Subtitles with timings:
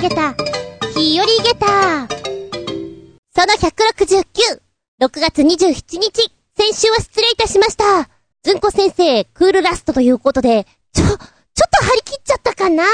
[0.00, 0.34] げた、
[0.94, 2.06] 日和ゲタ
[3.34, 4.60] その169、
[5.00, 8.08] 6月27日、先週は失礼いたしました。
[8.42, 11.24] ずんこ先生、クールラストということで、ちょ、ちょっと
[11.84, 12.84] 張り切っちゃったかな？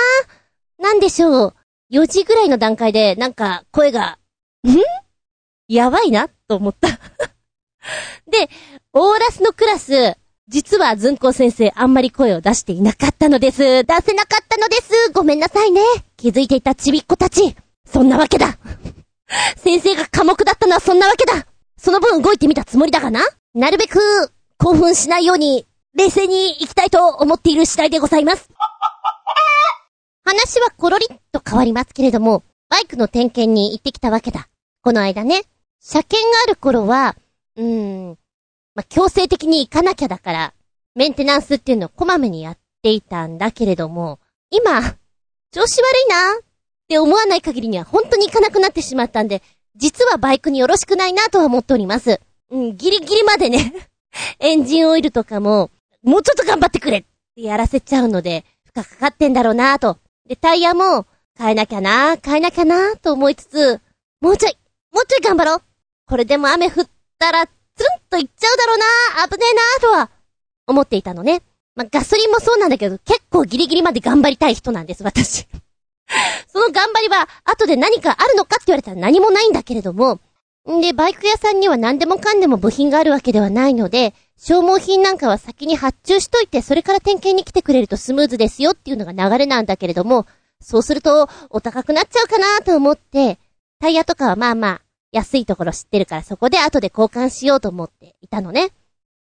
[0.78, 1.54] なんでしょう
[1.92, 4.18] ？4時ぐらいの段階で、なんか、声が、
[4.66, 4.70] ん？
[5.68, 6.88] やばいな、と思った。
[8.30, 8.48] で、
[8.92, 10.16] オーラスのクラス、
[10.48, 13.58] 実はずんこ先生あんまり声を出していなかったのです。
[13.58, 15.10] 出せなかったのです。
[15.12, 15.80] ごめんなさいね。
[16.24, 17.54] 気づいていたちびっ子たち。
[17.84, 18.56] そんなわけだ。
[19.56, 21.46] 先生が寡黙だったのはそんなわけだ。
[21.76, 23.20] その分動いてみたつもりだがな。
[23.52, 23.98] なるべく
[24.56, 28.48] 興奮しないように冷静に行きたいと思っている次第でございます。
[30.24, 34.48] 話はコロリッと変わりますけれども、バイクの点検に行ってきたわけだ。
[34.80, 35.42] この間ね。
[35.78, 37.16] 車検がある頃は、
[37.56, 38.18] うーん、
[38.74, 40.54] まあ、強制的に行かなきゃだから、
[40.94, 44.96] メンテナンスっていうのをこまめにやっていたんだけれども、今、
[45.54, 46.44] 調子悪いなっ
[46.88, 49.40] て思わない限りには本当に行かなくなってしまったんで、
[49.76, 52.20] 実はバイクによろしくないなとは思っております。
[52.50, 53.88] うん、ギリギリまでね、
[54.40, 55.70] エンジンオイルとかも、
[56.02, 57.04] もうちょっと頑張ってくれっ
[57.36, 59.98] てやらせちゃうので、負荷かかってんだろうなと。
[60.26, 61.06] で、タイヤも、
[61.38, 63.80] 変えなきゃな、変えなきゃな、と思いつつ、
[64.20, 64.58] もうちょい、
[64.92, 65.62] もうちょい頑張ろう。
[66.06, 66.88] これでも雨降っ
[67.20, 67.54] たら、つる
[67.96, 68.84] んといっちゃうだろうな、
[69.28, 70.10] 危ねえな、とは、
[70.66, 71.42] 思っていたのね。
[71.76, 75.46] まあ、ガソリンもそうなんだけど、結構ギリギリまで頑張りたい人なんです、私。
[76.48, 80.20] その頑張りは、後で何かあるのかって言われたら何もないんだけれども、
[80.70, 90.26] んで、バイク屋さんには何でもかんでも部品があるわけではないので、消耗品なんかは先に発注しといて、それから点検に来てくれるとスムーズですよっていうのが流れなんだけれども、
[90.60, 93.38] そうすると、お高くなっちゃうかなと思って、
[93.80, 94.80] タイヤとかはまあまあ、
[95.12, 98.70] 安いところ知ってるからそこで後で交換しようと思っていたのね。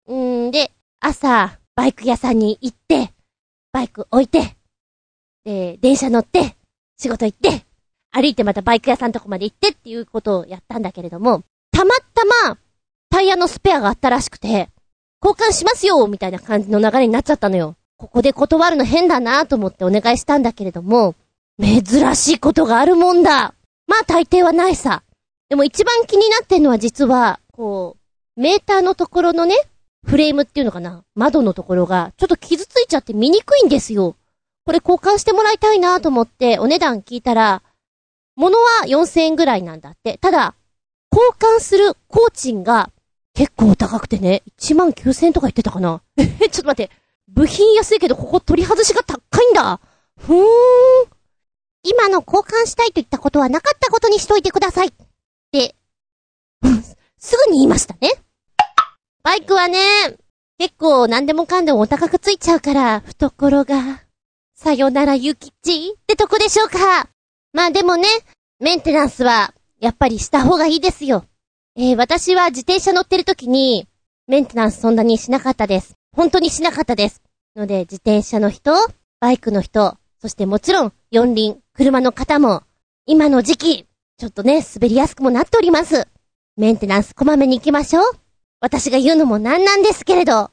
[0.07, 3.11] うんで、朝、バイク屋さんに行って、
[3.73, 4.55] バイク置いて、
[5.47, 6.55] で、電車乗って、
[6.99, 7.65] 仕事行って、
[8.11, 12.59] 歩いてまたバイク屋さんとこまで行ってっていうことをやったんだけれども、たまたま、
[13.09, 14.69] タイヤのスペアがあったらしくて、
[15.25, 17.77] 交換しますよみたいな感じの流れになっちゃったのよ。
[17.97, 21.15] ここで断るの変だなと思ってお願いしたんだけれども、
[21.59, 23.55] 珍しいことがあるもんだ。
[23.87, 25.03] まあ大抵はないさ。
[25.49, 27.97] でも一番気になってんのは実は、こ
[28.37, 29.55] う、メーターのところのね、
[30.07, 31.05] フレームっていうのかな？
[31.15, 34.17] 窓のところが、ちょっと傷ついちゃって見にくいんですよ。
[34.65, 37.63] これ交換してもらいたいなと思って、お値段聞いたら、
[38.37, 40.19] 物は4000円ぐらいなんだって。
[40.19, 40.55] ただ、
[41.13, 42.91] 交換する工賃が
[43.35, 46.91] 結構高くてね、1万9000円とか言ってたかなえ、 ちょっと待って。
[47.29, 49.81] 部品安いけど、ここ取り外しが高いんだ。
[50.19, 51.09] ふーん。
[51.83, 54.89] 今の交換したいと言ったことはなかったことにしといてください。
[54.89, 54.93] っ
[55.53, 55.75] て、
[57.19, 58.13] すぐに言いましたね。
[59.23, 59.79] バイクはね、
[60.59, 64.03] 結構何でもかんでもお高くついちゃうから、懐が、
[64.55, 67.09] さよならゆきちってとこでしょうか。
[67.53, 68.09] まあでもね、
[68.61, 71.25] メンテナンスは、やっぱりした方がいいですよ。
[71.77, 73.89] えー、私は自転車乗ってる時に、
[74.27, 75.95] メンテナンスそんなにしなかったです。
[76.15, 77.23] 本当にしなかったです。
[77.57, 78.73] ので、自転車の人、
[79.21, 82.63] バイクの人、そしてもちろん、四輪、車の方も、
[83.07, 83.87] 今の時期、
[84.19, 86.09] ちょっとね、滑りやすくもなっております。
[86.57, 88.30] メンテナンスこまめに行きましょう。
[88.61, 90.51] 私が言うのもなんなんですけれど、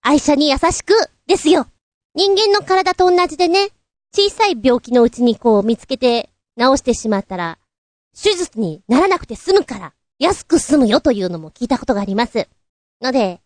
[0.00, 0.94] 愛車に優しく、
[1.26, 1.66] ですよ。
[2.14, 3.68] 人間の体と同じでね、
[4.12, 7.58] 小さい病気のうちにこう見つけて治してしまったら、
[8.20, 12.48] 手術にならなくて済むから、安く済むよというのも聞いたことがあります。
[13.02, 13.40] ので、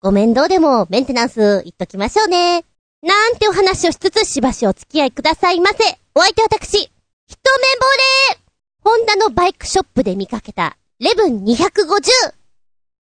[0.00, 2.64] ご面倒でもメンテナンス言っときましょうね。
[3.02, 5.76] なんてお話をしつつしばしお付き合いくださいませ。
[6.14, 8.38] お相手私、一目惚れ
[8.84, 12.35] ホンダのバイクショップで見かけた、レブン 250!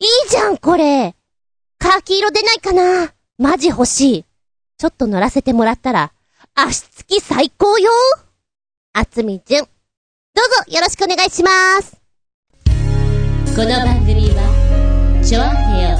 [0.05, 1.15] いいじゃん、これ
[1.79, 3.15] カーキ色出ないかな？
[3.39, 4.25] マジ欲しい。
[4.77, 6.13] ちょっと乗らせてもらったら、
[6.55, 7.91] 足つき最高よ
[8.93, 9.65] あつみじゅん。
[9.65, 9.71] ど
[10.43, 11.97] うぞよろしくお願いします。
[13.57, 15.97] この番組は、ショアヘオ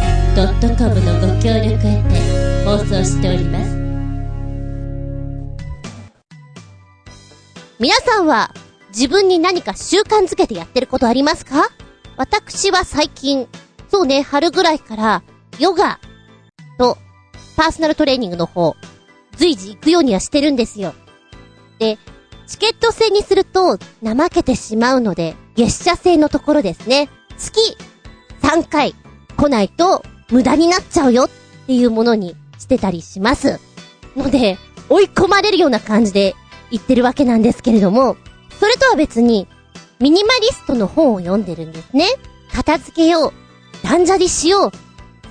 [0.77, 3.71] .com のご協力へて放送しております。
[7.79, 8.53] 皆さんは
[8.89, 11.71] 自分に何か習慣づけてやってることありますか？
[12.19, 13.49] 私は最近、
[13.95, 15.23] そうね、春ぐらいから、
[15.61, 16.01] ヨガ
[16.79, 16.99] と
[17.57, 18.75] パーソナルトレーニングの方、
[19.37, 20.95] 随時行くようにはしてるんですよ。
[21.79, 21.97] で、
[22.49, 27.09] チケット制にすると怠けてしまうので、月謝制のところですね。
[27.39, 27.77] 月
[28.43, 28.97] 3回
[29.37, 31.31] 来ないと無駄になっちゃうよっ
[31.69, 33.61] ていうものにしてたりします。
[34.17, 34.59] ので、
[34.89, 36.35] 追い込まれるような感じで
[36.73, 38.17] 言ってるわけなんですけれども、
[38.59, 39.47] それとは別に、
[40.01, 42.09] ミニマリストの本を読んでるんですね。
[42.53, 43.44] 片付けよう。
[43.85, 44.73] 断捨離しよう。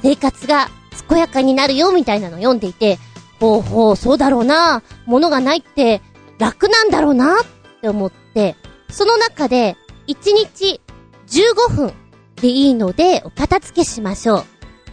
[0.03, 0.69] 生活が
[1.09, 2.99] 健やかになるよ、みたいなのを読んでいて、
[3.39, 4.83] ほうほう、そうだろうな。
[5.05, 6.01] 物がないって
[6.37, 7.45] 楽なんだろうな、っ
[7.81, 8.55] て思って、
[8.89, 9.75] その中で、
[10.07, 10.81] 1日
[11.27, 11.93] 15分
[12.35, 14.43] でいいので、お片付けしましょう。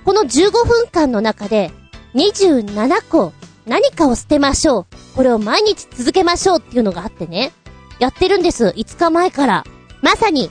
[0.04, 1.70] この15分間の中で、
[2.14, 3.32] 27個
[3.66, 4.86] 何かを捨てましょう。
[5.16, 7.52] これを毎日続けましょうっていうのがあってね。
[7.98, 8.72] やってるんです。
[8.76, 9.64] 5日前から。
[10.00, 10.50] まさに、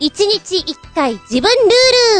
[0.00, 1.50] 1日1回自分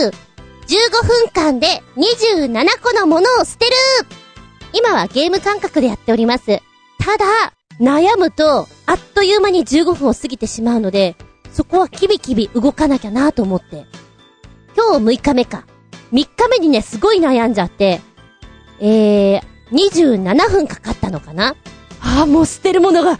[0.02, 0.23] ルール
[0.66, 3.72] !15 分間で27個のものを捨てる
[4.72, 6.60] 今はゲーム感覚でやっております。
[6.98, 11.16] ただ、悩むと、あっという間に15分を過ぎてしまうので、
[11.52, 13.86] そこはキビキビ動かなきゃなと思って。
[14.76, 15.64] 今日6日目か。
[16.12, 18.00] 3日目にね、すごい悩んじゃって、
[18.80, 19.40] えー、
[19.70, 21.54] 27分かかったのかな
[22.00, 23.16] ああ、もう捨てるものが、あ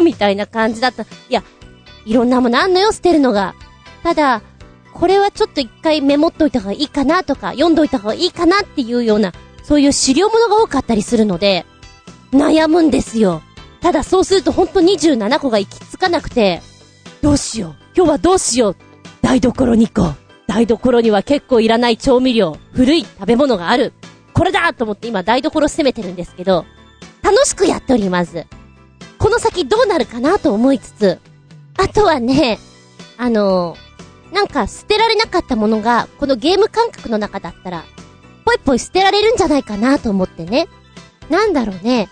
[0.00, 1.02] あ、みたいな感じだった。
[1.02, 1.42] いや、
[2.06, 3.54] いろんなものあんのよ、捨てるのが。
[4.02, 4.42] ただ、
[4.98, 9.32] これはちょっと一回メモっといた方がいいかなとか、読んどいた方がいいかなっていうような、
[9.62, 11.66] そういう資料物が多かったりするので、
[12.32, 13.42] 悩むんですよ。
[13.82, 16.62] ただそうするとほんと27個が行き着かなくて、
[17.20, 17.74] どうしよう。
[17.94, 18.76] 今日はどうしよう。
[19.20, 20.16] 台所に行こう。
[20.46, 23.92] 台所には結構いらない調味料、古い食べ物がある。
[24.32, 26.64] これだと思って今台所攻めてるんですけど、
[27.22, 28.46] 楽しくやっております。
[29.18, 31.18] この先どうなるかなと思いつつ、
[31.76, 32.58] あとはね、
[33.18, 33.76] あの
[34.32, 37.84] なんか捨てられなかったものが、このゲーム感覚の中だったら、
[38.44, 40.68] ぽいぽい捨てられるんじゃないかなと思ってね。
[41.30, 42.08] なんだろうね。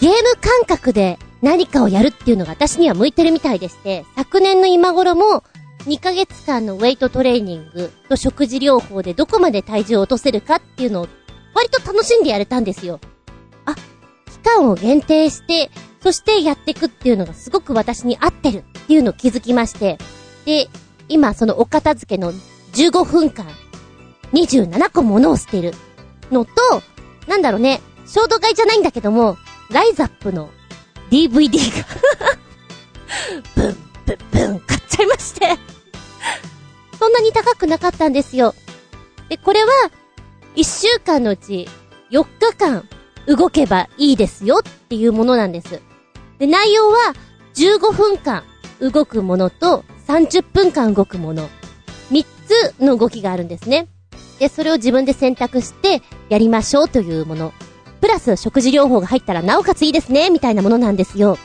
[0.00, 5.44] ゲーム感覚で何かをやるっていうのが私には向いてるみたいでして、昨年の今頃も、
[5.86, 11.08] 2ヶ月間のウェイトトレーニングと食事療法でどこまで体重を落とせるかっていうのを、
[11.54, 13.00] 割と楽しんでやれたんですよ。
[13.64, 13.80] あ、期
[14.44, 15.70] 間を限定して、
[16.02, 19.98] そしてやっていくっていうのがすごく私に合ってるっていうのを気づきまして、
[20.44, 20.68] で、
[21.08, 22.32] 今そのお片付けの
[22.72, 23.46] 15分間、
[24.32, 25.72] 27個物を捨てる
[26.30, 26.52] のと、
[27.26, 29.36] なんだろうね、衝動買いじゃないんだけども、
[29.70, 30.50] ライザップの
[31.10, 31.50] DVD
[31.82, 31.86] が
[33.54, 33.76] ブン、
[34.06, 35.56] ブン、ブン、買っちゃいまして。
[36.98, 38.54] そんなに高くなかったんですよ。
[39.28, 39.70] で、これは、
[40.56, 41.68] 1週間のうち
[42.10, 42.88] 4日間
[43.26, 45.80] 動けばいいですよっていうものなんです。
[46.38, 47.14] で、内容は
[47.54, 48.44] 15分間
[48.80, 51.48] 動くものと30分間動くもの。
[52.10, 53.88] 3つの動きがあるんですね。
[54.38, 57.52] で、それを自分で選択してやりましょうというもの。
[58.00, 61.38] プラス食事療法が入ったらなおかついいですね、みたいなものなんですよ。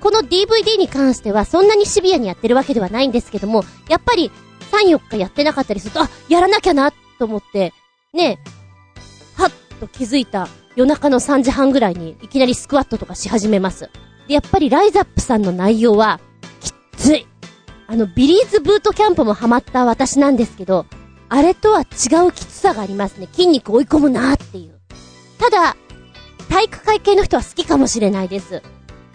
[0.00, 4.30] この DVD に関してはそんなにシビアにやってるわけではないんですけども、やっぱり
[4.72, 7.74] 3、4日やってなかったりすると、あ、やらなきゃな、と思って、
[8.14, 8.38] ね
[9.36, 13.90] はっと気づいた夜中の3時半ぐらいにいきなりスクワットとかし始めます。
[14.26, 16.20] で、やっぱりライザップさんの内容は、
[16.60, 17.26] きつい。
[17.86, 20.86] あの、ビリーズブートキャンプもハマった私なんですけど、
[21.28, 23.28] あれとは違うきつさがありますね。
[23.32, 24.78] 筋肉追い込むなっていう。
[25.38, 25.76] ただ、
[26.48, 28.62] 体育会系の人は好きかもしれないです。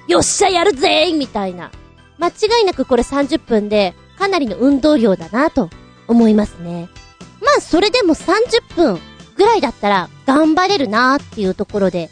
[0.08, 1.72] よっしゃやるぜみたいな。
[2.18, 5.70] 間違いなくこれ30分で、かなりの運動量だなと
[6.08, 6.90] 思いますね。
[7.42, 9.00] まあ、それでも30分
[9.36, 12.10] ぐらいだったら頑張れるなーっていうところで、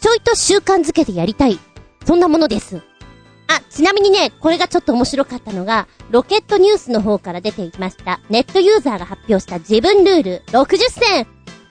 [0.00, 1.58] ちょいと習慣づけてやりたい。
[2.06, 2.82] そんなものです。
[3.48, 11.26] あ、ちなみにね、これがちょっと面白かったのが、ロケットニュースの方から出ていました、ネットユーザーが発表した自分ルール60選。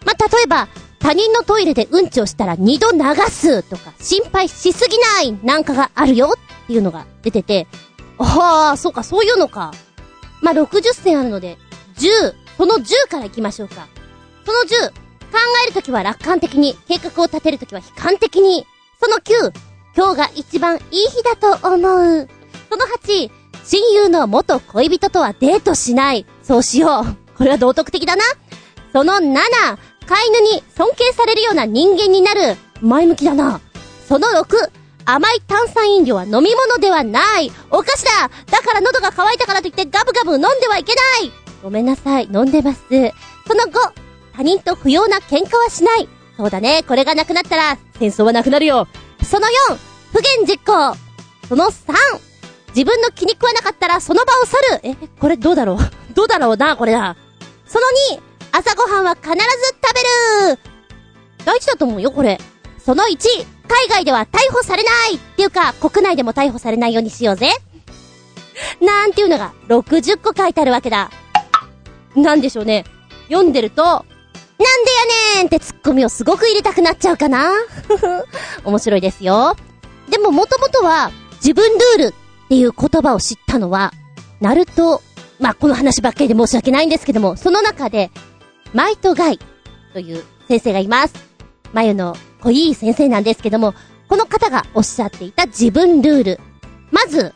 [0.05, 0.67] まあ、例えば、
[0.99, 7.67] 他人のトイレでうんちをしたら二度流すとか、心配しすぎないなんかがあるよっていうのが出てて、
[8.17, 9.71] ああ、そうか、そういうのか。
[10.41, 11.57] まあ、60選あるので、
[11.97, 13.87] 10、その10から行きましょうか。
[14.45, 14.93] その10、考
[15.65, 18.65] えるときは楽観的に、計画を立てるときは悲観的に。
[18.99, 19.51] その9、
[19.97, 22.29] 今日が一番いい日だと思う。
[22.69, 23.31] その8、
[23.65, 26.27] 親友の元恋人とはデートしない。
[26.43, 27.35] そうしよう。
[27.35, 28.23] これは道徳的だな。
[28.93, 32.57] その7、飼い犬に尊敬されるような人間になる。
[32.79, 33.59] 前向きだな。
[34.07, 34.69] その6、
[35.05, 37.51] 甘い炭酸飲料は飲み物ではない。
[37.71, 41.31] お菓子だだから喉が渇いたからといってガブガブ飲んではいけない
[41.63, 42.81] ごめんなさい、飲んでます。
[43.47, 43.71] その5、
[44.35, 46.07] 他人と不要な喧嘩はしない。
[46.37, 48.87] そうだね、これがなくなったら、戦争はなくなるよ。
[49.29, 49.77] その4、
[50.13, 50.95] 不言実行。
[51.47, 51.93] その3、
[52.69, 54.81] 自分の気に食わなかったらその場を去る。
[54.83, 55.77] え、これどうだろう？
[56.13, 57.15] どうだろうな、これだ。
[57.65, 57.85] その
[58.17, 60.59] 2、朝ごはんは必ず食べる。
[61.45, 62.39] 大事だと思うよ、これ。
[62.83, 63.17] その1、
[63.67, 67.51] 海外では逮捕されないっていうか、国内でも逮捕されないようにしようぜ。
[68.81, 71.11] なんていうのが60個書いてあるわけだ。
[72.15, 72.85] なんでしょうね。
[73.29, 74.05] 読んでると、
[74.59, 74.91] なんで
[75.35, 77.51] やねんってツッコミをすごく入れたくなっちゃうかな
[78.65, 79.55] 面白いですよ。
[80.09, 83.93] でももともとは、自分ルールっていう言葉を知ったのは、
[84.39, 85.01] ナルト、
[85.39, 88.09] まあ、この話ばっかりで申し訳ないんですけども、その中で、
[88.73, 89.39] マイトガイ
[89.93, 91.13] という先生がいます。
[91.73, 93.73] 眉の濃い先生なんですけども、
[94.07, 96.39] この方がおっしゃっていた自分ルール。
[96.91, 97.33] まず、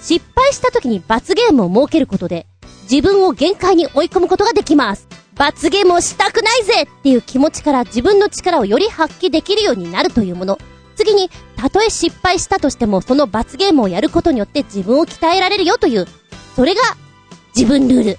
[0.00, 2.46] 失敗した時に罰ゲームを設けることで、
[2.90, 5.07] 自分を限界に追い込むことができます。
[5.38, 10.58] 罰ゲームをしたくないぜっていう気持ちから自分の力をより発揮できるようになるというもの。
[10.96, 16.06] 次に、たとえ失敗したとしても、その罰ゲームをやることによって自分を鍛えられるよという、
[16.56, 16.82] それが、
[17.54, 18.18] 自分ルール。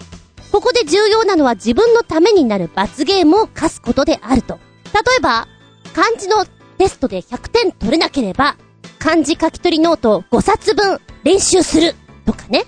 [0.50, 4.58] ここで重要なのは自分のためになる罰ゲームを課すことであると。
[4.94, 5.48] 例えば、
[5.94, 6.46] 漢字の
[6.78, 8.56] テストで100点取れなければ、
[8.98, 11.96] 漢字書き取りノートを5冊分練習する
[12.26, 12.64] とかね。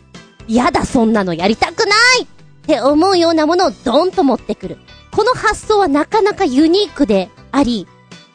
[0.48, 2.28] やだそんなのやりたくない
[2.72, 4.78] って思うようなものをドンと持ってくる。
[5.12, 7.86] この発想はなかなかユニークであり、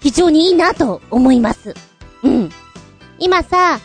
[0.00, 1.74] 非常にいいなと思います。
[2.22, 2.50] うん。
[3.18, 3.80] 今さ、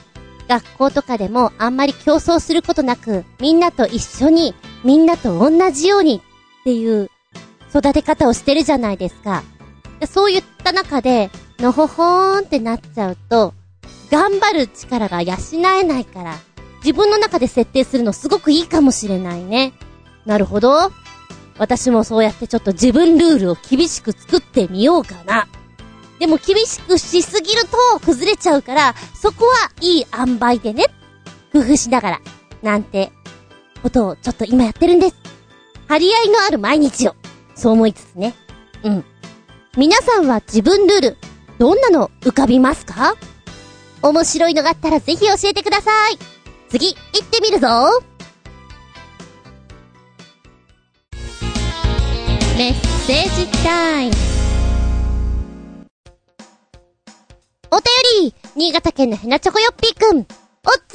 [0.49, 4.53] 学校とかでもあんまり競争することなく、みんなと一緒に、
[4.83, 6.21] みんなと同じように
[6.61, 7.09] っていう
[7.69, 9.43] 育て方をしてるじゃないですか。
[10.05, 13.53] そういった中で、のほほーんってなっちゃうと、
[14.11, 15.35] 頑張る力が養
[15.79, 16.35] えないから、
[16.83, 19.71] 自分の中で設定するのすごくいいかもしれないね。
[20.25, 20.91] なるほど。
[21.57, 25.47] 私もそうやってちょっと自分ルールを厳しく作ってみようかな。
[26.19, 30.85] でも厳しくしすぎると崩れちゃうから、そこはいい塩梅でね。
[31.51, 32.21] 工夫しながら。
[32.61, 33.11] なんて、
[33.81, 35.15] ことをちょっと今やってるんです。
[35.87, 37.15] 張り合いのある毎日を。
[37.55, 38.35] そう思いつつね。
[38.83, 39.05] うん。
[39.77, 41.17] 皆さんは自分ルール、
[41.57, 43.15] どんなの浮かびますか？
[44.01, 46.17] 面白いのがあったらぜひ教えてください。
[46.69, 47.67] 次、行ってみるぞ
[52.61, 52.73] メッ
[53.07, 54.13] セージタイム。
[57.71, 57.85] お便
[58.25, 60.19] り新潟県のヘナチョコヨッピーくん。
[60.19, 60.25] おっ
[60.87, 60.93] つ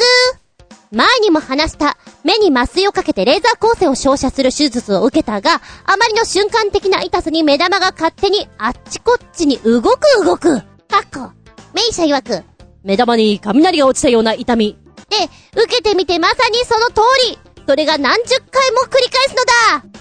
[0.92, 10.60] ー前にも話した、目に麻酔をかけてレーザー光線を照射する手術を受けたが、あまりの瞬間的な痛さに目玉が勝手にあっちこっちに動く動く。
[10.60, 11.32] かっこ、
[11.74, 12.44] メイシャ曰く、
[12.84, 14.78] 目玉に雷が落ちたような痛み。
[15.10, 15.16] で、
[15.60, 19.95] 受けてみてまさにその通りそれが何十回も繰り返すのだで、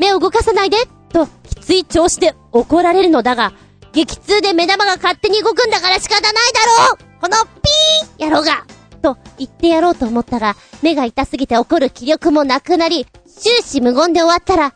[0.00, 0.78] 目を動かさないで
[1.12, 3.52] と、きつい調子で怒られるのだが、
[3.92, 8.64] 激痛で目玉が勝手に動くんだから仕方ないだろうこのピー野郎が
[9.02, 14.74] と言ってやろうと思ったが、目が痛すぎて怒る気力もなくなり、終始無言で終わったら、もう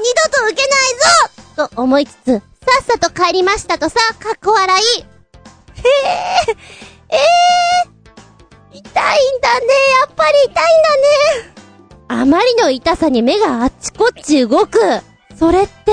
[0.00, 0.76] 二度と受けな
[1.58, 2.40] いぞと思いつつ、さ
[2.82, 5.00] っさと帰りましたとさ、かっこ笑い。
[5.00, 6.56] へえ、
[7.08, 9.66] ええー、痛いんだね。
[10.00, 10.60] やっぱり痛いんだ
[11.46, 11.59] ね。
[12.12, 14.80] あまりの痛さに目があっちこっち動く。
[15.36, 15.92] それって、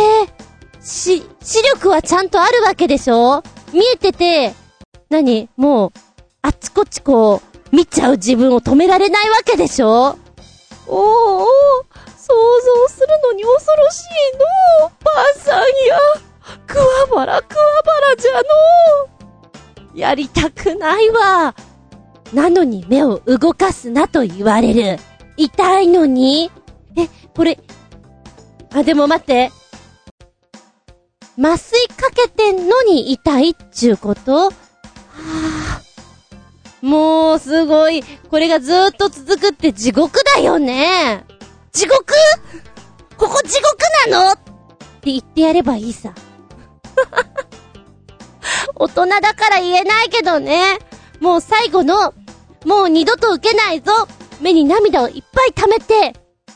[0.82, 3.44] し、視力はちゃんとあるわけでしょ？
[3.72, 4.56] 見えてて、
[5.12, 5.48] 何？
[5.58, 5.92] もう、
[6.42, 10.18] あっちこっちこう、見ちゃう自分を止められないわけでしょ？
[10.88, 11.46] おーおー、
[12.18, 12.34] 想
[12.88, 14.10] 像するのに恐ろしい
[14.82, 16.00] のばあさんや、
[16.66, 18.32] くわばらくわばらじゃ
[19.94, 21.54] のやりたくないわ。
[22.34, 25.00] なのに目を動かすなと言われる。
[25.38, 26.51] 痛いのに？
[26.98, 27.60] え、これ、
[28.74, 29.51] あ、でも待って。
[31.39, 34.50] 麻酔かけてんのに痛いっちゅうこと？
[34.50, 34.51] は
[35.22, 35.82] あ、
[36.82, 38.03] もう、すごい。
[38.03, 41.25] これがずーっと続くって地獄だよね。
[41.72, 42.06] 地獄？
[43.17, 43.77] ここ地獄
[44.10, 44.32] なの？
[44.32, 46.13] って言ってやればいいさ。
[48.74, 50.79] 大人だから言えないけどね。
[51.20, 52.13] もう最後の、
[52.65, 54.08] もう二度と受けないぞ。
[54.41, 56.13] 目に涙をいっぱい溜めて、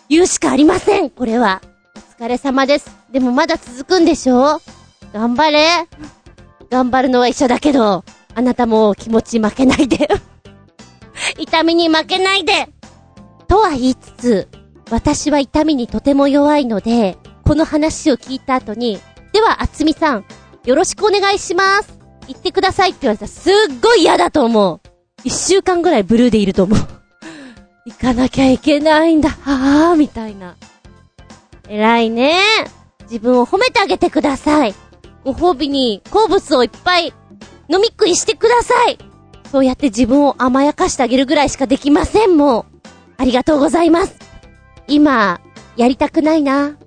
[0.09, 1.61] 言うしかありません、これは。
[2.19, 2.91] お疲れ様です。
[3.11, 4.61] でもまだ続くんでしょ？
[5.13, 5.87] 頑張れ。
[6.69, 8.03] 頑張るのは一緒だけど、
[8.35, 10.07] あなたも気持ち負けないで
[11.37, 12.69] 痛みに負けないで
[13.47, 14.47] とは言いつつ、
[14.89, 18.99] 私は痛みにとても弱いので、この話を聞いた後に、
[19.33, 20.25] では、あつみさん、
[20.65, 21.97] よろしくお願いします。
[22.27, 24.79] 言ってくださいって言われたらすっごい嫌だと思う。
[25.23, 26.79] 一週間ぐらいブルーでいると思う。
[27.85, 29.29] 行かなきゃいけないんだ。
[29.29, 30.55] はぁ、みたいな。
[31.67, 32.39] 偉いね。
[33.03, 34.75] 自分を褒めてあげてください。
[35.23, 37.13] ご褒美に好物をいっぱい
[37.69, 38.97] 飲み食いしてください。
[39.51, 42.65] そうやって自分を甘やかしてあげるぐらいしかできません、もう。
[43.17, 44.15] ありがとうございます。
[44.87, 45.41] 今、
[45.75, 46.77] やりたくないな、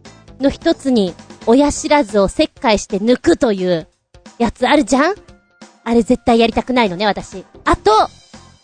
[0.41, 1.15] の一つに、
[1.47, 3.89] 親知らずを切開して抜くという、
[4.39, 5.15] やつあるじゃん
[5.85, 7.45] あれ絶対やりたくないのね、私。
[7.65, 8.09] あと、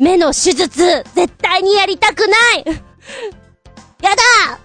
[0.01, 2.65] 目の手術、絶対にやりたくない
[4.03, 4.59] やだ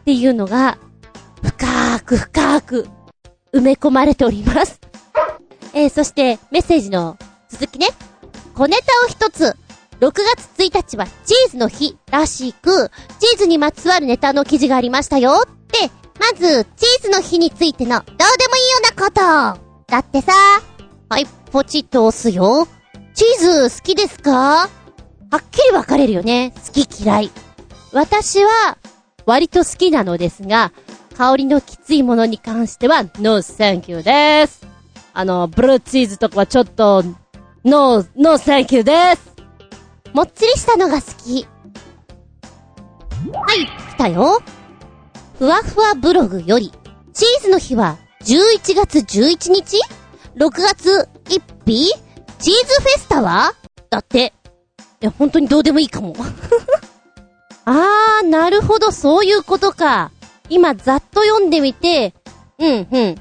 [0.00, 0.76] っていうのが、
[1.40, 2.88] 深ーく深ーく、
[3.54, 4.80] 埋め込まれております。
[5.72, 7.16] えー、そして、メッセージの
[7.48, 7.90] 続きね。
[8.56, 9.56] 小ネタを一つ。
[10.00, 15.44] 6月1日はチーズの日らしく、チーズにまつわるネタの記事がありましたよ。
[15.68, 18.14] で、まず、チーズの日についてのどうで
[18.48, 19.60] もいいようなこと。
[19.86, 20.32] だってさ、
[21.08, 22.66] はい、ポチッと押すよ。
[23.16, 24.30] チーズ好きですか？
[24.30, 24.68] は
[25.38, 26.52] っきり分かれるよね。
[26.66, 27.30] 好き嫌い。
[27.92, 28.76] 私は、
[29.24, 30.70] 割と好きなのですが、
[31.16, 34.66] 香りのきついものに関しては、ノーサンキューです。
[35.14, 37.02] あの、ブルーチーズとかはちょっと、
[37.64, 39.32] ノー、ノーサンキューです。
[40.12, 41.46] もっちりしたのが好き。
[43.32, 44.42] はい、来たよ。
[45.38, 46.70] ふわふわブログより、
[47.14, 49.80] チーズの日は11月11日
[50.36, 52.05] ?6 月1日？
[52.38, 53.54] チーズフェスタは？
[53.90, 54.32] だって。
[55.00, 56.14] いや、本当にどうでもいいかも。
[57.64, 60.10] あー、なるほど、そういうことか。
[60.48, 62.14] 今、ざっと読んでみて、
[62.58, 63.14] うん、うん、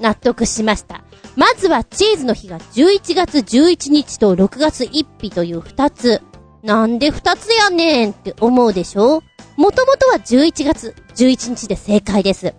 [0.00, 1.02] 納得しました。
[1.36, 6.22] まずはチーズの日が11月11日と6月1日という2つ。
[6.62, 9.22] なんで2つやねんって思うでしょ？
[9.56, 12.54] もともとは11月11日で正解です。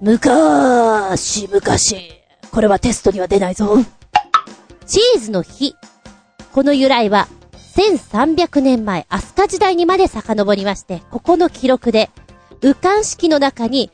[0.00, 2.12] むかーし、昔。
[2.50, 3.76] これはテストには出ないぞ。
[4.86, 5.76] チーズの日。
[6.52, 7.28] この由来は、
[7.76, 12.10] 1300年前、飛鳥時代にまで遡りまして、ここの記録で、
[12.62, 13.90] 右官式の中に、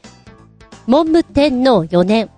[0.86, 2.30] 文武天皇4年、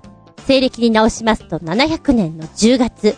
[0.46, 3.16] 西暦に直しますと700年の10月、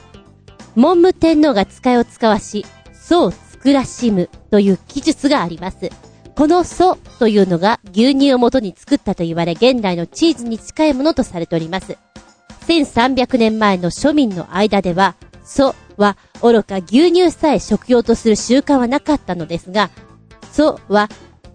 [0.77, 5.91] 文武天皇が使いを使わし、祖を作らしむという記述があります。
[6.37, 11.97] この祖というのが牛乳を元に作ったと言われ、現代のチーズに近いものとされております。
[12.67, 19.91] 1300年前の庶民の間では、祖は愚か牛乳さえ食用とする習慣はなかったのですが、
[20.53, 21.09] 祖は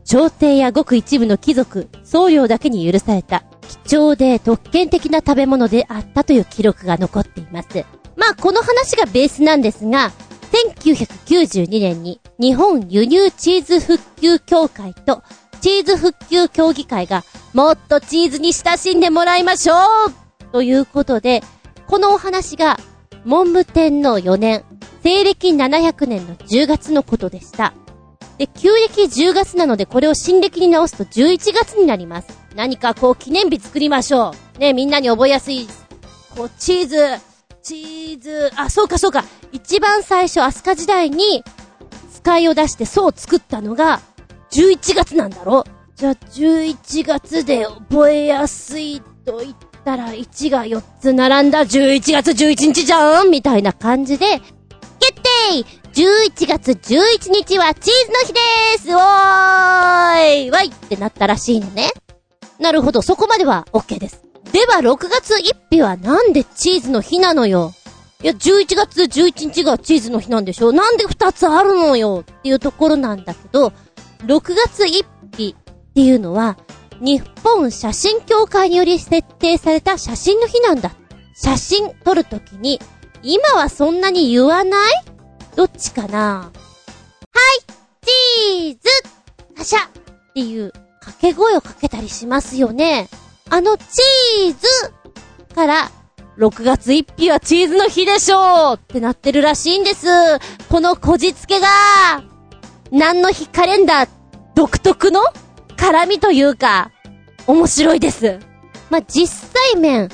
[0.05, 3.43] 朝廷やごく一部の貴族、僧侶だけに許された
[3.85, 7.85] 貴重で特権的な食べ物であったという記録が残っています。
[8.15, 10.11] まあこの話がベースなんですが、
[10.85, 15.23] 1992年に日本輸入チーズ復旧協会と
[15.61, 17.23] チーズ復旧協議会が
[17.53, 21.43] もっとチーズに親しんでもらいましょうということで、
[21.87, 22.77] このお話が
[23.25, 24.63] 文武天皇4年、
[25.03, 27.73] 西暦700年の10月のことでした。
[28.37, 32.27] で、旧暦10月なのでこれを新暦に直すと11月になります。
[32.55, 34.59] 何かこう記念日作りましょう。
[34.59, 35.67] ね、みんなに覚えやすい、
[36.35, 36.97] こう、チーズ、
[37.63, 39.23] チーズ、あ、そうかそうか。
[39.51, 41.43] 一番最初、飛鳥時代に、
[42.13, 44.01] 使いを出して層を作ったのが、
[44.51, 45.63] 11月なんだろ
[45.95, 49.55] じゃあ、11月で覚えやすいと言っ
[49.87, 51.61] たら、1が4つ並んだ。
[51.61, 54.41] 11月11日じゃんみたいな感じで、
[54.99, 58.93] 決定 !11 月11日はチーズの日でーす。
[58.93, 60.51] おーい！
[60.51, 60.67] わい！
[60.67, 61.91] ってなったらしいのね。
[62.59, 64.23] なるほど、そこまでは OK です。
[64.51, 67.71] では、6月1日はなんでチーズの日なのよ？
[68.21, 72.25] いや、11月11日がチーズの日なんでしょなんで2つあるのよ？
[72.29, 73.71] っていうところなんだけど、
[74.25, 75.05] 6月1
[75.37, 76.57] 日っていうのは、
[76.99, 80.91] 日本写真協会により設定された写真の日なんだ。
[81.35, 82.79] 写真撮るときに、
[83.21, 84.91] 今はそんなに言わない？
[85.55, 86.51] どっちかな？
[86.51, 87.63] はい、
[88.05, 89.89] チーズはしゃっ
[90.33, 93.09] ていう掛け声をかけたりしますよね。
[93.49, 95.91] あのチーズから、
[96.37, 100.07] 6月1日はチーズの日でしょうってなってるらしいんです。
[100.69, 101.67] このこじつけが、
[102.91, 103.47] 何の日？
[103.49, 104.09] カレンダー
[104.55, 105.21] 独特の？
[105.87, 106.91] 絡みというか、
[107.45, 108.39] 面白いです。
[108.89, 109.27] まあ、実
[109.73, 110.09] 際面、は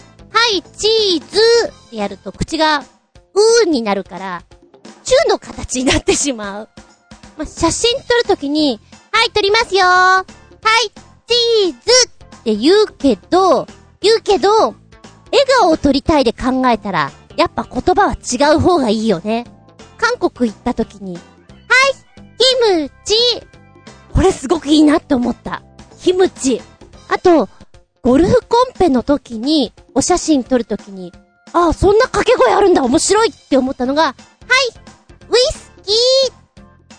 [0.53, 1.39] い、チーズ
[1.87, 4.43] ってやると口が、うーになるから、
[5.03, 6.69] チューの形になってしまう。
[7.37, 8.79] まあ、写真撮るときに、
[9.11, 10.91] はい、撮りますよはい、
[11.25, 11.77] チーズ
[12.37, 13.65] って言うけど、
[13.99, 14.75] 言うけど、笑
[15.59, 19.45] 顔を撮りたいで考えたら、やっぱ言葉は違う方がいいよね。
[19.97, 21.21] 韓国行った時に、はい、
[22.37, 23.15] キムチ
[24.13, 25.63] これすごくいいなって思った。
[25.99, 26.61] キムチ。
[27.09, 27.49] あと、
[28.01, 31.11] ゴルフコンペの時に、お写真撮る時に、
[31.53, 34.15] ああ、そんな掛け声あるんだ、面白いって思ったのが、はい、
[35.29, 35.91] ウイスキ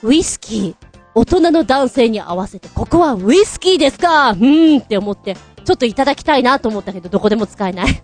[0.03, 0.87] ーウイスキー。
[1.17, 4.31] 大人の男性に合わせて、ここはウイスキーですか？
[4.31, 7.87] うーんって思って、ちょっといただきたいなと思ったけど、どこでも使えない。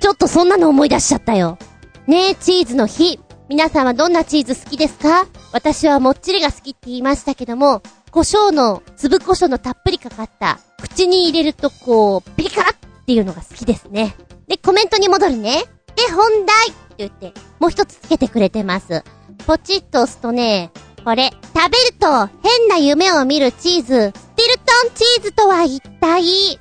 [0.00, 1.58] ちょっとそんなの思い出しちゃったよ。
[2.06, 3.20] ねえ、チーズの日。
[3.48, 5.26] 皆さんはどんなチーズ好きですか？
[5.52, 12.74] 私はもっちりが好きって言いましたけども、胡椒の、粒胡椒のたっぷりかかった、口に入れるとこう、ピリ辛っ
[13.06, 14.14] ていうのが好きですね。
[14.48, 15.64] で、コメントに戻るね。
[15.96, 19.02] で、本題って言って、もう一つつけてくれてます。
[19.46, 20.70] ポチッと押すとね、
[21.02, 26.60] これ、食べると変な夢を見るチーズ、スティルトンチーズとは一体？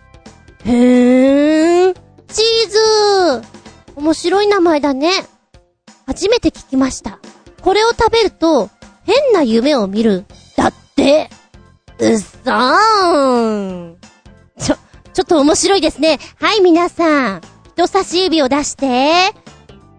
[0.64, 1.94] へーん、
[2.30, 3.48] チーズ
[3.98, 5.12] 面白い名前だね。
[6.08, 7.20] 初めて聞きました。
[7.62, 8.70] これを食べると、
[9.04, 10.26] 変な夢を見る。
[10.56, 11.30] だって。
[12.00, 13.98] うっそーん。
[14.58, 14.76] ちょ、
[15.14, 16.18] ちょっと面白いですね。
[16.38, 17.42] はい、皆さん。
[17.74, 19.34] 人差し指を出して。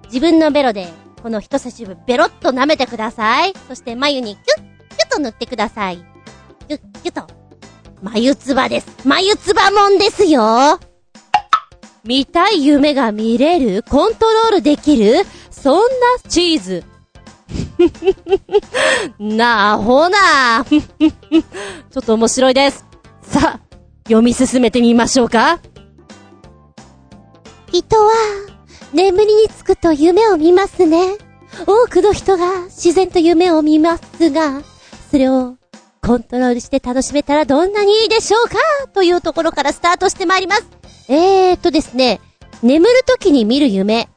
[0.06, 0.88] 自分のベロで、
[1.22, 3.52] この人差し指ベロッと舐めてください。
[3.68, 5.98] そして眉にキュッ、キュッと塗ってください。
[6.68, 7.30] キュッ、キュッと。
[8.00, 8.86] 眉つばです。
[9.04, 10.80] 眉つばもんですよ
[12.04, 15.26] 見たい夢が見れるコントロールできる
[15.62, 15.86] そんな
[16.28, 16.84] チーズ。
[19.18, 22.84] なあ、ほな ちょっと面白いです。
[23.22, 23.60] さあ、
[24.04, 25.60] 読み進めてみましょうか。
[27.72, 28.10] 人は、
[28.92, 31.16] 眠りにつくと夢を見ますね。
[31.66, 34.62] 多くの人が自然と夢を見ますが、
[35.10, 35.56] それを
[36.02, 38.56] コントロールして楽しめたらどんなにいいでしょうか？
[38.94, 40.66] というところからスタートしてまいります。
[41.08, 42.20] えーとですね、
[42.62, 44.08] 眠る時に見る夢。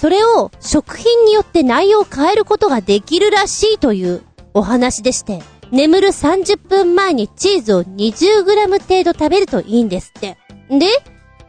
[0.00, 4.22] それを食品によって内容を変えることができるらしいという
[4.54, 10.38] お話でして、眠る30分前にチーズを 20g 程度食べるといいんですって。
[10.70, 10.86] で、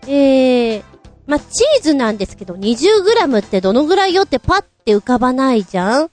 [0.08, 0.84] えー、
[1.28, 6.10] ま、チーズなんですけど 20g ってどのぐらいよってパッて浮かばないじゃん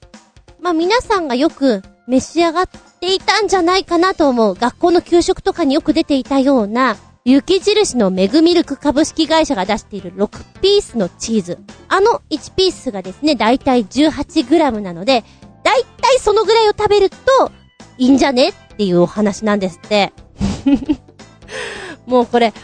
[0.60, 2.68] ま、皆さんがよく召し上がっ
[3.00, 4.54] ていたんじゃないかなと思う。
[4.54, 6.96] 学校の給食とかによく出ていたような、
[7.26, 11.58] 雪印のメグミルク株式会社が出している6ピースのチーズ。
[11.88, 15.24] あの1ピースがですね、だいたい 18g なので、
[15.64, 17.16] だいたいそのぐらいを食べると、
[17.98, 20.12] いいんじゃねっていうお話なんですって。
[22.06, 22.54] もうこれ、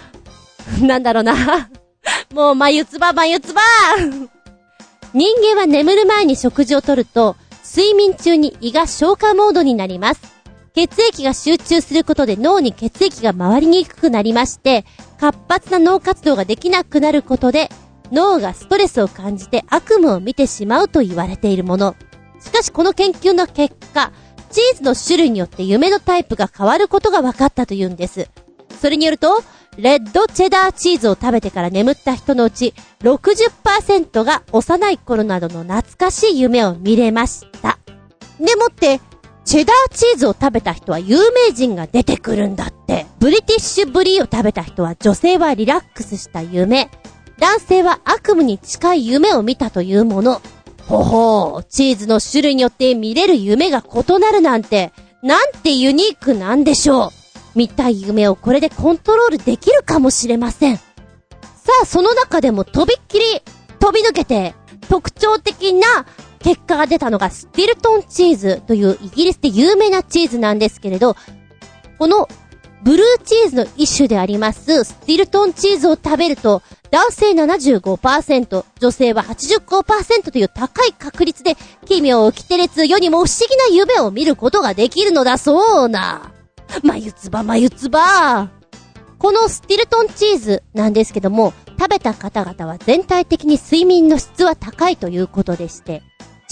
[0.80, 1.68] なんだろうな。
[2.32, 3.62] もう、眉つば、眉つば
[5.12, 10.31] 人間は眠る前に食事をとると、睡眠中に胃が消化モードになります。
[10.74, 14.84] 血液が集中することで脳に血液が回りにくくなりまして、
[15.18, 17.68] 活発な脳活動ができなくなることで、
[18.10, 21.94] 脳がストレスを感じて悪夢を見てしまうと言われているもの。
[22.40, 24.12] しかしこの研究の結果、
[24.50, 28.28] チーズの種類によって夢のタイプが変わることが分かったというんです。
[28.80, 29.42] それによると、
[29.76, 37.78] レッドチェダーチーズを食べてから眠った人のうち60%が幼い頃などの懐かしい夢を見れました。
[38.38, 39.00] でもって、
[39.44, 43.06] チェダーチーズを食べた人は有名人が出てくるんだって。
[43.18, 46.90] ブリティッシュブリーを食べた人は女性はリラックスした夢。
[47.38, 50.40] 男性は悪夢に近い夢を見たというもの。
[50.86, 57.10] ほほう、チーズの種類によって見れる夢が異なるなんて、なんてユニークなんでしょう。
[57.54, 60.76] 見たい夢をこれでコントロールできるかもしれません。
[60.76, 60.82] さ
[61.82, 63.24] あ、その中でもとびっきり
[63.78, 64.54] 飛び抜けて
[64.88, 66.06] 特徴的な
[66.42, 71.16] 結果が出たのがスティルトンチーズというイギリスで有名なチーズなんですけれど、
[71.98, 72.28] この
[72.82, 81.54] ブルーチーズの一種でありますスティルトンチーズを食べると男性75%、女性は85%という高い確率で
[81.86, 86.32] 奇妙をきて列世にも不思議な夢を見ることができるのだそうな。
[86.82, 88.50] 眉つば眉つば
[89.18, 96.02] このスティルトンチーズなんですけども、食べた方々は全体的に睡眠の質は高いということでして、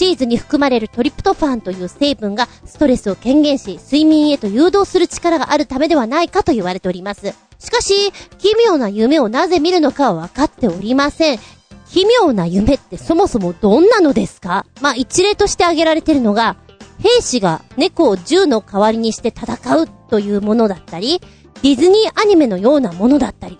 [0.01, 7.35] チーズに含まれるトリプトファンという成分がストレスを軽減し、睡眠へと誘導する力があるためではないかと言われております。
[7.59, 11.39] しかし、奇妙な夢をなぜ見るのかは分かっておりません。
[11.87, 14.65] 奇妙な夢ってそもそもどんなのですか？
[14.81, 16.55] まあ、一例として挙げられているのが、
[16.97, 21.21] 兵士が猫を銃の代わりにして戦うというものだったり、
[21.61, 23.55] ディズニーアニメのようなものだったり。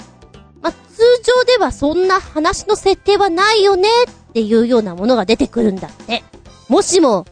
[0.59, 3.87] まあ、通常ではそんな話の設定はないよね
[4.31, 6.23] っていうようなものが出てくるんだって。
[6.69, 7.25] もしも、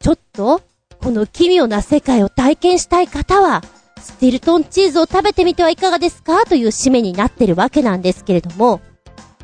[0.00, 0.62] ちょっと、
[1.02, 3.62] この奇妙な世界を体験したい方は、
[4.00, 8.80] スティルトンチーズを食べてみてはいかがですかという締めになってるわけなんですけれども、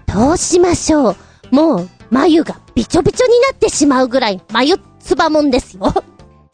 [0.06, 1.16] どうしましょう
[1.50, 5.92] もう、眉がびちょびちょになってしまうぐらい、眉つばもんですよ。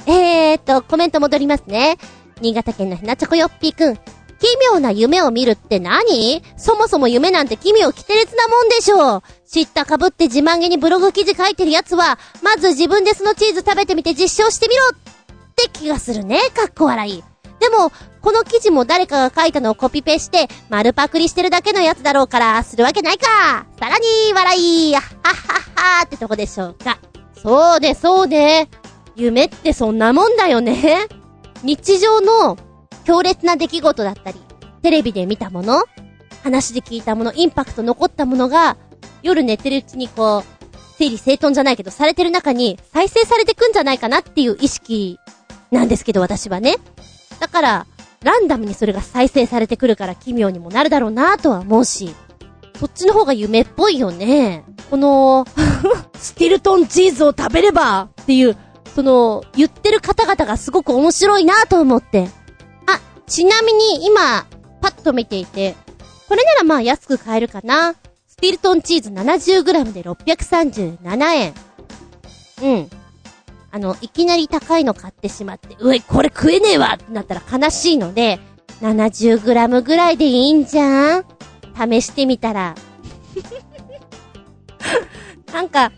[0.06, 1.98] えーと、コメント戻りますね。
[2.40, 3.98] 新潟県のひなちょこよっぴーくん。
[4.40, 6.42] 奇妙な夢を見るって何？
[6.56, 9.22] そもそも夢なんて奇妙奇烈なもんでしょう。
[9.46, 14.92] 知ったかぶって自慢げにブログ記事書いてるやつは、まず自分でそのチーズ食べてみて実証してみろっ
[15.54, 16.38] て気がするね。
[16.54, 17.22] かっこ笑い。
[17.58, 23.66] でも、この記事も誰かが書いたのをコピペして、丸パクリしてるだけのやつだろうから、するわけないか。
[23.78, 26.98] さらに、笑い、はっはっはってとこでしょうか。
[27.34, 28.68] そうで、そうで。
[29.16, 31.06] 夢ってそんなもんだよね。
[31.62, 32.56] 日常の
[33.04, 34.40] 強烈な出来事だったり、
[34.82, 35.84] テレビで見たもの、
[36.42, 38.76] 話で聞いたもの、インパクト残ったものが、
[39.22, 40.60] 夜寝てるうちにこう、
[40.98, 45.18] 整理整頓じゃないけど、されてる中に再生されてくんじゃないかなっていう意識
[45.70, 46.76] なんですけど、私はね。
[47.38, 47.86] だから、
[48.22, 52.14] ランダムにそれが再生されてくるから奇妙にもなるだろうなとは思うし、
[52.78, 54.64] そっちの方が夢っぽいよね。
[54.90, 55.46] この
[56.18, 58.56] スティルトンチーズを食べればっていう、
[58.94, 62.28] その、言ってる方々がすごく面白いなと思って。
[63.30, 64.44] ちなみに今、
[64.80, 65.76] パッと見ていて、
[66.28, 67.94] これならまあ安く買えるかな。
[68.26, 71.54] スティルトンチーズ 70g で637円。
[72.62, 72.90] うん。
[73.70, 78.40] あの、いきなり高いの買ってしまって、うえ、これ食えねえわってなったら悲しいので、
[78.80, 81.24] 70g ぐらいでいいんじゃん？
[81.76, 82.74] 試してみたら。
[85.52, 85.92] なんか、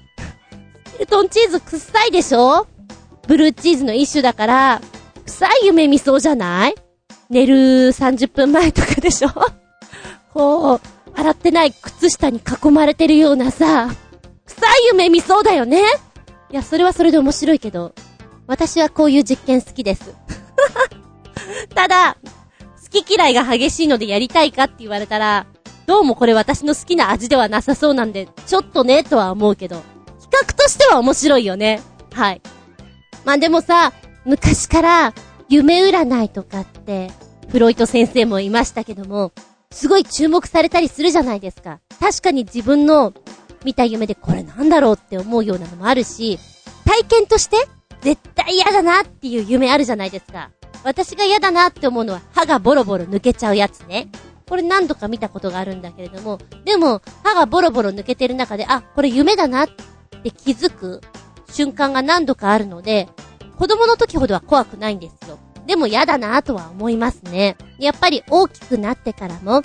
[0.87, 2.67] スケルトンチーズ臭いでしょ？
[3.27, 4.83] ブルーチーズの一種だから、
[5.25, 6.75] 臭い夢見そうじゃない？
[7.33, 9.29] 寝る30分前とかでしょ？
[10.35, 10.81] こう、
[11.15, 13.89] 洗ってない靴下に囲まれてるようなさ、
[14.47, 15.81] 臭い夢見そうだよね？
[16.51, 17.95] いや、それはそれで面白いけど、
[18.47, 20.15] 私はこういう実験好きです。
[21.75, 22.19] ただ、
[22.93, 25.47] 好き嫌いが激しいのでやりたいかって言われたら、
[25.87, 29.83] どうもこれ私の好きな味ではなさそうなんで、ちょっとね、とは思うけど、
[30.21, 31.81] 企画としては面白いよね。
[32.13, 32.43] はい。
[33.25, 33.95] まあでもさ、
[34.27, 35.15] 昔から、
[35.49, 37.11] 夢占いとかって、
[37.53, 39.31] フロイト先生もいましたけども、
[39.71, 41.81] すごい注目されたりするじゃないですか。
[42.01, 43.13] 確かに自分の
[43.63, 46.39] 見た夢でこれなんだろうって思うようなのもあるし、
[46.87, 47.69] 体験として
[48.01, 50.51] 絶対嫌だなっていう夢あるじゃないですか。
[50.83, 54.09] 私が嫌だなって思うのは歯がボロボロ抜けちゃうやつね。
[54.49, 59.69] これ何度か見たことがあるんだけれども、でも歯がボロボロ抜けてる中で、あ、これ夢だなっ
[60.23, 61.03] て気づく
[61.51, 63.11] 瞬間が何度かあるので、
[63.59, 65.39] 子供の時ほどは怖くないんですよ。
[65.67, 67.57] でも嫌だなとは思いますね。
[67.79, 69.63] やっぱり大きくなってからも、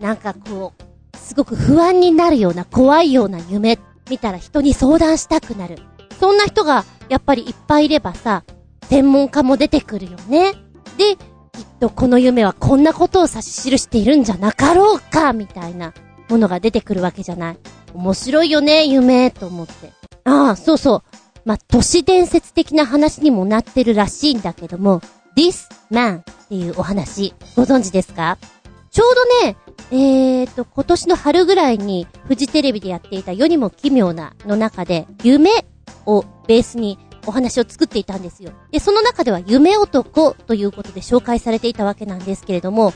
[0.00, 3.78] なんかこう、すごく不安になるような怖いような夢
[4.10, 5.78] 見たら人に相談したくなる。
[6.20, 8.44] そんな人がやっぱりいっぱいいればさ、
[8.88, 10.52] 専門家も出てくるよね。
[10.96, 15.92] で、きっとこの夢はこんなことを指し記しているんじゃなかろうか、みたいな
[16.28, 17.58] ものが出てくるわけじゃない。
[17.94, 19.92] 面白いよね、夢、と思って。
[20.24, 21.02] ああ、そうそう。
[21.44, 25.02] まあ、都市伝説的な話にもなってるらしいんだけども、
[25.36, 28.38] This Man っていうお話、ご存知ですか？
[28.90, 29.56] ちょうどね、
[29.90, 35.50] えーと、今年の春ぐらいに、フジテレビでやっていた世にも奇妙なの中で、夢
[36.06, 38.52] をベースにお話を作っていたんですよ。
[38.70, 42.92] で、その中では夢男ということで紹介されていたわけなんですけれども、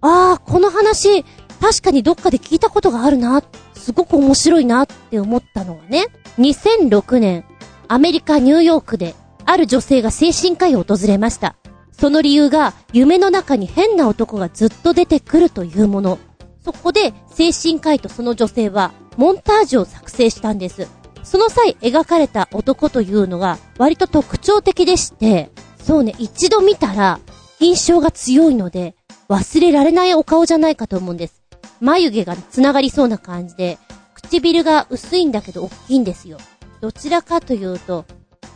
[0.00, 1.24] あー、この話、
[1.60, 3.42] 確かにどっかで聞いたことがあるな、
[3.74, 6.06] すごく面白いなって思ったのがね、
[6.38, 7.44] 2006年、
[7.88, 11.56] アメリカ・ニューヨークで、ある女性が精神科医を訪れました。
[12.02, 16.18] その理由が、夢の中に変な男がずっと出てくるというもの。
[16.64, 20.88] そこで、精神科医とその女性は、モンタージュを作成したんです。
[21.22, 27.20] その際描かれた男というのが、割と特徴的でして、そうね、一度見たら、
[27.60, 28.96] 印象が強いので、
[29.28, 31.44] 忘れられないお顔じゃないかと思うんです。
[31.78, 33.78] 眉毛が繋がりそうな感じで、
[34.14, 36.38] 唇が薄いんだけど大きいんですよ。
[36.80, 38.06] どちらかというと、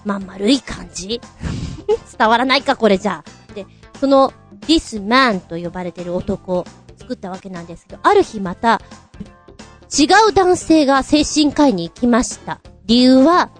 [0.04, 1.20] まん丸い感じ？
[2.18, 3.35] 伝わらないか、これじゃあ。
[4.00, 4.32] その、
[4.66, 6.64] this man と呼ばれてる男を
[6.96, 8.80] 作ったわけなんですけど、ある日また、
[9.96, 12.60] 違う男性が精神科医に行きました。
[12.86, 13.50] 理由は、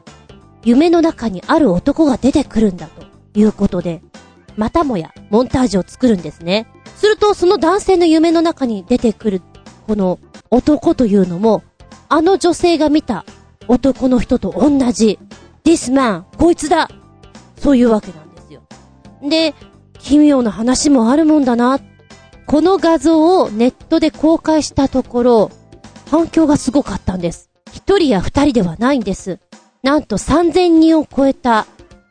[0.64, 3.06] 夢の中にある男が出てくるんだと
[3.38, 4.02] いうことで、
[4.56, 6.66] またもや、モンタージュを作るんですね。
[6.96, 9.42] すると、その男性の夢の中に出てくる、
[9.86, 10.18] この
[10.50, 11.62] 男というのも、
[12.08, 13.24] あの女性が見た
[13.68, 15.18] 男の人と同じ、
[15.64, 16.88] this man、こいつだ
[17.56, 18.62] そういうわけなんですよ。
[19.22, 19.54] で、
[20.06, 21.80] 奇妙な話もあるもんだな。
[22.46, 25.50] この画像をネットで公開したところ、
[26.08, 27.50] 反響がすごかったんです。
[27.72, 29.40] 一人や二人ではないんです。
[29.82, 31.66] なんと3000人を超えた、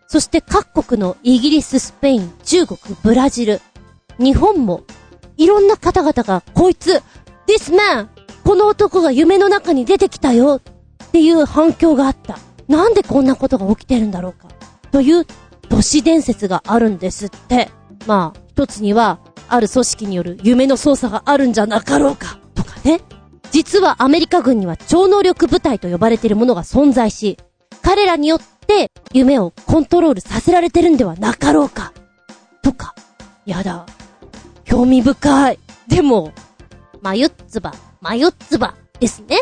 [0.08, 3.62] そして各国のイギリス、スペイン、中国、ブラジル、
[4.19, 4.84] 日本も、
[5.38, 7.01] いろんな方々が、こいつ、
[7.47, 8.10] this man!
[8.43, 10.62] この男が夢の中に出てきたよ
[11.05, 12.39] っていう反響があった。
[12.67, 14.49] なんでこんなことが起きてるんだろうか
[14.91, 15.25] という
[15.69, 17.69] 都市伝説があるんですって。
[18.06, 23.02] まあ、一つには、ある組織による夢の操作があるんじゃなかろうかとかね。
[23.52, 27.38] 実はアメリカ軍には超能力部隊と呼ばれているものが存在し、
[27.82, 31.94] 彼らによって夢をコントロールさせられてるんではなかろうか
[32.62, 32.96] とか。
[33.46, 33.86] やだ。
[34.63, 35.60] 興味深い。
[35.88, 36.34] でも、
[37.02, 39.38] まゆっつば、まゆっつばですね。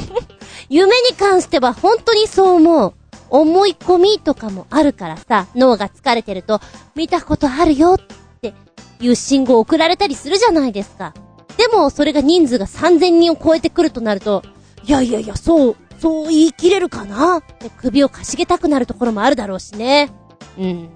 [0.70, 2.94] 夢に関しては本当にそう思う。
[3.30, 6.60] 思い込みとかもあるからさ、脳が疲れてると、
[6.94, 8.00] 見たことあるよっ
[8.40, 8.54] て
[9.00, 11.14] いう信号を送られたりするじゃないですか。
[11.56, 14.42] でも、それが人数が3000人を超えてくるとなると、
[14.84, 17.38] いやいやいや、そう、そう言い切れるかな？
[17.38, 20.10] って首をかしげたくなるところもあるだろうしね。
[20.58, 20.90] うん。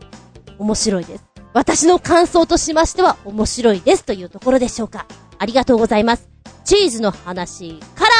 [0.59, 1.25] 面白いです。
[1.55, 5.07] 私の感想としましては面白いですというところでしょうか。
[5.39, 6.29] ありがとうございます。
[6.65, 8.11] チーズの話から、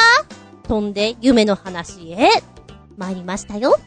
[0.67, 2.29] 飛んで夢の話へ、
[2.97, 3.77] 参りましたよ。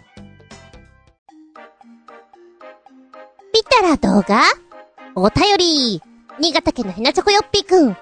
[3.64, 4.42] たら動画
[5.14, 6.02] お便り
[6.38, 7.88] 新潟県のひなちょこよっぴーくん。
[7.88, 7.96] おっ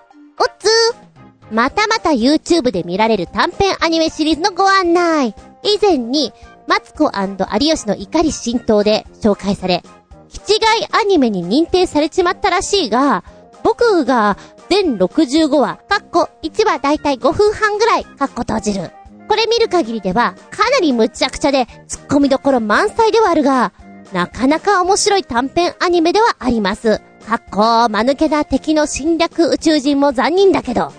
[0.59, 1.11] つー
[1.51, 5.35] またまた YouTube で見られる短編アニメシリーズのご案内。
[5.63, 6.33] 以前に、
[6.67, 9.83] マツコ有吉の怒り浸透で紹介され、
[10.29, 10.61] 気違い
[10.93, 13.25] アニメに認定されちまったらしいが、
[13.65, 14.39] 僕が
[14.71, 18.93] 全65話、かっこ1話だいたい5分半ぐらい、かっこ閉じる。
[19.29, 23.73] これ見る限りでは、かなりむちゃくちゃで、突っ込みどころ満載ではあるが、
[24.13, 27.01] なかなか面白い短編アニメではあります。
[27.27, 30.93] かっこ、間抜けな敵の侵略宇宙人も残忍だけど、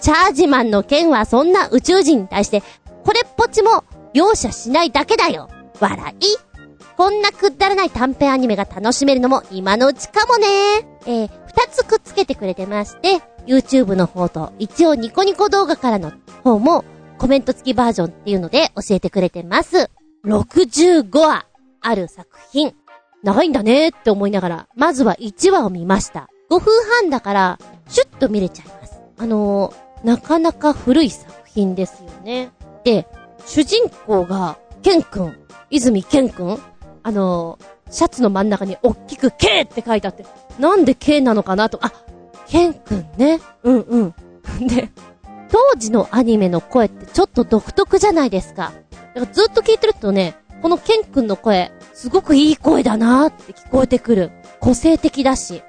[0.00, 2.62] チャージマンの剣はそんな宇宙人に対して、
[3.04, 5.48] これっぽっちも容赦しないだけだよ。
[5.80, 6.24] 笑い
[6.96, 10.46] こんなくだらない短編アニメが楽しめるのも今のうちかもね。
[11.06, 16.84] えー、二つくっつけてくれてまして、YouTube の方と、一応ニコニコ動画からの方も、
[17.18, 19.90] コメント付きバージョンっていうので教えてくれてます。
[20.24, 21.46] 65話
[21.84, 22.74] ある作品。
[23.22, 26.28] 長いんだねって思いながら、まずは1話を見ました。
[26.50, 29.00] 5分半だから、シュッと見れちゃいます。
[29.18, 32.50] あのー、なかなか古い作品ですよね。
[32.84, 33.06] で、
[33.46, 35.36] 主人公が、ケン君、
[35.70, 36.58] 泉ケン君
[37.02, 40.24] あのー、シャツの真ん中に大きく K って書いてあって、
[40.58, 41.92] なんで K なのかなと、あ、
[42.46, 43.40] ケン君ね。
[43.62, 44.14] うんうん。
[44.68, 44.90] で、
[45.50, 48.72] 当時のアニメの声ってちょっと独特じゃないですか。
[49.14, 54.30] だからずっと聞いてるとね、このケン君の声、すごくいい声だなーって聞こえてくる。
[54.60, 55.62] 個性的だし。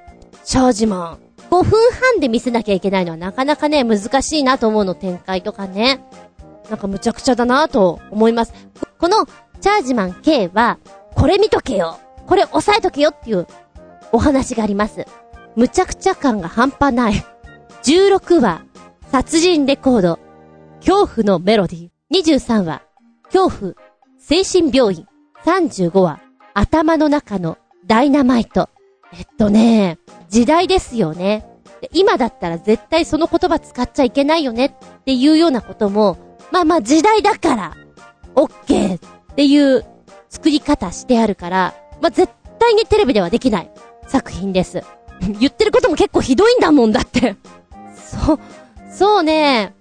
[0.45, 1.43] チャージマン。
[1.49, 5.99] 5分半で見せなきゃいけないのはなかなかね、難しいなと思うの展開とかね。
[6.69, 8.53] なんかむちゃくちゃだなと思います。
[8.97, 9.25] この
[9.59, 10.79] チャージマン K は、
[11.13, 13.47] これ見とけよこれ押さえとけよっていう
[14.13, 15.05] お話があります。
[15.57, 17.15] むちゃくちゃ感が半端ない。
[17.83, 18.63] 16話、
[19.11, 20.19] 殺人レコード、
[20.79, 21.89] 恐怖のメロディー。
[22.13, 22.81] 23話、
[23.25, 23.84] 恐怖、
[24.27, 25.07] 精神病院。
[25.45, 26.19] 35話、
[26.55, 28.69] 頭の中のダイナマイト。
[29.13, 31.45] えっとね、時代ですよね。
[31.93, 36.17] 今だったら絶対その言葉使っちゃいけないよねっていうようなことも、
[36.51, 37.75] まあまあ時代だから、
[38.33, 39.85] オッケーっていう
[40.29, 43.69] 作り方してあるから、まあ絶対にテレビではできない
[44.07, 44.81] 作品です。
[45.39, 47.35] 言ってることも結構ひどいんだもんだって
[47.93, 48.39] そ、
[48.91, 49.75] そうね。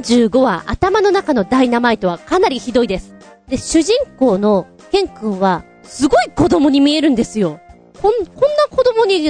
[0.00, 3.19] 35話頭の中のダイナマイトはかなりひどいです。
[3.50, 7.60] で、主人公のケン君は、すごい子供に見えるんですよ。
[8.00, 9.24] こん、こんな子供に、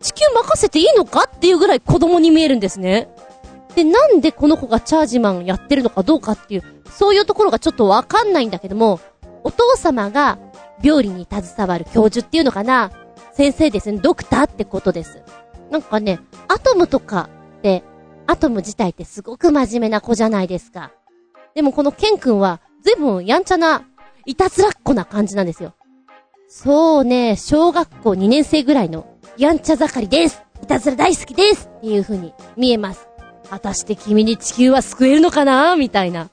[0.00, 3.08] 地球任せていいのかっていうぐらい子供に見えるんですね。
[3.76, 9.00] で、なんでこの子がチャージマンやってるのかどうかっていう、そういうところがちょっとわかんないんだけども、
[9.44, 10.38] お父様が
[10.82, 12.90] 病理に携わる教授っていうのかな
[13.32, 15.22] 先生ですね、ドクターってことです。
[15.70, 17.28] なんかね、アトムとか
[17.58, 17.84] って、
[18.26, 20.90] アトム自体ってすごく真面目な子じゃないですか。
[21.54, 23.82] でもこのケン君は、ずいぶんやんちゃな
[24.26, 25.74] いたずらっこな感じなんですよ。
[26.46, 33.08] そうね、小学校2年生ぐらいの、やんちゃ盛りですいたずら大好きですっていう風に見えます。
[33.50, 35.74] 果たして君に地球は救えるのかな？
[35.74, 36.30] みたいな。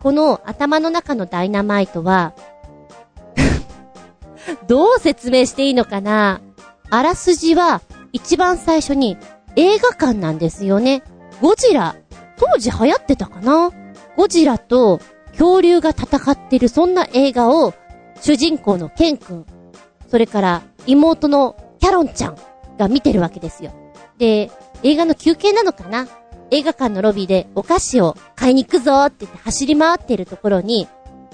[0.00, 2.32] この頭の中のダイナマイトは
[4.66, 6.40] どう説明していいのかな？
[6.88, 7.82] あらすじは、
[8.14, 9.18] 一番最初に
[9.54, 11.02] 映画館なんですよね。
[11.42, 11.94] ゴジラ、
[12.38, 13.70] 当時流行ってたかな？
[14.16, 14.98] ゴジラと
[15.40, 17.72] 恐竜が戦ってるそんな映画を、
[18.20, 19.46] 主人公のケン君、
[20.06, 22.36] それから妹のキャロンちゃん
[22.76, 23.72] が見てるわけですよ。
[24.18, 24.50] で、
[24.82, 26.06] 映画の休憩なのかな？
[26.50, 30.86] 映画館のロビーでお菓子を買いに行くぞって言って走り回ってるところに、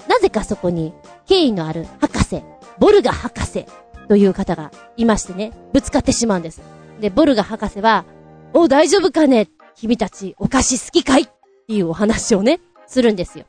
[0.07, 0.93] なぜかそこに
[1.25, 2.43] 敬意のある博士、
[2.79, 3.65] ボルガ博士
[4.07, 6.61] という方がいましてね、ぶつかってしまうんです。
[7.01, 8.05] で、ボルガ博士は、
[8.53, 9.49] お、大丈夫かね？
[9.75, 11.23] 君たちお菓子好きかい？
[11.23, 11.27] っ
[11.67, 13.47] ていうお話をね、するんですよ。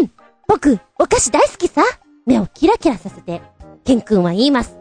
[0.00, 0.12] うん
[0.48, 1.82] 僕、お菓子大好きさ
[2.26, 3.42] 目をキラキラさせて、
[3.84, 4.76] ケン君は言います。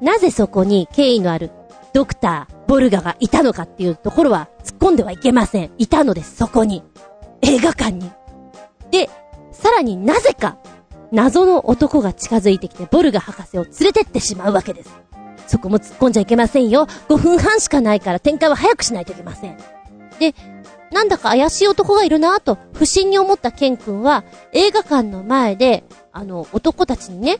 [0.00, 1.50] なぜそこに敬意のある
[1.92, 5.70] ドクター、ボルガがいたのかっていうところは突っ込んではいけません。
[5.78, 6.82] いたのです、そこに。
[7.42, 8.10] 映画館に。
[8.90, 9.10] で、
[9.52, 10.56] さらになぜか、
[11.12, 14.90] 謎の男が近づいてきてボルガ博士を連れてってしまうわけです。
[15.46, 16.86] そこも突っ込んじゃいけませんよ。
[17.08, 19.58] 5分半しかないから展開は早くしないといけません。
[20.20, 20.34] で、
[20.92, 27.38] なんだか怪しい男がいるなぁと不審に思ったケン君は映画館の前で、あの、男たちにね、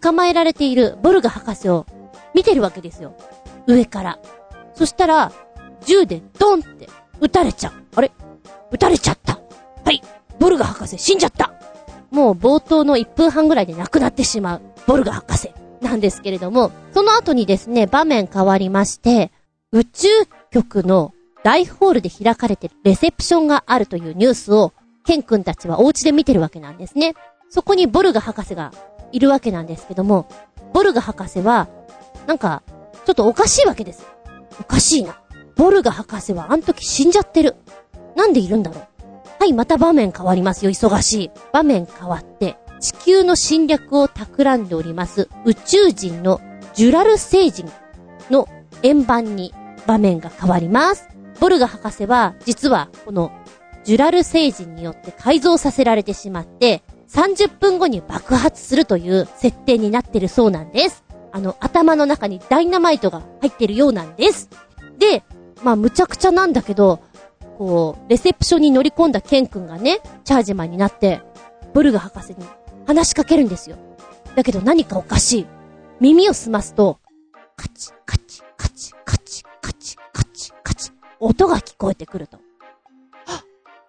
[0.00, 1.86] 捕まえられているボルガ博士を
[2.34, 3.14] 見てるわけですよ。
[3.66, 4.18] 上から。
[4.74, 5.32] そしたら、
[5.84, 6.88] 銃でドンって
[7.20, 7.72] 撃たれちゃう。
[7.94, 8.10] あれ？
[8.70, 9.38] 撃たれちゃった。
[9.84, 10.02] はい。
[10.38, 11.52] ボルガ博士死んじゃった。
[12.10, 14.62] もう冒頭の1分半ぐらいで亡くなってしまう。
[14.86, 15.52] ボルガ博士。
[15.80, 19.32] なんですけれども、その後にですね、場面変わりまして、
[19.72, 20.08] 宇宙
[20.50, 21.12] 局の
[21.44, 24.72] 大ホールで開かれてるレセプションがあるというニュースを、
[25.04, 27.14] ケン君たちはお家で見てるわけなんですね。
[27.50, 28.72] そこにボルガ博士が
[29.10, 30.28] いるわけなんですけども、
[30.72, 31.68] ボルガ博士は、
[32.26, 32.62] なんか、
[33.04, 34.06] ちょっとおかしいわけです。
[34.60, 35.18] おかしいな。
[35.56, 37.56] ボルガ博士はあの時死んじゃってる。
[38.16, 38.86] なんでいるんだろう。
[39.40, 41.30] はい、また場面変わりますよ、忙しい。
[41.52, 46.40] 場面変わって、地球の侵略を企んでおります宇宙人の
[46.74, 47.70] ジュラル星人
[48.28, 48.48] の
[48.82, 49.54] 円盤に
[49.86, 51.11] 場面が変わります。
[51.42, 53.32] ボルガ博士は、実は、この、
[53.82, 61.02] ジュラル星人によって改造させられてしまって、30分後に爆発するという設定になってるそうなんです。
[61.32, 64.50] あの、頭の中にダイナマイトが入ってるようなんです。
[65.00, 65.24] で、
[65.64, 67.02] まあ、むちゃくちゃなんだけど、
[67.58, 71.22] こう、レセプションに乗り込んだケン君がね、チャージマンになって、
[71.74, 72.46] ボルガ博士に
[72.86, 73.78] 話しかけるんですよ。
[74.36, 75.46] だけど何かおかしい。
[75.98, 77.00] 耳を澄ますと、
[77.56, 79.21] カチカチカチカチ、
[81.24, 82.38] 音が聞こえてくると。
[83.26, 83.44] あ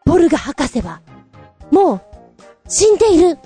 [0.05, 1.01] ボルガ博士は、
[1.71, 2.01] もう、
[2.67, 3.39] 死んでいる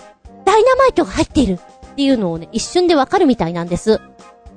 [0.45, 4.01] ダイナマイトが入っているっていうのをね、一瞬でわかるみたいなんです。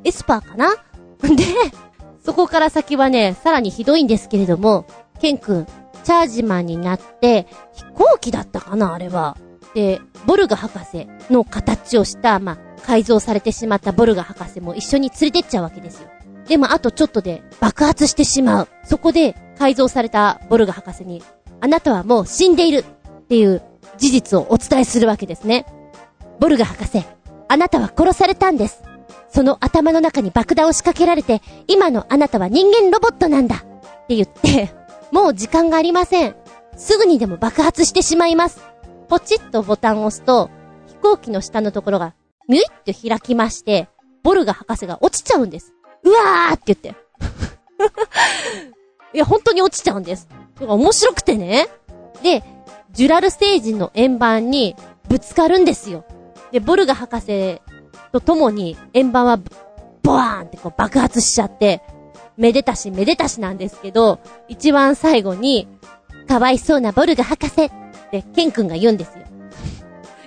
[0.02, 0.74] エスパーかな？
[1.22, 1.44] で、
[2.24, 4.84] そこから先はね、さらにひどいんですけれども、
[5.20, 5.64] ケン君、
[6.02, 9.36] チャージマンになって、飛行機だったかなあれは。
[9.74, 16.08] で、ボルガ博士の形をした、まあ、改造されてしまったボルガ博士も一緒に連れてっちゃうわけですよ。
[16.50, 18.68] でもあとちょっとで爆発してしまう。
[18.82, 21.22] そこで改造されたボルガ博士に、
[21.60, 23.62] あなたはもう死んでいるっていう
[23.98, 25.64] 事実をお伝えするわけですね。
[26.40, 27.04] ボルガ博士、
[27.46, 28.82] あなたは殺されたんです。
[29.28, 34.72] その頭の中に爆弾を仕掛けられて、今のあなたは人間ロボットなんだって言って、
[35.12, 36.34] もう時間がありません。
[36.76, 38.60] すぐにでも爆発してしまいます。
[39.06, 40.50] ポチッとボタンを押すと、
[40.88, 42.14] 飛行機の下のところが、
[42.48, 43.88] ミュイッと開きまして、
[44.24, 45.74] ボルガ博士が落ちちゃうんです。
[46.02, 46.94] うわーって言って。
[49.12, 50.28] いや、本当に落ちちゃうんです。
[50.56, 51.68] それが面白くてね。
[52.22, 52.42] で、
[52.92, 54.76] ジュラル星人の円盤に
[55.08, 56.04] ぶつかるんですよ。
[56.52, 57.60] で、ボルガ博士
[58.12, 59.38] と共に円盤は
[60.02, 61.82] ボワーンってこう爆発しちゃって、
[62.36, 65.68] めでたしめでたしなんですけど、一番最後に、
[66.26, 67.70] かわいそうなボルガ博士っ
[68.10, 69.24] てケン君が言うんですよ。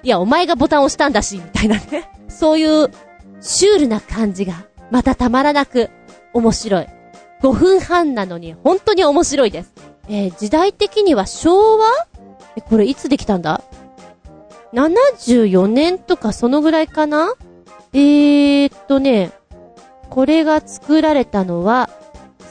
[0.04, 2.12] いや、お前がボタン押したんだし、みたいなね。
[2.28, 2.92] そういう、
[3.40, 5.90] シュールな感じが、またたまらなく、
[6.34, 6.88] 面白い。
[7.42, 9.74] 5分半なのに、本当に面白いです。
[10.08, 11.88] えー時代的には昭和？
[12.56, 13.64] え、これいつできたんだ
[14.72, 17.34] ?74 年とかそのぐらいかな？
[17.94, 19.32] えーっとね、
[20.12, 21.90] これが作られたのは、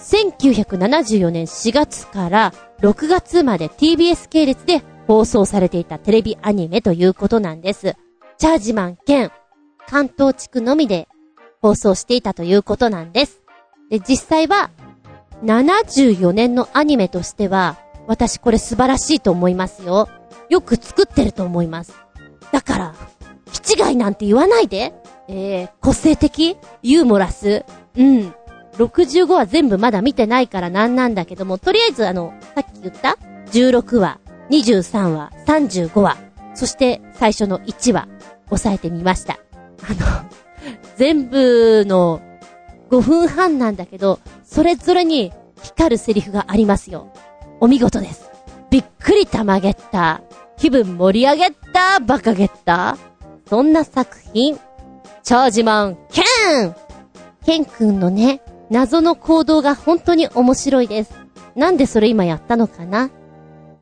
[0.01, 7.95] 1974年4月から6月まで TBS 系列で放送されていたテレビアニメということなんです。
[8.36, 9.30] チャージマン兼
[9.86, 11.07] 関東地区のみで
[11.62, 13.40] 放送していたということなんです。
[13.88, 14.70] で、実際は
[15.44, 20.08] 74年のアニメとしては、私これ素晴らしいと思いますよ。
[20.50, 21.94] よく作ってると思います。
[22.50, 22.94] だから、
[23.52, 24.92] 気違いなんて言わないで。
[25.28, 27.64] えー、個性的ユーモラス
[27.96, 28.34] うん。
[28.76, 33.18] 65話全部まだ見てないからなんなんだけども、とりあえずあの、さっき言った
[33.50, 34.18] ?16 話、
[34.50, 36.16] 23話、35話、
[36.54, 38.08] そして最初の1話、
[38.50, 39.38] 押さえてみました。
[39.88, 40.41] あの、
[40.96, 42.20] 全部の
[42.90, 45.32] 5分半なんだけど、それぞれに
[45.62, 47.12] 光るセリフがありますよ。
[47.60, 48.30] お見事です。
[48.70, 50.22] びっくりたまげった。
[50.56, 52.00] 気分盛り上げった。
[52.00, 52.96] バカげった。
[53.48, 54.58] そんな作品。
[55.22, 56.22] チャージマン、ケ
[56.64, 56.74] ン
[57.44, 58.40] ケン君のね、
[58.70, 61.12] 謎の行動が本当に面白いです。
[61.54, 63.10] なんでそれ今やったのかな？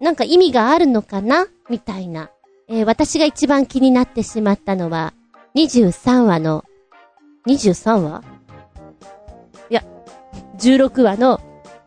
[0.00, 1.46] なんか意味があるのかな？
[1.68, 2.30] みたいな。
[2.68, 5.14] えー私が一番気になってしまったのは、
[5.54, 6.64] 23話の、
[7.46, 8.22] 23話？
[9.70, 9.84] いや、
[10.58, 11.40] 16話の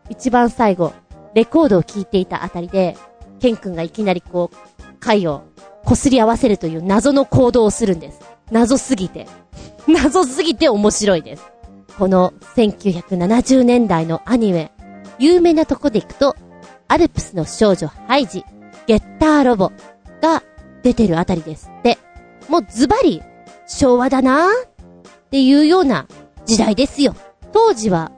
[0.08, 0.92] 一番最後、
[1.34, 2.96] レコードを聴いていたあたりで、
[3.40, 5.44] ケン君がいきなりこう、回を
[5.84, 8.20] 擦り合わせるという謎の行動をするんです。
[8.50, 9.26] 謎すぎて。
[9.86, 11.44] 謎すぎて面白いです。
[11.98, 14.72] この1970年代のアニメ、
[15.18, 16.36] 有名なとこで行くと、
[16.88, 18.44] アルプスの少女ハイジ、
[18.86, 19.72] ゲッターロボ
[20.20, 20.42] が
[20.82, 21.98] 出てるあたりですって。
[22.48, 23.22] もうズバリ、
[23.66, 24.73] 昭和だなーっ
[25.34, 26.06] っていうような
[26.46, 27.16] 時代ですよ。
[27.52, 28.12] 当時は、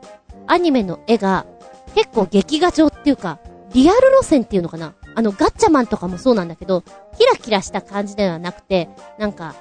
[0.47, 1.47] アニメの絵が
[1.95, 3.39] 結構劇画調っていうか、
[3.73, 6.83] リアル路線っていうのかなあの、ガッチャマンとかもそうなんだけど、
[7.17, 9.55] キラキラした感じではなくて、なんか、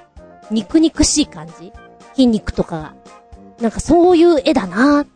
[0.50, 1.72] 肉肉しい感じ
[2.10, 2.94] 筋肉とかが。
[3.62, 5.06] なんかそういう絵だな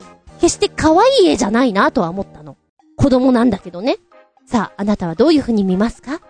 [0.40, 2.56] 決して可愛い絵じゃないなとは思ったの。
[2.96, 3.98] 子供なんだけどね。
[4.46, 6.22] さあ、あなたはどういう風に見ますか？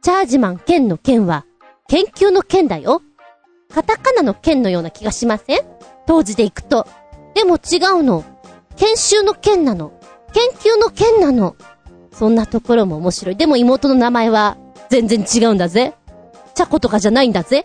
[0.00, 1.44] チャージマン剣の剣は、
[1.88, 3.02] 研究の剣だよ。
[3.72, 5.60] カタカナの剣のような気がしません？
[6.06, 6.86] 当時で行くと。
[7.34, 8.24] でも違うの。
[8.76, 9.92] 研修の剣なの。
[10.32, 11.54] 研究の剣なの。
[12.12, 13.36] そんなところも面白い。
[13.36, 14.56] でも妹の名前は
[14.88, 15.94] 全然違うんだぜ。
[16.54, 17.64] チャコとかじゃないんだぜ。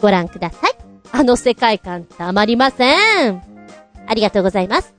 [0.00, 0.72] ご覧ください。
[1.10, 3.42] あの世界観たまりません。
[4.06, 4.94] ありがとうございます。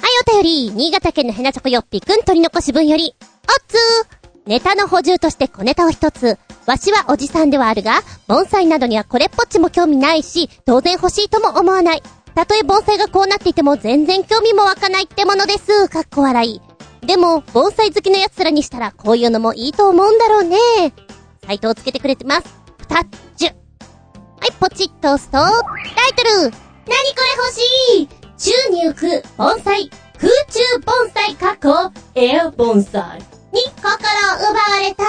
[0.00, 0.70] はい、お便り。
[0.70, 3.14] 新潟県のヘナチョコヨッピーくん取り残し分より。
[3.22, 6.38] おっつーネタの補充として小ネタを一つ。
[6.64, 12.02] わしはおじさんではあるが、盆栽などにはこれっぽっちも興味ないし、当然欲しいとも思わない。
[12.34, 15.90] たとえ盆栽がこうなっていても全然興味も湧かないってものです。
[15.90, 16.62] かっこ笑い。
[17.06, 20.56] でも、盆栽好きの奴らにしたらこういうのもいいと思うんだろうね。
[21.46, 22.48] サイトをつけてくれてます。
[22.78, 23.48] ふたっちゅ。
[23.48, 25.52] はい、ポチッと押すと、タイ
[26.16, 26.54] トル何こ
[26.86, 26.94] れ
[27.36, 33.22] 欲しい宙に浮く盆栽、空中盆栽過去、エア盆栽
[33.52, 35.04] に心を奪われた。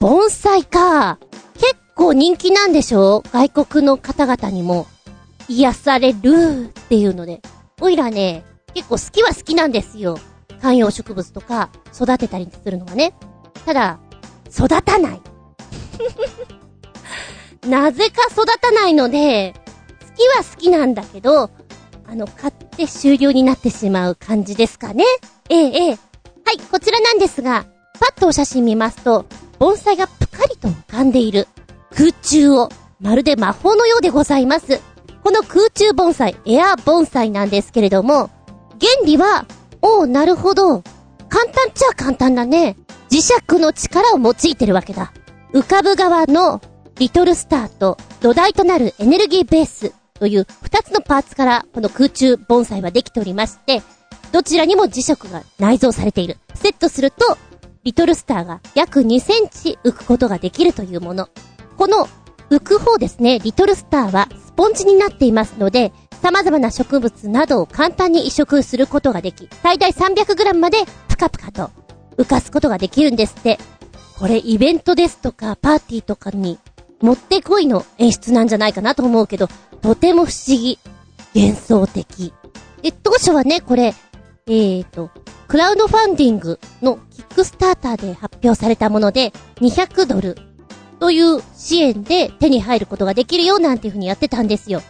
[0.00, 1.18] 盆栽か。
[1.54, 3.22] 結構人気なんでしょ？
[3.32, 4.86] 外国の方々にも。
[5.48, 7.40] 癒されるっていうので。
[7.80, 10.18] おいらね、結構好きは好きなんですよ。
[10.60, 13.14] 観葉植物とか育てたりするのはね。
[13.64, 13.98] ただ、
[14.50, 15.22] 育たない。
[17.68, 19.54] なぜか育たないので、
[20.00, 21.50] 好きは好きなんだけど、
[22.06, 25.04] あの、買って終了になってしまう感じですかね。
[25.48, 25.98] ええ、ええ。
[26.48, 27.66] はい、こちらなんですが、
[28.00, 29.26] パッとお写真見ますと、
[29.58, 31.46] 盆栽がぷかりと浮かんでいる
[31.94, 32.70] 空中を、
[33.00, 34.80] まるで魔法のようでございます。
[35.22, 38.30] この空中盆栽、エア盆栽なんですけれども、
[38.80, 39.44] 原理は、
[39.82, 40.82] おう、なるほど。
[41.28, 42.78] 簡単っちゃ簡単だね。
[43.10, 45.12] 磁石の力を用いてるわけだ。
[45.52, 46.62] 浮かぶ側の
[46.98, 53.82] リトルスターと土台となるエネルギーベースという二つのパーツからこの空中盆栽はできておりまして、
[54.32, 56.36] どちらにも磁石が内蔵されている。
[56.54, 57.38] セットすると、
[57.84, 61.28] リトルスターが約2センチ浮くことができるというもの。
[61.76, 62.08] この
[62.50, 71.70] 浮く方ですね、リトルスターはスポンジになっていますので、様々な植物などを簡単に移植することができ、最大 300g までプカプカと
[72.16, 73.58] 浮かすことができるんですって。
[74.18, 76.58] これイベントですとかパーティーとかに
[77.00, 79.48] もってこいの演出なんじゃないかなと思うけど、
[79.80, 80.78] とても不思議。
[81.34, 82.32] 幻想的。
[82.82, 83.94] で、当初はね、これ、
[84.48, 85.10] えーと、
[85.46, 90.36] クラウドファンディングのキックスターターで発表されたもので、200ドル
[91.00, 94.82] という支援で手に入ることができるよなんていう風にやってたんですよ。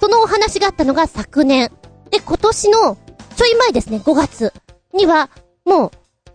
[0.00, 1.70] そのお話があったのが昨年。
[2.10, 2.96] で、今年の
[3.36, 4.52] ちょい前ですね、5月
[4.92, 5.30] には、
[5.64, 5.90] もう、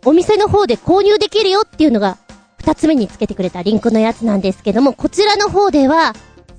[0.05, 2.17] お店の方で購入できるよっていうのが、
[2.57, 6.13] 二つ目につけてくれたリンクのやつなんですけども、こちらの方では、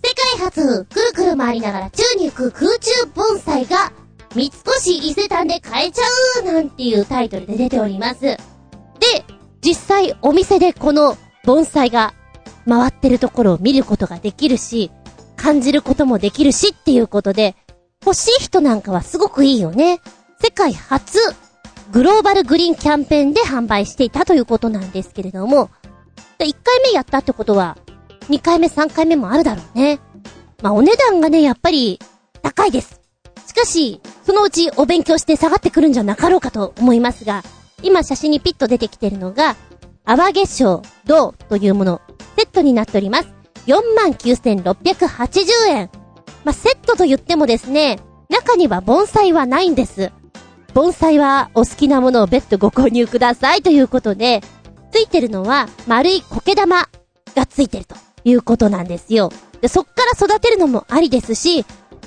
[0.05, 3.93] 世界初、くるくる回りながら宙に浮く空中盆栽が、
[4.35, 6.03] 三越伊勢丹で買えちゃ
[6.41, 8.21] うなんていうタイトルで出ております。
[8.21, 8.39] で、
[9.61, 12.15] 実際お店でこの盆栽が
[12.69, 14.91] 回ってるところを見ることができるし、
[15.37, 17.57] 感じることもできるしっていうことで、
[18.05, 20.01] 欲しい人なんかはすごくいいよね。
[20.41, 21.19] 世界初、
[21.93, 25.71] グローバルグリーンキャンペーンで販売していたということなんですけれども、
[26.39, 27.77] で1回目やったってことは、
[28.29, 30.01] 2回目3回目もあるだろうね。
[30.63, 32.01] まあお値段がね、やっぱり
[32.43, 33.02] 高いです。
[33.53, 37.43] しかし、そのうちお勉強して下がってくるんじゃなかろうかと思いますが、
[37.83, 39.57] 今写真にピッと出てきてるのが、
[40.07, 42.01] 泡化粧、銅というもの、
[42.39, 43.29] セットになっております。
[43.67, 45.91] 49,680円。
[46.45, 47.99] まあ、セットと言ってもですね、
[48.31, 50.13] 中には盆栽はないんです。
[50.73, 54.41] 盆栽はお好きなものを別途ご購入くださいということで、
[54.93, 56.89] ついてるのは丸い苔玉
[57.37, 59.31] がついてるということなんですよ。
[59.61, 61.67] で、そっから育てるのもありですし、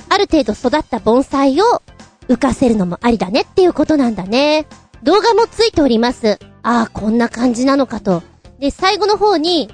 [0.10, 1.82] ある程度育った盆栽を
[2.28, 4.66] 浮かせるのもありだねっていうことなんだね。
[5.04, 6.40] 動画もついております。
[6.64, 8.24] ああ、こんな感じなのかと。
[8.60, 9.70] で、最後の方に、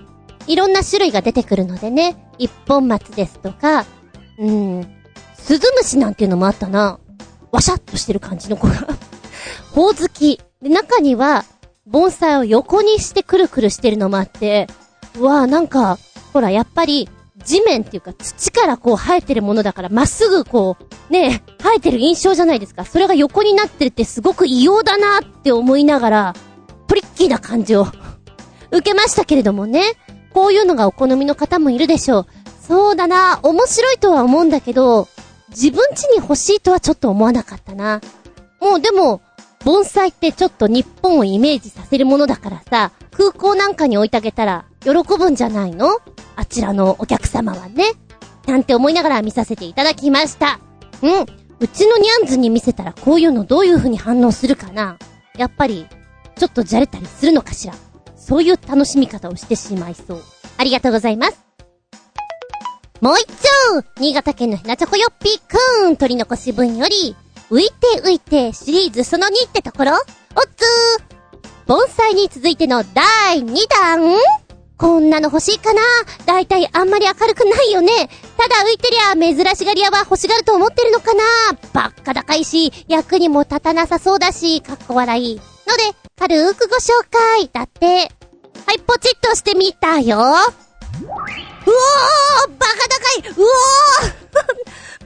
[0.47, 3.85] いろんな種類が出てくるのでね、一本松ですとか、
[4.39, 5.01] うーん、
[5.35, 6.99] スズムシなんていうのもあったな。
[7.51, 8.87] わしゃっとしてる感じの子が。
[9.73, 10.41] ほおずき。
[10.61, 11.45] で、中には、
[11.85, 14.67] 盆栽を横にしてくるくるしてるのもあって、
[15.17, 15.97] うわあなんか、
[16.33, 17.09] ほら、やっぱり、
[17.43, 20.77] 地面っていうか土からこう生えてるものだから、まっすぐこ
[21.09, 22.85] う、ねえ、生えてる印象じゃないですか。
[22.85, 26.35] それが横になってるってすごく異様だなって思いながら、
[26.87, 27.87] トリッキーな感じを
[28.71, 29.83] 受けましたけれどもね。
[30.33, 32.25] こういうのがお好みの方もいるでしょう。
[32.65, 35.09] そうだな、面白いとは思うんだけど、
[35.49, 37.99] 自分家に欲しいとはちょっと思わなかったな。
[38.61, 39.21] もうでも、
[39.65, 45.99] 盆栽ってちょっと日本をイメージさせるものだからさ、空港なんかに置いてあげたら喜ぶんじゃないの？
[46.35, 47.85] あちらのお客様はね。
[48.47, 50.59] なんて思いながら見させていただきました。
[51.01, 51.25] うん。
[51.59, 54.97] うちのニャンズに見せたらこういうのどういう風に反応するかな
[55.37, 55.85] やっぱり、
[56.35, 57.75] ちょっとじゃれたりするのかしら
[58.15, 60.21] そういう楽しみ方をしてしまいそう。
[60.57, 61.39] ありがとうございます。
[62.99, 67.15] もう一丁新潟県のひなちょこよっぴーくん取り残し分より、
[67.51, 69.91] 浮いて浮いてシリーズその2ってところ？
[69.91, 69.99] おっ
[70.55, 74.17] つー盆栽に続いての第2弾
[74.81, 75.81] こんなの欲しいかな？
[76.25, 81.23] だいたいあんまり明るくないよねただ浮いてりゃ珍しがり屋は欲しがると思ってるのかな？
[81.71, 85.35] ばっか高いし、役にも立たなさそうだし、かっこ笑い。
[85.35, 85.41] の
[85.77, 85.83] で、
[86.19, 88.11] 軽くご紹介だって。
[88.65, 90.17] はい、ポチッとしてみたよ。
[90.17, 90.27] うおー
[92.57, 94.05] バカ高いうおー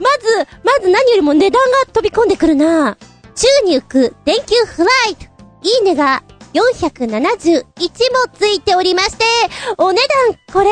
[0.00, 2.96] まず、まず何よりも値段が飛び込んでくるな。
[3.34, 5.26] 宙に浮く電球フライト。
[5.62, 6.22] いいねが
[6.56, 7.70] 471も
[8.32, 9.24] ついておりまして、
[9.78, 10.06] お値段、
[10.52, 10.70] これ、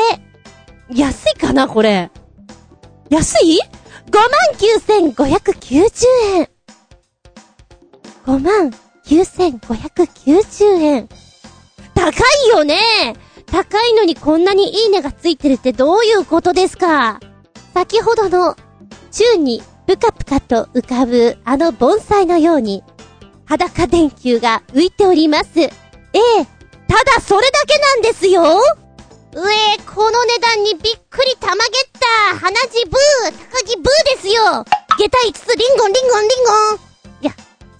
[0.89, 2.09] 安いかなこれ？
[3.09, 3.59] 安い
[4.09, 6.05] ?59,590
[6.35, 6.49] 円。
[8.25, 11.07] 59,590円。
[11.93, 12.13] 高い
[12.49, 12.79] よね
[13.45, 17.19] 高いのにこんなにいいねがついてるってどういうことですか？
[17.73, 18.55] 先ほどの
[19.11, 22.83] 宙にぷかぷかと浮かぶあの盆栽のように
[23.45, 25.59] 裸電球が浮いております。
[25.59, 25.71] ええ、
[26.87, 31.65] ただそれだけなんですようえこの値段にびっくりたまげっ
[31.99, 34.65] た鼻血ブー高木ブーですよ
[34.97, 37.31] 下駄5つリンゴンリンゴンリンゴンいや、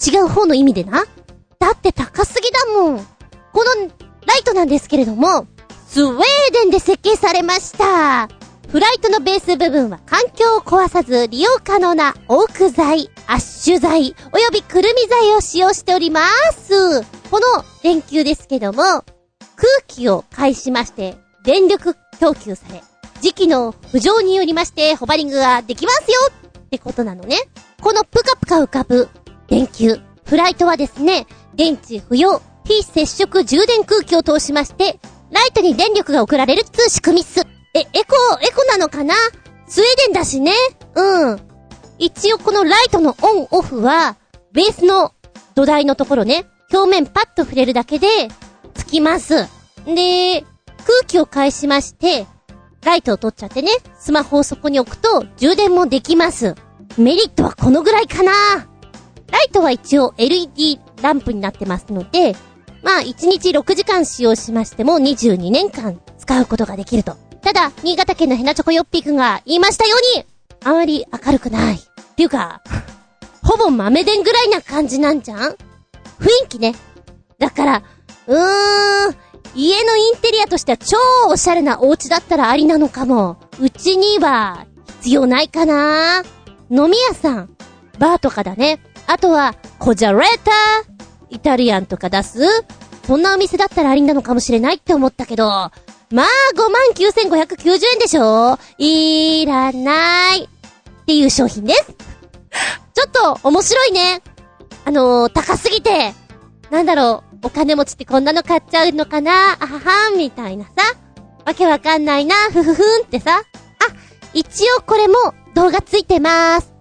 [0.06, 1.06] 違う方の意味でな。
[1.60, 3.08] だって高すぎだもん。
[3.54, 3.88] この
[4.26, 5.48] ライトなんですけれども、
[5.88, 8.28] スウェーデンで設計されました。
[8.70, 17.02] フライトのベース部分は環境を壊さず利用可能なオーク材、アッシュ材、およびくるみ材を使用しております。
[17.30, 19.06] この電球ですけども、空
[19.88, 22.84] 気を介しまして、電力供給され、
[23.22, 27.38] 時期の浮上によりまして、ホバリングができますよってことなのね。
[27.82, 29.10] このぷかぷか浮かぶ
[29.48, 35.00] 電球、フライトはですね、電池不要、非接触充電空気を通しまして、
[35.32, 37.55] ライトに電力が送られるっつう仕組みっす。
[37.76, 39.14] え、エコ、エコなのかな？
[39.68, 40.54] スウェーデンだしね。
[40.96, 41.40] うん。
[41.98, 44.16] 一応このライトのオンオフは、
[44.54, 45.12] ベースの
[45.56, 48.08] 土台のところね、表面パッと触れるだけで、
[48.74, 49.48] つきます。
[49.86, 50.46] で、
[50.86, 52.26] 空気を返しまして、
[52.86, 56.56] ライトを取っちゃってね、スマホをそこに置くと充電もできます。
[56.98, 62.38] メリットはこのぐらいかなライトは一応 LED ランプになってますので、
[62.84, 67.18] まあ1日6時間使用しましても22年間使うことができると。
[67.46, 70.26] ただ、新潟県のヘナチョコヨッピーくんが言いましたように、
[70.64, 71.76] あまり明るくない。
[71.76, 71.80] っ
[72.16, 72.64] ていうか、
[73.44, 75.40] ほぼ豆電ぐらいな感じなんじゃん？
[75.40, 75.56] 雰
[76.46, 76.74] 囲気ね。
[77.38, 77.84] だから、
[78.26, 79.16] うーん、
[79.54, 83.38] 家のインテリアとしては超おしゃれなお家だったらありなのかも。
[83.60, 84.66] うちには
[85.02, 86.24] 必要ないかな
[86.72, 87.56] 飲み屋さん、
[88.00, 88.80] バーとかだね。
[89.06, 90.52] あとは、コジャレータ、
[91.30, 92.40] イタリアンとか出す
[93.06, 95.70] そんなお店だったらありなのかもしれないって思ったけど、
[96.12, 96.26] まあ、
[96.56, 98.58] 59,590円でしょ？
[98.78, 100.44] いらない。
[100.44, 100.48] っ
[101.06, 101.86] ていう商品です。
[102.94, 104.22] ちょっと面白いね。
[104.86, 106.14] あのー、高すぎて、
[106.70, 109.54] なんだろう、お金持ちってこんなの買っちゃうのかな？
[109.60, 110.72] あははん、みたいなさ。
[111.46, 113.40] わけわかんないな、ふふふんってさ。
[113.40, 113.44] あ、
[114.34, 115.16] 一応これも
[115.54, 116.74] 動画ついてまーす。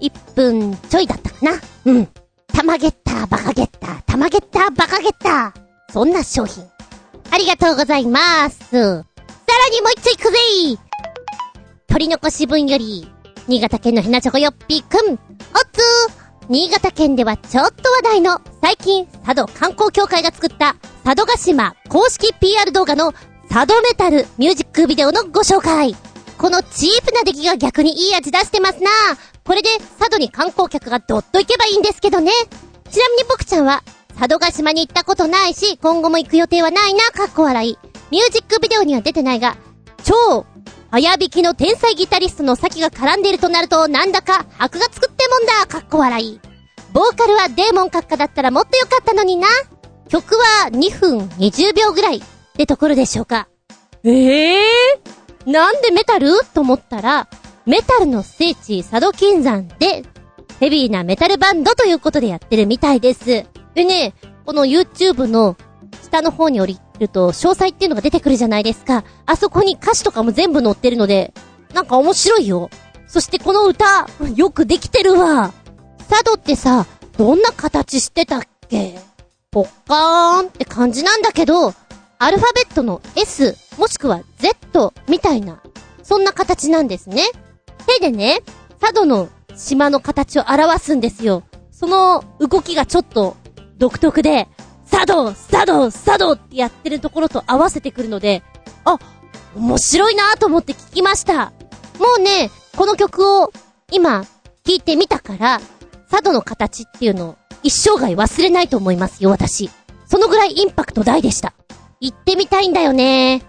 [0.00, 2.08] 1分ちょいだったかなうん。
[2.52, 5.92] たまゲッター、バカゲッター、たまゲッター、バカゲッター。
[5.92, 6.64] そんな商品。
[7.30, 8.58] ありがとうございます。
[8.70, 8.84] さら
[9.70, 10.36] にもう一ついくぜ
[11.86, 13.08] 取り残し分より、
[13.46, 23.12] 新潟県のひなチョコよっぴーくん、おつー新潟県ではちょっと話題の、最近、佐渡観光協会が作った、佐渡島公式 PR 動画の、
[23.48, 25.94] 佐渡メタルミュージックビデオのご紹介。
[26.38, 28.90] このチープな出来が逆にいい味出してますな
[29.44, 29.68] これで
[29.98, 32.32] 佐渡に観光客がどっと行けばいいんですけどね。
[32.90, 33.82] ちなみに僕ちゃんは、
[34.18, 37.78] 佐渡島に行ったことないし、今後も行く予定はないな、かっこ笑い。
[38.10, 39.56] ミュージックビデオには出てないが、
[40.04, 40.46] 超、
[40.90, 46.40] 早弾きの天才ギタリストのサキが絡んでいるとなると、なんだか箔がつくってもんだ、かっこ笑い。
[46.92, 49.46] ボーカルはデーモン閣下だったらもっとよかったのにな。
[50.08, 52.22] 曲は2分20秒ぐらいっ
[52.56, 53.48] てところでしょうか。
[54.02, 56.40] ええー、なんでメタル？
[56.52, 57.28] と思ったら、
[57.64, 60.04] メタルの聖地佐渡金山で、
[60.58, 63.46] ヘビーなメタルバンドということでやってるみたいです。
[63.74, 64.14] でね、
[64.44, 65.56] この YouTube の
[66.02, 69.04] 下の方に降りると詳細っていうのが出てくるじゃないですか。
[69.26, 71.32] あそこに歌詞とかも全部載ってるので、
[71.72, 72.70] なんか面白いよ。
[73.06, 75.52] そしてこの歌、よくできてるわ。
[76.08, 78.98] 佐渡ってさ、どんな形してたっけ？
[79.50, 81.74] ポッカーンって感じなんだけど、
[82.18, 85.60] アルファベットの S、もしくは Z みたいな、
[86.02, 87.24] そんな形なんですね。
[87.98, 88.42] 手でね、
[88.80, 91.42] 佐渡の島の形を表すんですよ。
[91.72, 93.36] その動きがちょっと
[93.80, 94.46] 独特で、
[94.88, 98.42] 佐渡佐渡佐渡ってやってるところと合わせてくるので、
[98.84, 98.98] あ、
[99.56, 101.46] 面白いなと思って聞きました。
[101.98, 103.52] もうね、この曲を
[103.90, 104.26] 今
[104.64, 105.60] 聞いてみたから、
[106.10, 109.70] 佐渡の形っていうのを一生涯忘れないと思いますよ、私。
[110.06, 111.54] そのぐらいインパクト大でした。
[112.00, 113.42] 行ってみたいんだよね。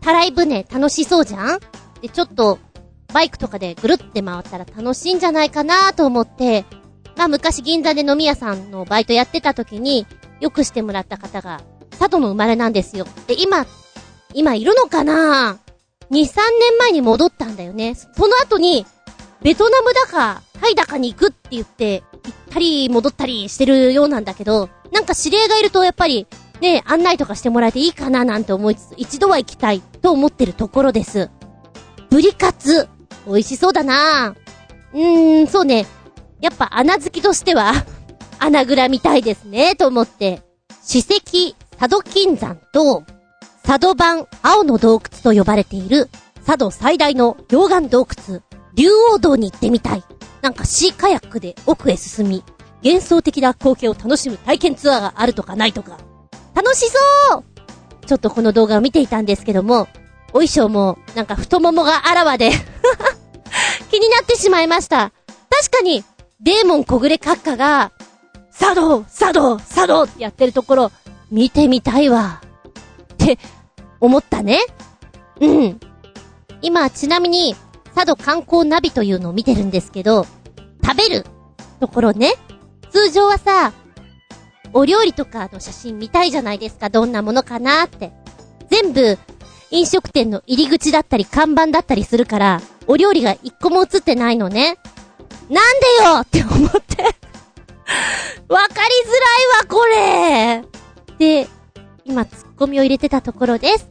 [0.00, 1.60] たらい船楽しそうじゃん？
[2.00, 2.58] で、ちょっと、
[3.12, 6.64] バイクとかでぐるって回ったら楽しいんじゃないかなと思って、
[7.16, 10.06] まあ昔銀座で飲み屋さんのバイトやってた時に、
[10.40, 11.62] よくしてもらった方が
[11.98, 13.06] 佐渡の生まれなんですよ。
[13.26, 13.66] で、今、
[14.34, 15.58] 今いるのかな
[16.10, 17.94] ?2、3年前に戻ったんだよね。
[17.94, 18.86] その後に、
[19.42, 26.26] ベトナムだか、タイだかに行くって言って、行ったり戻ったりしてるようなんだけど、なんか知り合いがいるとやっぱり、
[26.60, 28.24] ね、案内とかしてもらえていいかな？
[28.24, 31.30] なんて思いつつ、一度は行きたいと思ってるところです。
[32.10, 32.88] ブリカツ。
[33.26, 34.34] 美味しそうだな
[34.94, 35.86] うーん、そうね。
[36.40, 37.72] やっぱ穴好きとしては
[38.38, 40.42] 穴蔵みたいですね、と思って。
[40.82, 43.04] 史跡、佐渡金山と、
[43.62, 46.08] 佐渡版青の洞窟と呼ばれている、
[46.46, 48.42] 佐渡最大の溶岩洞窟、
[48.74, 50.04] 竜王洞に行ってみたい。
[50.42, 52.44] なんかシーカヤックで奥へ進み、
[52.84, 55.98] 幻想的な光景を楽しむ体験ツアーがあるとかないとか。
[56.54, 57.44] 楽しそう
[58.06, 59.88] ちょっとこの動画を見ていたんですけども、
[60.28, 62.50] お衣装も、なんか太ももがあらわで
[63.90, 65.12] 気になってしまいました。
[65.50, 66.04] 確かに、
[66.40, 67.92] デーモン小暮閣下が、
[68.58, 70.92] 佐渡佐渡佐渡ってやってるところ、
[71.30, 72.42] 見てみたいわ。
[73.14, 73.38] って
[74.00, 74.60] 思ったね。
[75.40, 75.80] うん。
[76.60, 77.56] 今、ちなみに、
[77.94, 80.26] 佐渡観光ナビというのを見てるんですけど、
[80.84, 81.24] 食べる
[81.80, 82.34] ところね。
[82.90, 83.72] 通常はさ、
[84.74, 88.12] お料理とかの写真見たいじゃないですか、どんなものかなって。
[88.68, 89.18] 全部、
[89.70, 94.76] 飲食店の入り口だったり看板だったりするから、お料理が一個も映ってないのね。
[95.48, 97.02] なんでよって思って
[98.48, 100.64] わかりづらいわ、これ
[101.18, 101.48] で、
[102.04, 103.88] 今ツッコミを入れてたところです。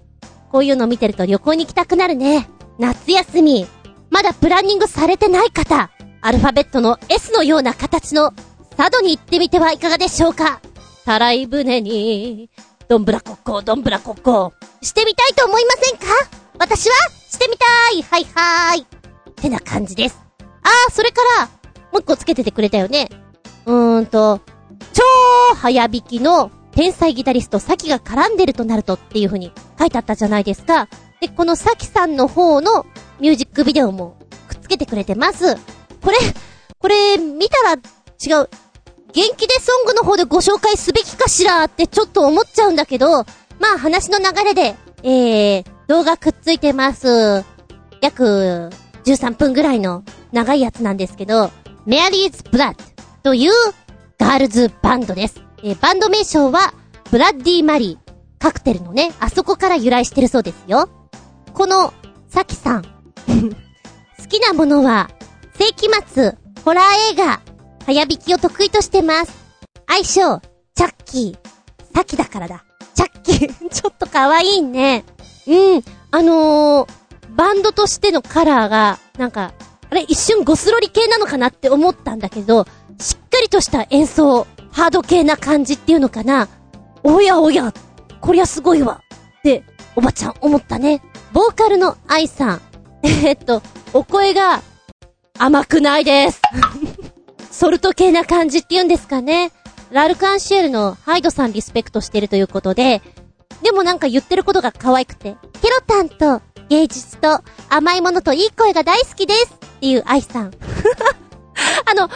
[0.51, 2.49] こういうの見てると旅行に行きたくなるね。
[2.79, 3.67] 夏休み。
[4.09, 5.89] まだプランニングされてない方。
[6.21, 8.31] アルファベットの S のような形の
[8.77, 10.59] 佐渡に行ってみてはいかがでしょうか
[11.05, 12.49] たらい船に、
[12.87, 14.53] どんぶらこっこ、どんぶらこっこ。
[14.81, 16.05] してみたいと思いませんか？
[16.57, 16.95] 私は
[17.29, 17.65] してみた
[17.97, 18.81] いはいはーい。
[18.81, 20.24] ってな感じです。
[20.65, 21.45] あー、それから、
[21.91, 23.09] もう一個つけててくれたよね。
[23.65, 24.41] うーんと、
[24.93, 25.03] 超
[25.55, 30.89] 早弾きの天才ギタリスト、サキが絡んでるとなるとっていう風に書いてあったじゃないですか。
[31.21, 32.85] で、このサキさんの方の
[33.19, 35.55] ミュージックビデオもくっつけてくれてます。
[36.01, 36.17] これ、
[36.79, 38.49] これ、見たら違う。
[39.13, 43.07] 元気でソングの方でご紹介すべきかしらってちょっと思っちゃうんだけど、
[43.59, 47.45] まあ話の流れで、えー、動画くっついてます。
[48.01, 48.69] 約
[49.05, 51.51] 13分ぐらいの長いやつなんですけど、
[51.85, 52.77] メアリーズ・ブラッ
[53.23, 53.51] ドという
[54.19, 55.41] ガールズバンドです。
[55.63, 56.73] えー、バンド名称は、
[57.11, 58.05] ブラッディ・マリー。
[58.39, 60.89] カクテルのね、あそこから由来してるそうですよ。
[61.53, 61.93] この、
[62.27, 62.83] サキさん。
[64.19, 65.09] 好きなものは、
[65.57, 67.41] 世紀末、ホラー映画、
[67.85, 69.31] 早弾きを得意としてます。
[69.87, 70.41] 相性、
[70.75, 71.95] チャッキー。
[71.95, 72.65] サキだからだ。
[72.93, 73.69] チャッキー。
[73.69, 75.05] ちょっと可愛いね。
[75.47, 75.83] うん。
[76.11, 76.89] あのー、
[77.35, 79.53] バンドとしてのカラーが、なんか、
[79.89, 82.65] あれ一瞬ゴスロリ系なのかなって思ったんだけど、
[82.99, 86.47] しっかりとした演奏、ハード系な感じっていうのかな。
[87.03, 87.73] おやおや、
[88.21, 89.01] こりゃすごいわ。
[89.39, 89.63] って、
[89.95, 91.01] おばちゃん思ったね。
[91.33, 92.61] ボーカルの愛さん。
[93.03, 93.61] えー、っと、
[93.93, 94.61] お声が、
[95.37, 96.41] 甘くないです。
[97.51, 99.51] ソルト系な感じって言うんですかね。
[99.91, 103.01] ラルカンシエルのハイドさんリスペクトしてるということで、
[103.61, 110.51] でもなんか言ってることが可愛くて、ケロタンと芸術と甘いものといい声が大好きですっていう愛さん。
[111.85, 112.09] あの、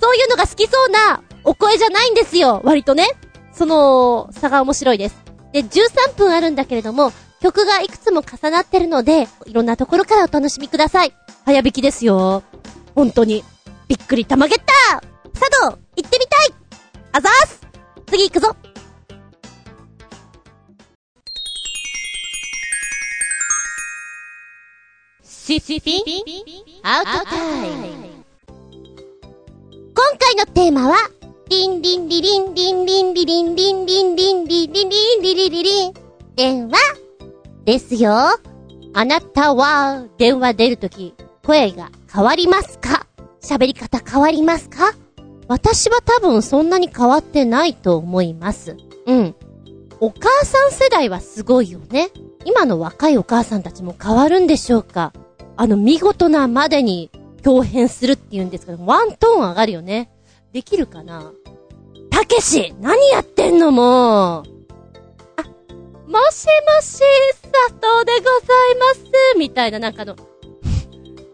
[0.00, 3.08] そういうのが好きそうなお声じゃないんですよ、割とね。
[3.52, 5.16] その差が面白いです。
[5.52, 11.14] で、13分あるんだけれども、曲がいくつも重なってるので、いろんなところからお楽しみください。
[11.44, 12.42] 早弾きですよ。
[12.94, 13.44] 本当に。
[13.88, 15.00] びっくりたまげった
[15.38, 16.54] 佐渡行ってみたい
[17.12, 17.60] あざーす
[18.06, 18.56] 次行くぞ
[25.52, 26.24] シシピピ
[26.82, 27.86] アウトタイム
[29.94, 30.96] 今回のテーマは、
[31.50, 35.94] リンリンリリンリンリンリリンリンリンリンリンリンリンリリリリン
[36.36, 36.78] 電話
[37.66, 38.14] ですよ。
[38.94, 43.06] あなたは電話出るとき声が変わりますか
[43.42, 44.94] 喋り方変わりますか
[45.48, 48.74] 私は多分そんなに変わってないと思います。
[49.04, 49.34] うん。
[50.00, 52.08] お母さん世代はすごいよね。
[52.46, 55.12] 今の若いお母さんたちも変わるんでしょうか
[55.56, 57.10] あの、見事なまでに
[57.44, 60.10] 表変するって言うんですけど、ワントーン上がるよね。
[60.52, 61.32] できるかな？
[62.10, 64.42] たけし何やってんのもう？
[65.36, 65.42] あ、
[66.06, 67.00] もしもし、
[67.42, 70.16] 佐藤でございますみたいななんかの、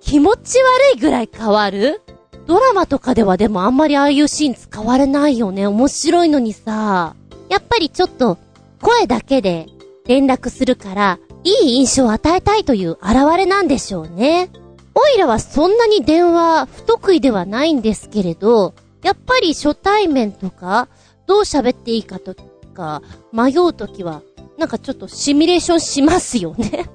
[0.00, 2.00] 気持ち悪いぐらい変わる？
[2.46, 5.66] ドラマとかではでもあんまりああいうシーン使われないよね。
[5.66, 7.14] 面白いのにさ。
[7.50, 8.38] やっぱりちょっと
[8.80, 9.66] 声だけで
[10.08, 14.50] 連絡するから、いい印象を与えたいという現れなんでしょうね。
[14.94, 20.88] オイラはそんなに電話不得意ではないんですけれど、やっぱり初対面とか、
[21.26, 22.34] どう喋っていいかと
[22.74, 23.02] か
[23.32, 24.22] 迷うときは、
[24.56, 26.88] なんかちょっとシミュレーションしますよね。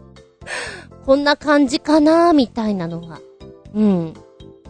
[1.06, 3.20] こんな感じかなみたいなのが。
[3.76, 4.14] うん。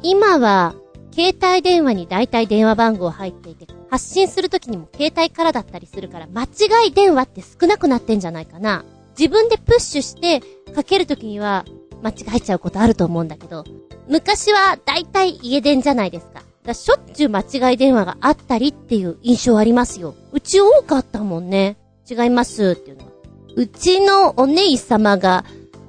[0.04, 0.76] 今は、
[1.16, 8.84] 携帯電話に大体電話番号入っていて、発信するときにも携帯からだったりするから、間違い電話って少なくなってんじゃないかな。
[9.16, 10.42] 自分でプッシュして
[10.74, 11.64] かけるときには
[12.02, 13.64] 間違えちゃうことあると思うんだけど、
[14.08, 16.42] 昔は大体家電じゃないですか。
[16.64, 20.16] だしょっちゅう間違い電話があったりっていう印象ありますよ。
[20.32, 21.78] うち多かったもんね。
[22.10, 23.12] 違いますっていうのは。
[23.56, 25.46] うちのお姉様が、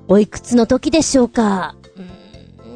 [0.09, 2.01] おいくつの時でしょうかう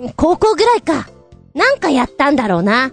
[0.05, 1.11] ーん、高校ぐらいか。
[1.53, 2.93] なんかやったんだろうな。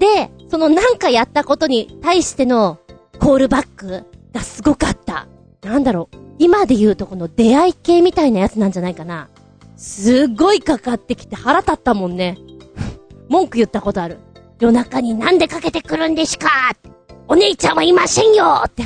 [0.00, 2.78] で、そのなんかやったことに対しての
[3.18, 5.26] コールバックがすごかった。
[5.62, 6.16] なんだろう。
[6.38, 9.28] 今で言うとこの出会い系みたいなやつなんじゃないかな。
[9.76, 12.38] すっごいかかってきて腹立ったもんね。
[13.28, 14.18] 文句言ったことある。
[14.60, 16.48] 夜中になんでかけてくるんですか
[17.28, 18.84] お姉ちゃんはいませんよって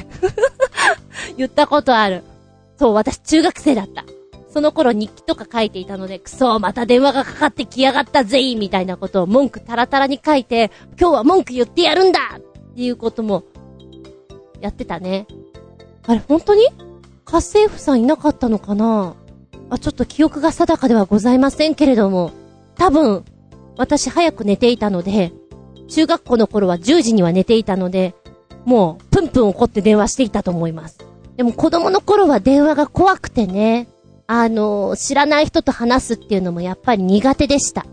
[1.36, 2.24] 言ったことある。
[2.78, 4.04] そう、私中学生だった。
[4.52, 12.40] その頃日記とか書いていたので、くそまた電話がかかってきやがったぜみたいなことを文句タラタラに書いて、今日は文句言ってやるんだっ
[12.74, 13.44] ていうことも、
[14.60, 15.26] やってたね。
[16.06, 16.66] あれ、本当に？
[17.24, 19.14] 家政婦さんいなかったのかな？
[19.70, 22.32] あ、ちょっと記憶が定かではございませんけれども、
[22.76, 23.24] 多分、
[23.76, 25.32] 私早く寝ていたので、
[25.88, 28.14] 中学校の頃は10時には寝ていたので、
[28.64, 30.98] もう、プンプン怒って電話していたと思います。
[31.36, 33.88] でも子供の頃は電話が怖くてね、
[34.32, 37.84] あの、知らない人と話すっていうのもやっぱり苦手でした。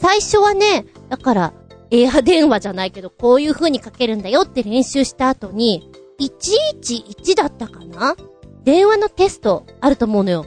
[0.00, 1.52] 最初はね、だから、
[1.90, 8.16] エア電話じゃないけど、こういう風にかけるんだよって練習した後に、111だったかな？
[8.64, 10.46] 電話のテストあると思うのよ。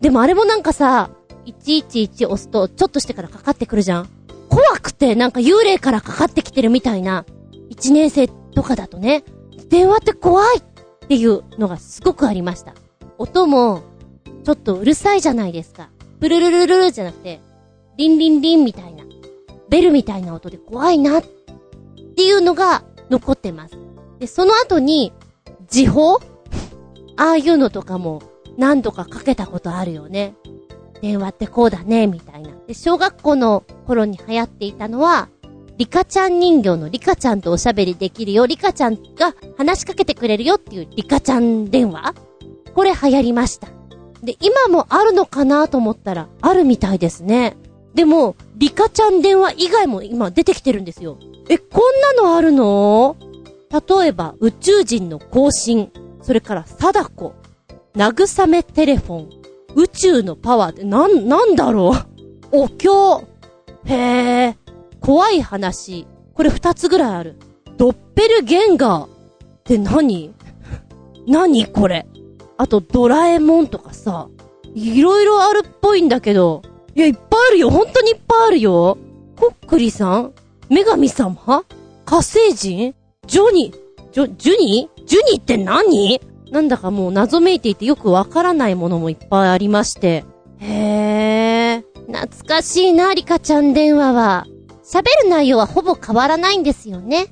[0.00, 1.10] でもあれもなんかさ、
[1.44, 4.08] 111押すとちょっとしてからかかってくるじゃん。
[4.48, 7.26] 怖くてなんか幽霊からかかってきてるみたいな、
[7.70, 9.24] 1年生とかだとね、
[9.68, 10.62] 電話って怖いっ
[11.06, 12.72] ていうのがすごくありました。
[13.18, 13.82] 音も、
[14.44, 15.90] ちょっとうるさいじゃないですか。
[16.20, 17.40] プルルルルルじゃなくて、
[17.96, 19.04] リンリンリンみたいな、
[19.68, 21.24] ベルみたいな音で怖いなっ
[22.16, 23.76] ていうのが残ってます。
[24.18, 25.12] で、その後に、
[25.68, 26.20] 時報？
[27.16, 28.22] ああいうのとかも
[28.56, 30.34] 何度かかけたことあるよね。
[31.02, 32.50] 電話ってこうだね、みたいな。
[32.66, 35.28] で、小学校の頃に流行っていたのは、
[35.78, 42.14] リカちゃん人形のリカちゃんとおしゃべりできるよ、リカちゃんが話しかけてくれるよっていうリカちゃん電話？
[42.74, 43.68] これ流行りました。
[44.22, 47.56] で、今もあるのかなと思ったら、あるみたいですね。
[47.94, 51.18] でも、リカちゃん電話以外も今出てきてるんですよ。
[51.48, 53.16] え、こんなのあるの？
[53.70, 55.90] 例えば、宇宙人の更新。
[56.22, 57.34] それから、貞子、
[57.94, 59.30] 慰めテレフォン、
[59.74, 61.94] 宇宙のパワーってなん、なんだろ
[62.52, 62.64] う？
[62.64, 63.24] お経。
[63.84, 64.56] へえ、
[65.00, 66.06] 怖い話。
[66.34, 67.36] これ二つぐらいある。
[67.76, 69.08] ドッペルゲンガーっ
[69.64, 70.34] て何？
[71.26, 72.06] 何これ？
[72.60, 74.28] あと、ドラえもんとかさ、
[74.74, 76.60] いろいろあるっぽいんだけど、
[76.94, 77.70] いや、いっぱいあるよ。
[77.70, 78.98] 本当にいっぱいあるよ。
[79.34, 80.34] コックリさん？
[80.68, 81.64] 女神様？
[82.04, 82.94] 火星人？
[83.26, 83.72] ジョニ？
[83.72, 84.90] ージョ、ジュニ？
[84.94, 86.20] ージュニーって何？
[86.50, 90.26] なんだかもう謎めいていてよくわからないものもいっぱいありまして。
[90.58, 92.12] へー。
[92.12, 94.46] 懐かしいな、リカちゃん電話は。
[94.84, 97.28] 喋る内容はほぼ変わらないんですよね。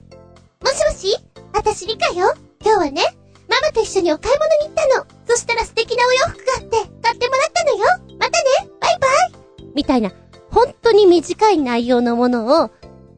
[0.62, 1.14] もしもし？
[1.52, 2.32] 私リカよ。
[2.64, 3.02] 今日はね、
[3.48, 5.06] ママと一緒にお買い物に行ったの。
[5.26, 7.84] そしたら素敵なお洋服があって、買ってもらったのよ。
[8.18, 10.12] またねバイバイみたいな、
[10.50, 12.70] 本当に短い内容のものを、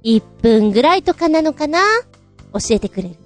[0.02, 1.80] 1分ぐらいとかなのかな？
[2.52, 3.16] 教えてくれる。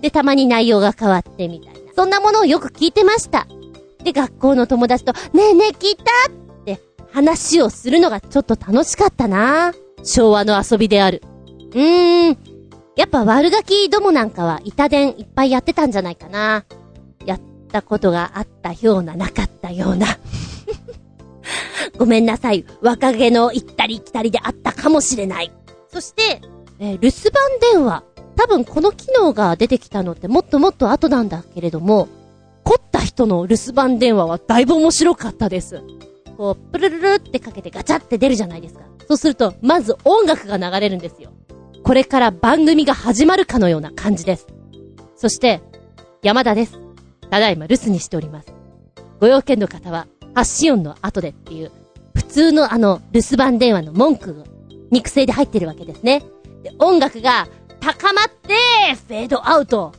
[0.00, 1.80] で、たまに内容が変わってみたいな。
[1.94, 3.46] そんなものをよく聞いてました。
[4.02, 6.80] で、学校の友達と、ねえねえ聞いたって
[7.12, 9.72] 話をするのがちょっと楽しかったな
[10.04, 11.22] 昭和の遊びである。
[11.72, 12.55] うーん。
[12.96, 16.64] やっぱ悪ガキどもなんかは板伝いっぱいやってたんじゃないかな。
[17.26, 17.40] やっ
[17.70, 20.06] たことがあったような、なかったような。
[21.98, 22.64] ごめんなさい。
[22.80, 25.52] 若気の行ったり来たりであったかもしれない。
[25.92, 26.40] そして、
[26.78, 27.42] えー、留守番
[27.74, 28.02] 電話。
[28.34, 32.08] 多分この機能が出てきたのってもっともっと後なんだけれども、
[32.64, 35.82] 凝った人の留守番電話はだいぶ面白かったです。
[36.38, 38.80] こう、プルルルってかけてガチャって出るじゃないですか。
[39.06, 41.30] そうすると、まず音楽が流れるんですよ。
[41.86, 44.48] これから番組が始まるかのような感じです。
[45.14, 45.62] そして、
[46.20, 46.80] 山田です。
[47.30, 48.52] ただいま留守にしております。
[49.20, 51.70] ご用件の方は、発信音の後でっていう、
[52.12, 54.42] 普通のあの、留守番電話の文句が、
[54.90, 56.24] 肉声で入ってるわけですね。
[56.64, 57.46] で、音楽が、
[57.78, 58.56] 高まって、
[59.06, 59.92] フェードアウト。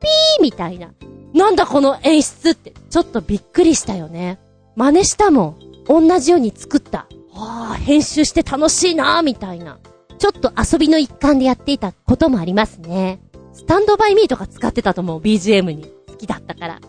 [0.00, 0.94] ピーみたいな。
[1.34, 4.38] なんだこの演出って、ちょっとびっくりしたよね。
[4.76, 6.08] 真似したもん。
[6.08, 7.00] 同じように作った。
[7.34, 9.78] はあ、編集して楽しいなみたいな。
[10.18, 13.20] ちょっと遊びの一環でやっていたこともありますね。
[13.52, 15.84] スタンドバイミーとか使ってたと思う、BGM に。
[16.08, 16.80] 好きだったから。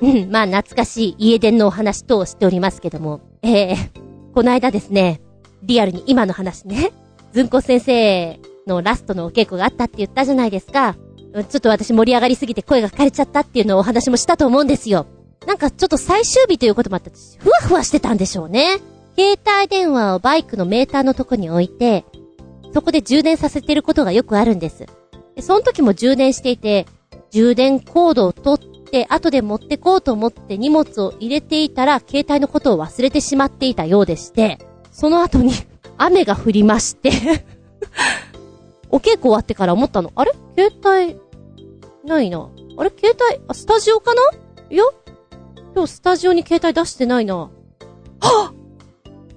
[0.00, 3.20] うん、まあ懐かしい家電のお話等をしておりますけども。
[3.42, 3.76] ええ
[4.34, 5.20] この間ですね、
[5.62, 6.92] リアルに今の話ね、
[7.32, 10.96] ずんこ先生のラストのお稽古があったって言ったじゃないですか。
[11.48, 15.06] ちょっと私盛り上がりすぎて声が枯れちゃったっていうのをお話もしたと思うんですよ。
[15.46, 18.78] なんかちょっと最終日ということもあって、ふわふわしてたんでしょうね。
[19.16, 22.04] 携帯電話をバイクのメーターのとこに置いて、
[22.72, 24.86] そこで充電させてることがよくあるんです。
[25.34, 26.86] で、その時も充電していて、
[27.30, 34.58] 充電コードを取って、後で持ってこうと思って荷物を入れていたら、携帯のことを忘れてしまっていたようでして、
[34.92, 35.52] その後に
[35.98, 37.10] 雨が降りまして、
[38.90, 40.10] お稽古終わってから思ったの。
[40.14, 40.32] あれ？
[40.56, 41.16] 携帯、
[42.04, 42.48] ないな。
[42.78, 42.90] あれ？
[42.98, 44.22] 携帯、あ、スタジオかな？
[44.70, 44.84] いや
[45.74, 47.36] 今日スタジオに携帯出してないな。
[47.36, 47.50] は
[48.52, 48.54] っ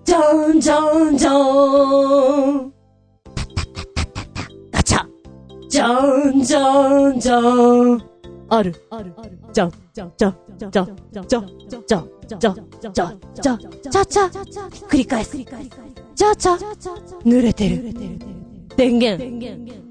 [0.03, 2.73] じゃんじゃんじゃーん
[5.71, 8.03] じゃんじゃんじゃん
[8.49, 9.15] ある、ある、
[9.53, 10.87] じゃ、じゃん、じゃん、じゃん、じゃん、
[11.29, 11.47] じゃん、
[11.87, 12.57] じゃん、じゃん、じゃ、
[12.91, 13.57] じゃ、じゃ、
[13.89, 15.37] じゃ、じゃ、じゃ、繰り返す。
[15.37, 16.57] じゃ、じゃ、
[17.23, 17.93] 濡れてる。
[18.75, 19.23] 電源。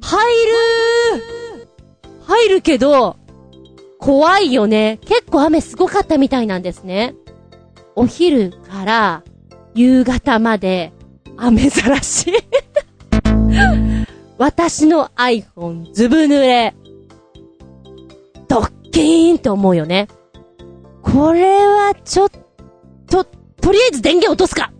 [0.02, 1.24] 入る。
[2.26, 2.60] 入る。
[2.60, 3.16] けど、
[3.98, 4.98] 怖いよね。
[5.06, 7.14] 結構雨すごかったみたいなんですね。
[7.96, 9.22] お昼から
[9.74, 10.92] 夕方まで
[11.38, 12.34] 雨ざらし。
[14.40, 16.74] 私の iPhone ずぶ濡れ。
[18.48, 20.08] ドッキーンって思うよね。
[21.02, 22.30] これはちょっ
[23.06, 24.72] と、とりあえず電源落とすか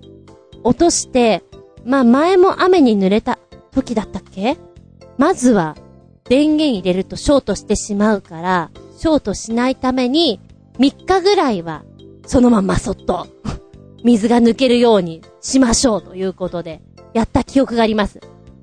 [0.65, 1.45] 落として、
[1.85, 3.39] まあ前も雨に濡れた
[3.71, 4.57] 時だったっけ？
[5.19, 5.77] まずは
[6.25, 10.41] 電源入れるとショートしてしまうから、ショートしないために
[10.79, 11.85] 3日ぐらいは
[12.25, 13.27] そのままそっと
[14.05, 16.81] 水が抜けるようにしましょうということで
[17.13, 18.21] やった記憶があります。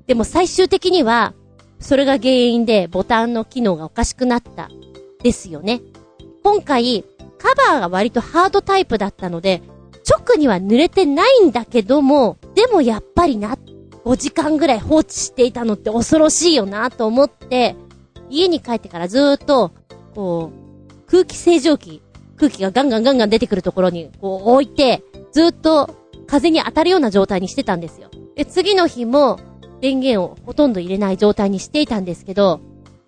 [0.08, 1.34] でも最終的には
[1.78, 4.68] それが原因でボタンの機能がおかしくなった
[5.22, 5.80] ですよね。
[6.42, 7.04] 今回
[7.38, 9.62] カバーが割とハードタイプだったので
[10.08, 13.58] 直には濡れてないんだけども、でもやっぱりな、
[14.04, 17.76] 5時間ぐらい放置していたのって恐ろしいよなと思って、
[18.30, 19.72] 家に帰ってからずーっと、
[20.14, 22.00] こう、空気清浄機、
[22.36, 25.02] 空気がガンガンガンガン出てくるところに、こう置いて、
[25.32, 25.94] ずーっと
[26.26, 28.08] 風に当たるような状態にしてたんですよ。
[28.34, 29.38] で、次の日も
[29.80, 32.60] 電源をほとんど入れない状態にしていたんですけど、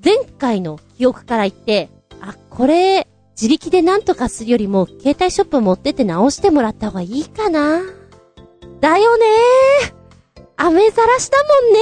[0.05, 1.89] 前回の記憶から言って、
[2.21, 7.83] あ、これ、自力で何とかするよりも、携帯ショップ持ってって直してもらった方がいいかな。
[8.81, 10.45] だよねー。
[10.57, 11.81] 雨ざらしだもんね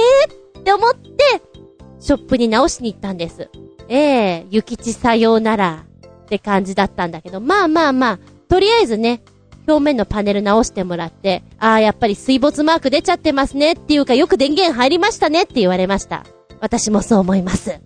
[0.55, 1.41] ーって思って、
[1.99, 3.49] ショップに直しに行ったんです。
[3.89, 5.85] ええゆきちさようなら
[6.23, 9.21] って感じだったんだけど、まあまあまあ、とりあえずね、
[9.69, 16.25] 表面のパネル直してもらって、ああ、やっぱり水没マーク出ちゃってますねっていうか、よく電源入りましたねって言われました。
[16.59, 17.79] 私もそう思います。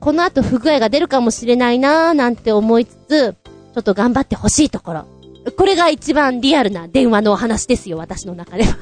[0.00, 5.06] この後不具合が出るかもしれないなーなんて思いつつ、ちょっと頑張ってほしいところ。
[5.56, 8.76] これが一番リアルな電話のお話ですよ、私の中では。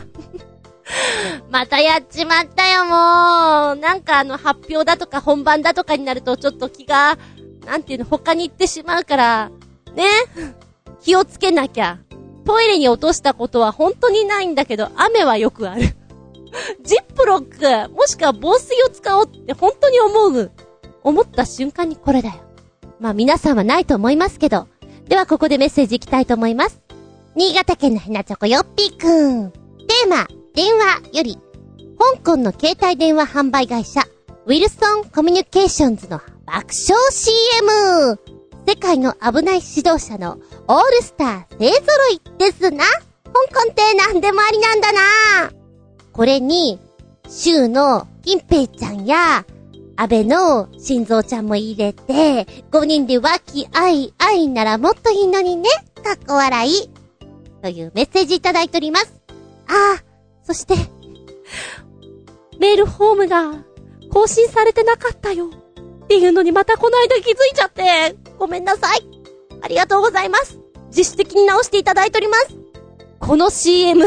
[1.50, 3.76] またやっちまったよ、もう。
[3.76, 7.18] なんかあの、発表だとか本番だとかになるとちょっと気が、
[7.66, 9.50] なんていうの、他に行ってしまうから、
[9.94, 10.04] ね。
[11.01, 11.99] 気をつけなきゃ。
[12.44, 15.82] トイレに落としたことは本当にないんだけど、雨はよくある。
[16.84, 20.51] ジップロック、もしくは防水を使おうって本当に思う。
[21.03, 22.34] 思った瞬間にこれだよ。
[23.01, 24.68] まあ皆さんはないと思いますけど。
[25.09, 26.80] ではここでメッセージいきたいと思います。
[27.36, 29.51] 新潟県のひなチョコよっぴーくん。
[29.51, 31.38] テーマ、電話より、
[31.99, 34.03] 香港の携帯電話販売会社、
[34.47, 38.36] ウィルソンコミュニケーションズの爆笑 CM!
[38.66, 42.84] 世界の危ない指導者のオールスター勢揃いですな。
[43.24, 45.00] 香港って何でもありなんだな。
[46.12, 46.80] これに、
[47.28, 49.44] 州の金平ちゃんや、
[49.96, 55.68] 安倍の心臓ちゃんも入れて、5人で和気あいあいならもっといいのにね。
[56.02, 56.90] かっこ笑い。
[57.62, 59.12] というメッセージいただいております。
[59.68, 60.02] ああ、
[60.44, 60.74] そして、
[62.58, 63.52] メールフォームが
[64.12, 65.50] 更新されてなかったよ。
[66.04, 69.01] っていうのにまたこの間気づいちゃって、ごめんなさい。
[69.62, 70.59] ありがとうございます。
[70.89, 72.57] 自主的に直していただいております。
[73.18, 74.05] この CM、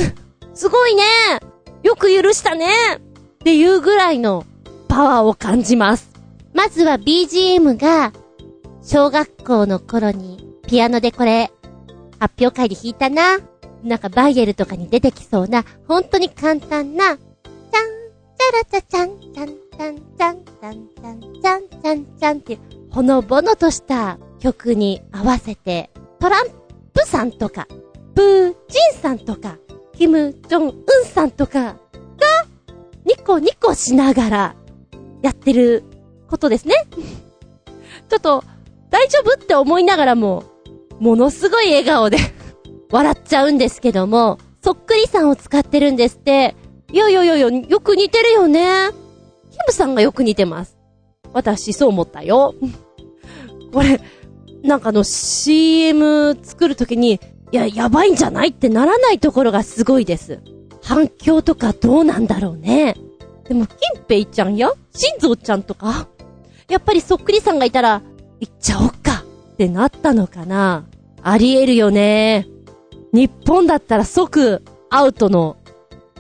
[0.54, 1.04] すごいね
[1.84, 3.00] よく許したねっ
[3.40, 4.46] ていうぐらいの
[4.88, 6.10] パワーを感じます。
[6.54, 8.12] まずは BGM が、
[8.82, 11.52] 小学校の頃にピアノでこれ、
[12.20, 13.40] 発表会で弾いたな。
[13.84, 22.60] なんかバイエルとかに出てきそうな、本当に簡単な、ちゃん、ちゃらちゃちゃん、ちゃん、ちゃん、ちゃん、ちゃん、ちゃん、ちゃん、ちゃん、ちゃんっていう、
[22.92, 26.48] ほのぼのとした曲に合わせて、トラン
[26.94, 27.68] プさんとか、
[28.16, 29.58] プーチンさんとか、
[29.94, 31.76] キム・ジョン・ウンさんとかが、
[33.06, 34.56] ニコニコしながら、
[35.22, 35.84] やってる
[36.28, 36.76] ことですね。
[38.10, 38.44] ちょっと、
[38.90, 40.44] 大丈夫って思いながらも、
[41.00, 42.18] ものすごい笑顔で
[42.92, 46.56] 笑っちゃうんですけども、そっくりさんを使ってるんですって。
[46.92, 48.90] いやいやいやいや、よく似てるよね。
[49.52, 50.79] キムさんがよく似てます。
[51.34, 52.56] 私、そう思ったよ。
[53.74, 54.02] これ、
[54.64, 57.20] なんかの CM 作るときに、
[57.52, 60.40] いや、やばいんじゃないってならないところがすごいです。
[60.82, 62.96] 反響とかどうなんだろうね。
[63.48, 66.08] でも、金平ちゃんや、心臓ちゃんとか、
[66.68, 68.02] やっぱりそっくりさんがいたら、
[68.40, 69.24] 行っちゃおっか
[69.54, 70.86] ってなったのかな。
[71.22, 72.48] ありえるよね。
[73.12, 75.58] 日本だったら即アウトの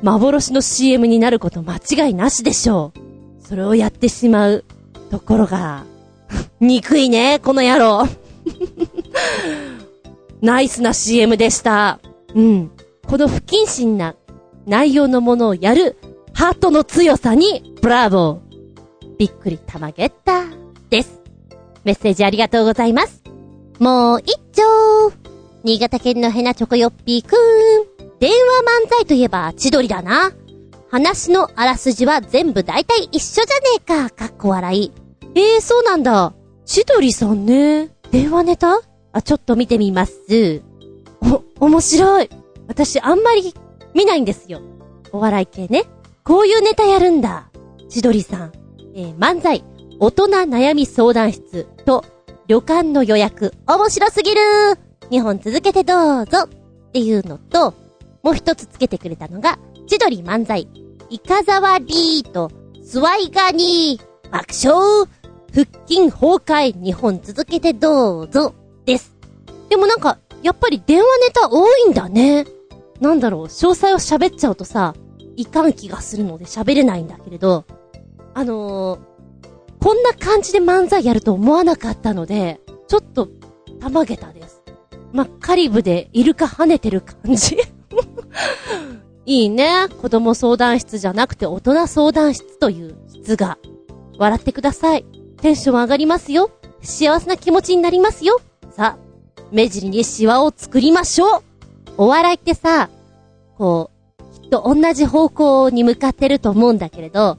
[0.01, 2.99] 幻の CM になること間違いなしでしょう。
[3.41, 4.65] それをやってしまう
[5.09, 5.85] ところが、
[6.59, 8.07] 憎いね、この野郎。
[10.41, 11.99] ナイスな CM でした。
[12.35, 12.71] うん。
[13.07, 14.15] この不謹慎な
[14.65, 15.97] 内容のものをやる
[16.33, 19.17] ハートの強さに、ブラボー。
[19.17, 20.45] びっくりたまげった。
[20.89, 21.21] です。
[21.83, 23.21] メッセージありがとうございます。
[23.79, 24.63] もう一丁。
[25.63, 27.37] 新潟県のヘナチョコヨッピーくん。
[28.19, 28.37] 電話
[28.85, 30.31] 漫才といえば千鳥だな。
[30.91, 34.09] 話のあらすじは全部大体一緒じゃねえか。
[34.09, 34.91] かっこ笑い。
[35.35, 36.33] ええー、そうなんだ。
[36.65, 37.89] 千鳥さんね。
[38.11, 38.81] 電話ネタ？
[39.11, 40.63] あ、ちょっと見てみます。
[41.21, 42.29] お、面白い。
[42.67, 43.53] 私あんまり
[43.93, 44.61] 見ないんですよ。
[45.11, 45.85] お笑い系ね。
[46.23, 47.49] こういうネタやるんだ。
[47.87, 48.51] 千鳥さん。
[48.95, 49.63] えー、漫才、
[49.99, 52.03] 大人悩み相談室と、
[52.47, 54.41] 旅館の予約、面白すぎる
[55.11, 57.75] 二本続けてどうぞっていうのと、
[58.23, 59.59] もう一つつけてくれたのが、
[59.89, 60.67] 千鳥漫才、
[61.09, 62.51] イカザワリーと、
[62.83, 65.09] スワイガニー、爆笑
[65.51, 68.53] 腹筋崩壊2本続けてどうぞ、
[68.85, 69.15] です。
[69.67, 72.45] でもなんか、やっぱり電話ネタ多いんだね。
[73.01, 74.93] なんだろう、詳細を喋っちゃうとさ、
[75.35, 77.65] いかん気がするので喋れないんだけれど、
[78.35, 78.99] あのー、
[79.83, 83.27] こんな感じで漫才やると思わなかったので、ちょっと、
[83.79, 84.61] たまげたです。
[85.13, 87.57] まカリブでイルカ跳ねてる感じ
[89.29, 89.87] いいね。
[90.01, 93.59] 子供相談室じゃなくて大人相談室という質が。
[94.17, 95.05] 笑ってください。
[95.39, 96.49] テンション上がりますよ。
[96.81, 98.41] 幸せな気持ちになりますよ。
[98.71, 101.43] さあ、目尻にシワを作りましょう。
[101.97, 102.89] お笑いってさ、
[103.55, 107.37] こう、きっと同じ方向に向かってると思うんだけれど、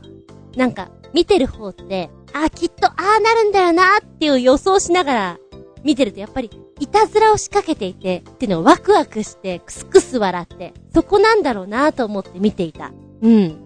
[0.55, 5.39] なんか、見てる方って、あ、きっとああなるんだよなっていう予想しながら
[5.83, 6.51] 見てるとやっぱり、
[6.81, 12.91] いたずらを仕掛けていて、っていうのをワクワクして、クスクス笑って、そこなんだろうなと思って見ていた。
[13.23, 13.57] うん。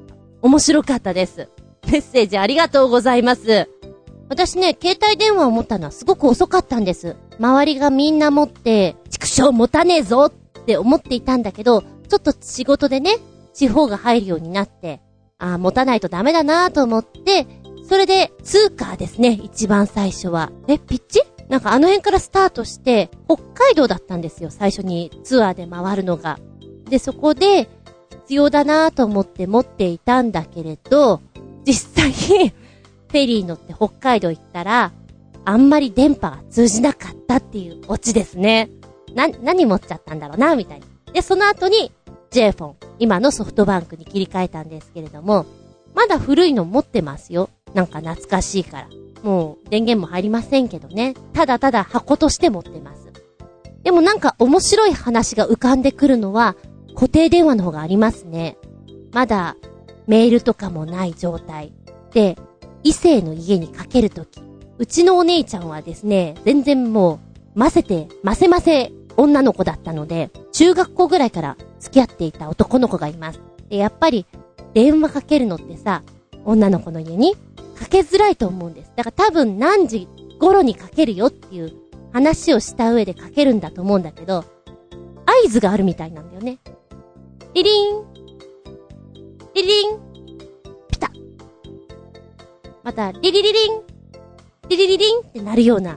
[0.42, 1.48] 面白かったです。
[1.86, 3.70] メッセージありがとうございます。
[4.28, 7.16] 私ね、携帯電話を持ったのはすごく遅かったんです。
[7.38, 10.32] 周りがみんな持って、畜生持たねえぞっ
[10.64, 13.18] て思っていたんだけど、ちょっと仕事でね、
[13.52, 15.00] 地方が入るようになって、
[15.38, 17.46] ああ、持たないとダメだなと思って、
[17.86, 20.50] それで、ツーカーですね、一番最初は。
[20.68, 21.20] え、ピッチ？
[21.48, 26.38] なんかあの辺からスタートして、北海道だったんですよ、最初にツアーで回るのが。
[26.88, 27.68] で、そこで、
[28.24, 31.20] 必要だなと思って持っていたんだけれど、
[31.66, 32.12] 実際
[33.08, 34.92] フェリー乗って北海道行ったら、
[35.44, 38.70] あんまり電波が通じなかったっていうオチですね。
[39.14, 40.86] な、何持っちゃったんだろうな、みたいな。
[41.12, 41.92] で、その後に、
[42.30, 45.44] J フォン、今のソフトバンクに切り替えたんですけれども、
[45.94, 47.50] まだ古いの持ってますよ。
[47.74, 48.88] なんか懐かしいから。
[49.24, 51.14] もう、電源も入りませんけどね。
[51.32, 53.10] ただただ箱として持ってます。
[53.82, 56.56] でもなんか面白い話が浮かんでくるのは、
[56.94, 58.58] 固定電話の方がありますね。
[59.12, 59.56] まだ、
[60.06, 61.72] メールとかもない状態。
[62.12, 62.36] で、
[62.82, 64.42] 異性の家にかけるとき、
[64.76, 67.20] うちのお姉ちゃんはですね、全然も
[67.56, 73.40] う、ませて、ませませ女の子だったので、中学校ぐらいから付き合っていた男の子がいます。
[73.70, 74.26] で、やっぱり、
[74.74, 76.02] 電話かけるのってさ、
[76.44, 77.36] 女の子の家に
[77.74, 78.92] かけづらいと思うんです。
[78.96, 80.08] だから多分何時
[80.40, 81.72] 頃にかけるよっていう
[82.12, 84.44] 話をした上でかけるんだと思うんだけど、
[85.26, 86.58] 合図があるみたいなんだよね。
[87.54, 88.04] リリン
[89.54, 89.98] リリン
[90.88, 91.10] ピタ
[92.82, 93.82] また、リリリリン、
[94.68, 95.96] リリリリンってなるような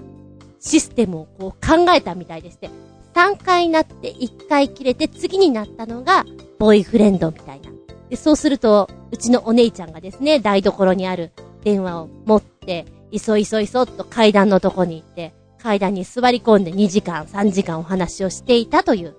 [0.60, 2.70] システムをこう考えたみたいでして、
[3.14, 6.26] 3回なって1回切れて次になったのが、
[6.60, 7.72] ボーイフレンドみたいな。
[8.10, 11.32] で、そうすると、うちのお姉ちゃんがですね、台所にある
[11.68, 19.16] 電話を持って、いそいそいそっと階段のとこに行って、階段に座り込んで2時間、3時間お話をしていたという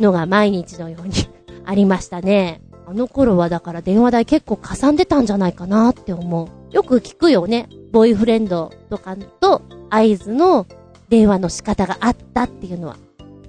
[0.00, 1.14] のが毎日のように
[1.64, 2.62] ありましたね。
[2.88, 6.48] あの頃はだから電話代結構かさんでたんじゃないかなって思う。
[6.74, 7.68] よく聞くよね。
[7.92, 10.66] ボーイフレンドとかと合図の
[11.10, 12.96] 電話の仕方があったっていうのは。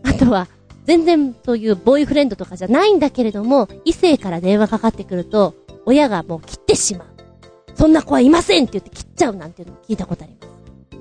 [0.04, 0.48] あとは、
[0.84, 5.56] 全然そういうボーイフレンドとかじゃないんだけれども、異性から電話かかってくると、
[5.88, 7.15] 親がもう切ってしまう。
[7.76, 10.36] そんな子はいませんって言って切っちゃうなんていうのを聞いたことあり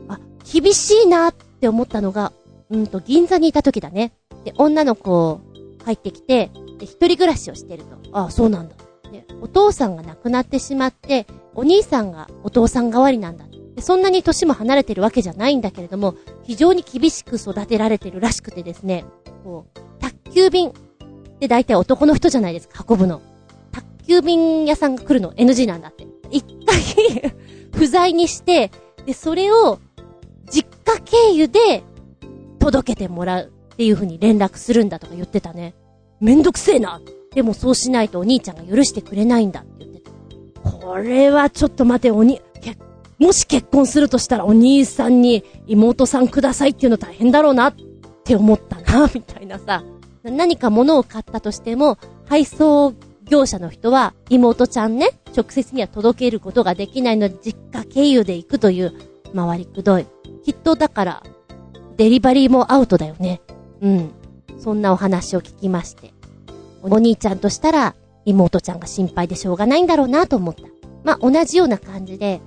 [0.08, 0.20] ます。
[0.20, 2.32] あ、厳しいなって思ったのが、
[2.70, 4.12] うんと、銀座にいた時だね。
[4.44, 5.40] で、女の子
[5.84, 7.96] 入ってきて、で、一人暮らしをしてると。
[8.12, 8.74] ああ、そうなんだ。
[9.10, 13.44] で、お父さんが亡くなってしまって、お兄さんがお父さん代わりなんだ。
[13.76, 19.04] で、そんなに年も離れてるわけじゃないんだけれども、非常に厳しく育てられてるらしくてですね、
[19.44, 20.72] こう、宅急便。
[21.40, 23.20] で、大体男の人じゃないですか、運ぶの。
[23.72, 26.06] 宅急便屋さんが来るの NG なんだって。
[26.34, 27.32] 一回
[27.72, 28.72] 不在にして、
[29.06, 29.78] で、それを、
[30.50, 31.84] 実家経由で、
[32.58, 35.74] 届けてもらうっていう風に連絡するんだとか言ってたね。
[36.20, 37.00] めんどくせえな
[37.34, 40.70] でもそうしないとお兄ちゃんが許してくれないんだって言ってた。
[40.70, 42.40] これはちょっと待て、おに、
[43.18, 47.74] もし結婚するとしたらお兄さんに妹さんくださいっていうの大変だろうなっ
[48.24, 49.84] て思ったな、みたいなさ。
[50.24, 52.94] 何か物を買ったとしても、配送
[53.28, 58.92] 業者の人は妹ちゃんね、直接には届けることができないので実家経由で行くという
[59.34, 60.06] 回りくどい。
[60.44, 61.22] きっとだから、
[61.96, 63.40] デリバリーもアウトだよね。
[63.80, 64.10] うん。
[64.58, 66.12] そんなお話を聞きまして。
[66.82, 67.94] お兄ちゃんとしたら、
[68.24, 70.62] 妹ちゃんが心配でしょうがないんだろうなと思った。
[71.02, 72.40] まあ、同じような感じで、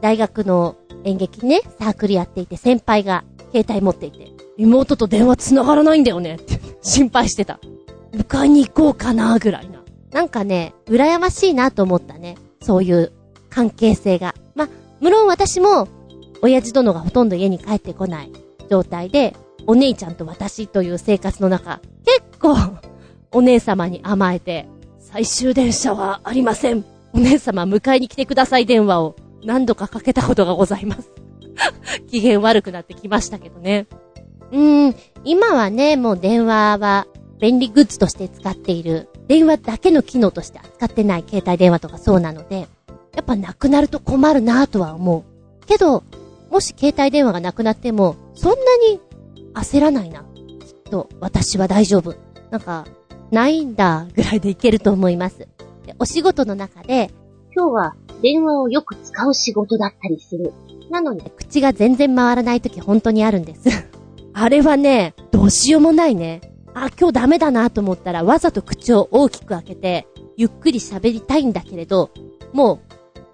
[0.00, 7.60] 大学の演劇ね、サークルやっていて先輩が携帯持っていて、妹と電話繋がらないんだよねって心配してた。
[8.12, 9.68] 迎えに行こうかなぐらい
[10.12, 10.22] な。
[10.22, 12.36] んかね、羨ましいなと思ったね。
[12.60, 13.12] そういう
[13.50, 14.34] 関係性が。
[14.54, 14.68] ま、
[15.00, 15.88] 無論私も、
[16.42, 18.32] 親父殿がほとんど家に帰ってこない
[18.68, 19.34] 状態で、
[19.66, 22.56] お姉ちゃんと私という生活の中、結構、
[23.30, 24.68] お姉様に甘えて、
[24.98, 26.84] 最終電車はありません。
[27.12, 31.10] お姉様迎えに来てください電話を何度かかけたことがございます。
[32.08, 33.86] 機嫌悪くなってきましたけどね。
[34.50, 34.94] うーん、
[35.24, 37.06] 今はね、もう電話は
[37.38, 39.08] 便利グッズとして使っている。
[39.32, 42.68] 電話だけの機能として扱ってない携帯電話とかそうなので、
[43.14, 45.24] やっぱなくなると困るなぁとは思
[45.62, 45.66] う。
[45.66, 46.04] けど、
[46.50, 48.56] もし携帯電話がなくなっても、そんな
[48.90, 49.00] に
[49.54, 50.20] 焦らないな。
[50.20, 52.14] きっと、私は大丈夫。
[52.50, 52.86] なんか、
[53.30, 55.38] ないんだ、ぐらいでいけると思います。
[55.38, 55.48] で
[55.98, 57.10] お仕事の中で、
[57.56, 60.52] 今日は電話をよく使う仕事だったりする。
[60.90, 63.62] なのに、口が全然回らない時本当にあるんです。
[64.34, 66.51] あれはね、どうしようもないね。
[66.74, 72.10] あ、今日ダメだなと思ったらわざと口を大きく開けて、ゆっくり喋りたいんだけれど、
[72.52, 72.80] もう、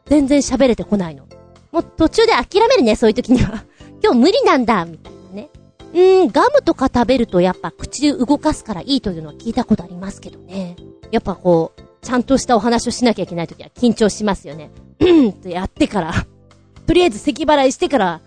[0.07, 1.27] 全然喋れてこないの。
[1.71, 3.65] もう途中で諦めるね、そういう時には。
[4.03, 5.51] 今日無理なんだ、みたいなね。
[5.93, 10.77] うーん、ガムとか食べるとやっぱ口動かすからいいというのは聞いたことありますけどね。
[11.11, 14.71] やっぱこう、ちゃんとしたお話をしなきゃいけないときは緊張しますよね。
[15.01, 16.13] うんとやってから
[16.87, 18.21] とりあえず咳払いしてから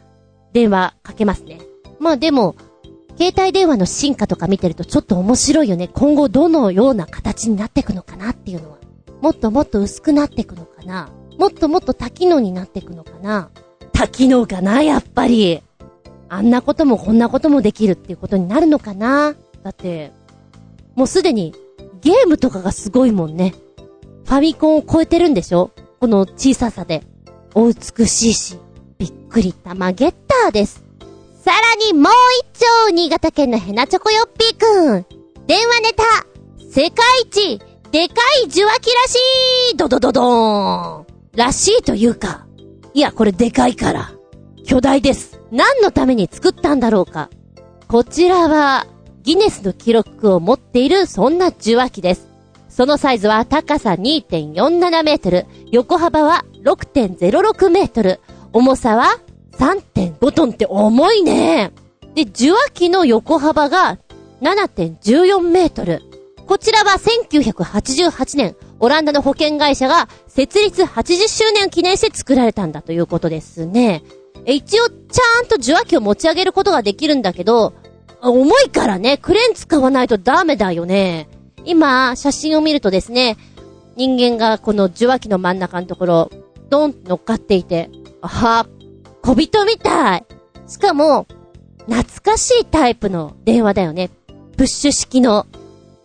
[0.54, 1.60] 電話かけますね。
[2.00, 2.56] まあでも、
[3.22, 5.88] 携帯電話の進化とか見てるとちょっと面白いよね。
[5.88, 8.80] 今後どのような形になっていくのかなっていうのは。
[9.22, 11.12] もっともっと薄くなっていくのかな。
[11.38, 13.52] もっともっと多機能になっていくのかな。
[13.94, 15.62] 多機能かな、やっぱり。
[16.30, 19.36] あんなこともこんなこともできるっていうことになるのかな。
[19.62, 20.12] だって、
[20.96, 21.54] もうすでに
[22.02, 23.54] ゲームとかがすごいもんね。
[24.26, 25.70] ファミコンを超えてるんでしょ
[26.00, 27.04] この小ささで。
[27.54, 28.58] お美しいし、
[28.98, 30.91] びっくり玉ゲッターです。
[31.52, 32.14] さらにもう
[32.54, 35.06] 一丁、新潟県のヘナチョコヨッピーくん。
[35.48, 36.04] 電話ネタ、
[36.60, 37.60] 世界一、
[37.92, 39.18] でかい受話器らし
[39.74, 41.06] いドドドドーン
[41.36, 42.46] らしいというか、
[42.94, 44.14] いや、これでかいから。
[44.66, 45.42] 巨大です。
[45.52, 47.30] 何のために作ったんだろうか。
[47.90, 48.88] こちらは、
[49.24, 52.30] ギネスの記録を持っているそんな受話器です。
[52.70, 58.22] そのサイズは高さ2.47メートル、横幅は6.06メートル、
[58.54, 59.20] 重さは
[59.62, 61.72] 3.5トンって重いね。
[62.16, 64.00] で、受話器の横幅が
[64.42, 66.02] 7.14メートル。
[66.48, 74.02] こちらは1988年、オランダの保険会社が設立80周年を記念して作られたんだということですね。
[74.46, 77.74] え一応、ちゃんと受話器を持ち上げることができるんだけど、
[78.24, 81.30] 重いからね、クレーン使わないとダメだよね。
[81.66, 83.38] 今、写真を見るとですね、
[83.96, 86.32] 人間がこの受話器の真ん中のところ、
[86.72, 88.66] ドン乗っかっていて、あは、
[89.22, 90.26] 小人みたい。
[90.68, 91.28] しかも、
[91.86, 94.10] 懐かしいタイプの電話だよね。
[94.58, 95.46] プッシュ式の。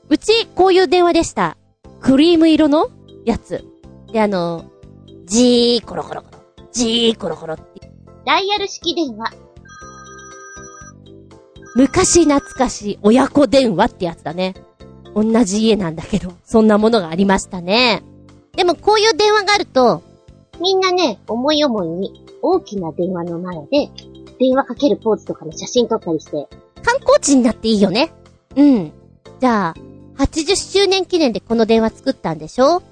[0.09, 1.57] うち、こういう電話でした。
[2.01, 2.91] クリーム色の
[3.25, 3.65] やつ。
[4.13, 4.71] で、あの、
[5.25, 6.39] じーコロコロコロ。
[6.73, 7.91] じーコロコロって。
[8.25, 9.33] ダイヤル式電話。
[11.75, 14.55] 昔懐かしい親子電話ってやつだね。
[15.15, 18.03] 同じ家なんだけど、そんなものがありましたね。
[18.57, 20.03] でもこういう電話があると、
[20.61, 23.91] みんなね、思い思いに大きな電話の前で、
[24.39, 26.49] 電話かけるポーズとかの写真撮ったりして、
[26.83, 28.13] 観光地になっていいよね。
[28.55, 28.93] うん。
[29.41, 32.83] じゃあ、80周年記念でこの電話作ったんでしょ？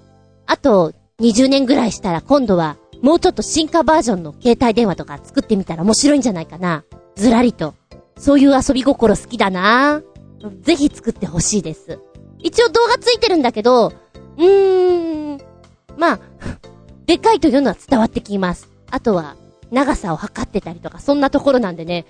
[0.47, 6.85] あと、20年ぐらいしたら今度は、もうちょっと進化バージョンの携帯電話とか作ってみたら面白いんじゃないかな。
[7.17, 7.75] ずらりと。
[8.19, 10.03] そういう遊び心好きだな
[10.63, 11.99] ぜひ作ってほしいです。
[12.39, 13.93] 一応動画ついてるんだけど、
[14.37, 15.41] うーん、
[15.97, 16.21] まあ、
[17.07, 18.71] でかいというのは伝わってきます。
[18.91, 19.37] あとは、
[19.71, 22.07] 長さを測ってたりとか、そんなところなんでね、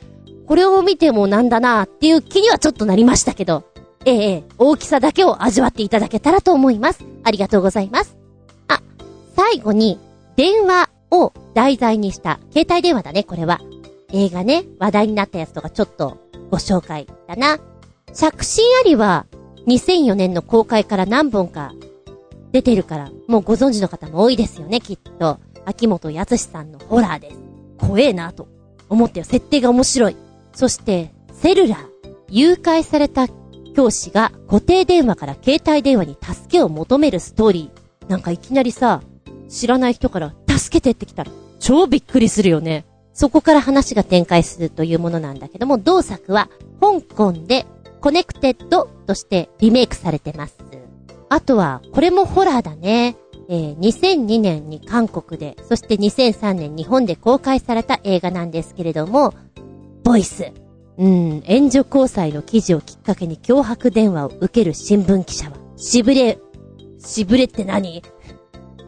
[0.47, 3.65] これを見てもなんだなっていう気にはちょっとなりましたけど、
[4.05, 7.05] ええ、大きさだけを味わっていただけたらと思います。
[7.23, 8.17] ありがとうございます。
[8.69, 8.81] あ、
[9.35, 9.99] 最後に、
[10.37, 13.61] 電話を題材にした、携帯電話だね、これは。
[14.13, 16.19] 映画ね、話題になったやつとかちょっと
[16.51, 17.59] ご紹介だな。
[18.13, 19.27] 着信ありは、
[19.67, 21.73] 2004年の公開から何本か
[22.53, 25.39] 出てるから、もうご存知の方も多いですよね、きっと。
[25.65, 27.39] 秋元康さんのホラーです。
[27.79, 28.49] 怖えなと
[28.89, 29.25] 思ってよ。
[29.25, 30.17] 設定が面白い。
[30.55, 31.95] そして、セルラー。
[32.31, 33.29] 誘拐された
[33.77, 38.09] 教師が固定電話から携帯電話に助けを求めるストーリー。
[38.11, 39.03] なんかいきなりさ、
[39.49, 41.31] 知らない人から助けてってきたら
[41.61, 42.85] 超びっくりするよね。
[43.13, 46.49] そこから話が展開するというものなんだけども、同作は
[46.81, 47.67] 香港で
[48.01, 50.57] コネクテッドとしてリメイクされてます。
[51.29, 53.17] あとは、これもホラーだね。
[53.49, 59.35] えー、2002年に韓国で、そして2003年日本で公開された映画なんですけれども、
[60.03, 60.53] ボイス。
[60.97, 66.39] うん、援助交際の記事をきっかけに脅迫電話を受ける新聞記者は、しびれ、
[66.99, 68.03] しびれって何？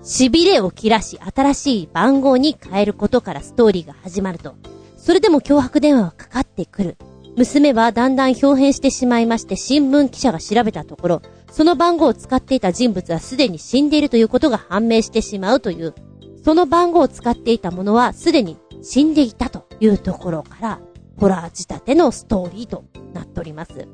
[0.03, 4.55] しびれを切らし、新しい番号に変えることからストーリーが始まると。
[4.97, 6.97] それでも脅迫電話はかかってくる。
[7.37, 11.23] 娘はだんだん表変してしまいまして、新聞記者が調べたところ、
[11.53, 15.95] その番号を使っていた人物はすでに死んでいるということが判明してしまうという、
[16.43, 20.81] その番号を使っていた者はすでに死んでいたというところから、
[21.19, 23.87] ホラー仕立てのストーリーとなっております。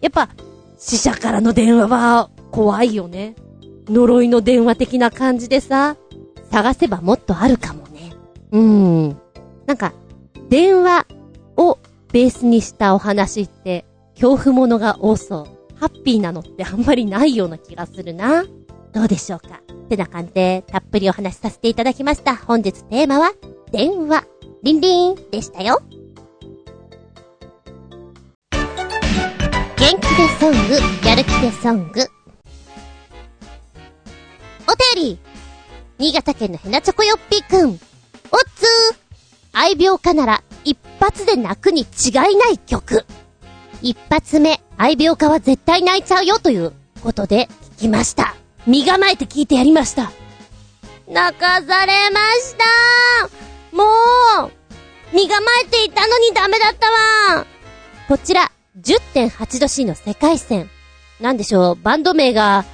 [0.00, 0.30] やっぱ、
[0.78, 3.34] 死者からの電話は怖いよね。
[3.88, 5.96] 呪いの電話的な感じでさ、
[6.50, 8.12] 探せばもっとあるかもね。
[8.52, 9.16] うーん。
[9.66, 9.92] なんか、
[10.48, 11.06] 電話
[11.56, 11.78] を
[12.12, 13.84] ベースにしたお話って、
[14.14, 15.76] 恐怖ものが多そう。
[15.76, 18.44] ハッピーなのって あんまりないような気がするな。
[18.92, 19.60] どうでしょうか？
[19.84, 22.36] ってな感じで、たっぷりお話しさせていただきました。
[22.36, 23.32] 本日テーマは、
[23.72, 24.24] 電話。
[24.62, 25.80] リンリンでしたよ。
[28.50, 28.60] 元
[29.78, 32.06] 気でソング、やる気でソング。
[34.68, 35.18] お便り
[35.98, 37.70] 新潟県のヘナチョコヨッピーくん。
[37.70, 37.78] おっ
[38.54, 39.09] つー
[39.52, 43.04] 愛病家なら一発で泣くに違いない曲。
[43.82, 46.72] 一発目、愛病家は絶対泣いちゃうよという
[47.02, 48.34] ことで聞きました。
[48.66, 50.12] 身構えて聞いてやりました。
[51.08, 53.82] 泣かされましたも
[54.46, 54.50] う
[55.12, 56.88] 身構えていたのにダメだった
[57.36, 57.46] わ
[58.06, 60.70] こちら、10.8度 C の世界線。
[61.20, 62.64] なんでしょう、バンド名が、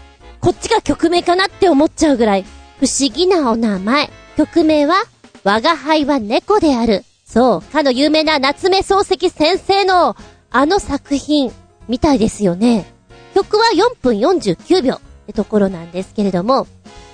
[0.40, 2.44] こっちが曲名かなって思っちゃうぐらい、
[2.78, 4.10] 不思議なお名前。
[4.36, 5.02] 曲名は、
[5.46, 7.04] 我が輩は猫である。
[7.24, 10.16] そう、かの有名な夏目漱石先生の、
[10.50, 11.52] あの作品、
[11.86, 12.92] みたいですよね。
[13.32, 16.66] 曲は4分49秒ってところなんですけれども、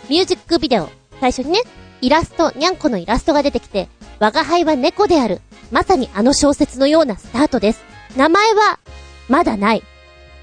[0.09, 0.89] ミュージックビデオ、
[1.21, 1.61] 最初にね、
[2.01, 5.43] イラスト、にゃんこのイラストが出てきて、我が輩は猫である。
[5.71, 7.83] まさにあの小説のようなスタートです。
[8.17, 8.79] 名前は、
[9.29, 9.83] まだない。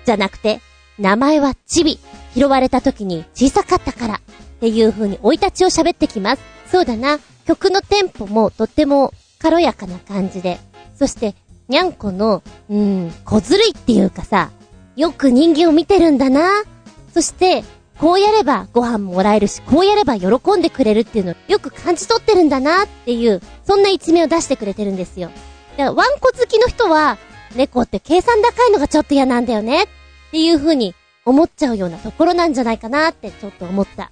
[0.05, 0.61] じゃなくて、
[0.99, 1.97] 名前はチビ。
[2.35, 4.15] 拾われた時に小さかったから。
[4.15, 4.19] っ
[4.59, 6.43] ていう風に追い立ちを喋ってきます。
[6.71, 7.19] そうだな。
[7.49, 10.59] 曲のテンポもとっても軽やかな感じで。
[10.95, 11.33] そして、
[11.67, 14.51] にゃんこの、うん、小ずるいっていうかさ、
[14.95, 16.63] よく人間を見てるんだな。
[17.11, 17.63] そして、
[17.97, 25.29] こうやればご飯もらえるし、こうやれば喜んでくれるっていうのをよく感じ取ってるんだなっていう、そんな一面を出してくれてるんですよ。
[25.29, 27.17] だからワンコ好きの人は、
[27.55, 29.87] 猫って計算高いのがちょっと嫌なんだよねっ
[30.29, 30.93] ていう風に
[31.25, 34.11] 思っちゃうようなところなんじゃないかなってちょっと思った。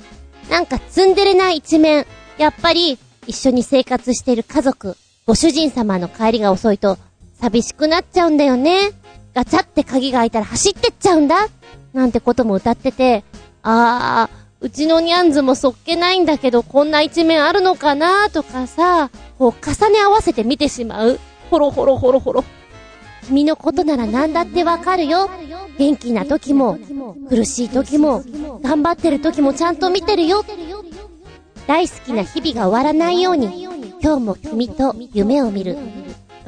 [0.49, 2.07] なんかツンデレな一面、
[2.39, 2.97] やっぱり
[3.27, 4.95] 一緒に生活している家族、
[5.25, 6.97] ご主人様の帰りが遅いと
[7.41, 8.91] 寂しくなっちゃうんだよね。
[9.33, 11.47] ガチャって鍵が開いたら走ってっちゃうんだ。
[11.93, 13.23] なんてことも歌ってて、
[13.63, 18.29] あー、うちのニャンズもそっけないんだけど、こんな一面あるのかな？
[18.29, 21.19] とかさ、こう重ね合わせて見てしまう。
[21.51, 22.43] ほろほろほろほろ。
[23.27, 25.29] 君のことなら何だってわかるよ。
[25.77, 26.79] 元気な時も、
[27.29, 28.23] 苦しい時も、
[28.63, 30.45] 頑張ってる時もちゃんと見てるよ。
[31.67, 33.61] 大好きな日々が終わらないように、
[34.01, 35.77] 今日も君と夢を見る。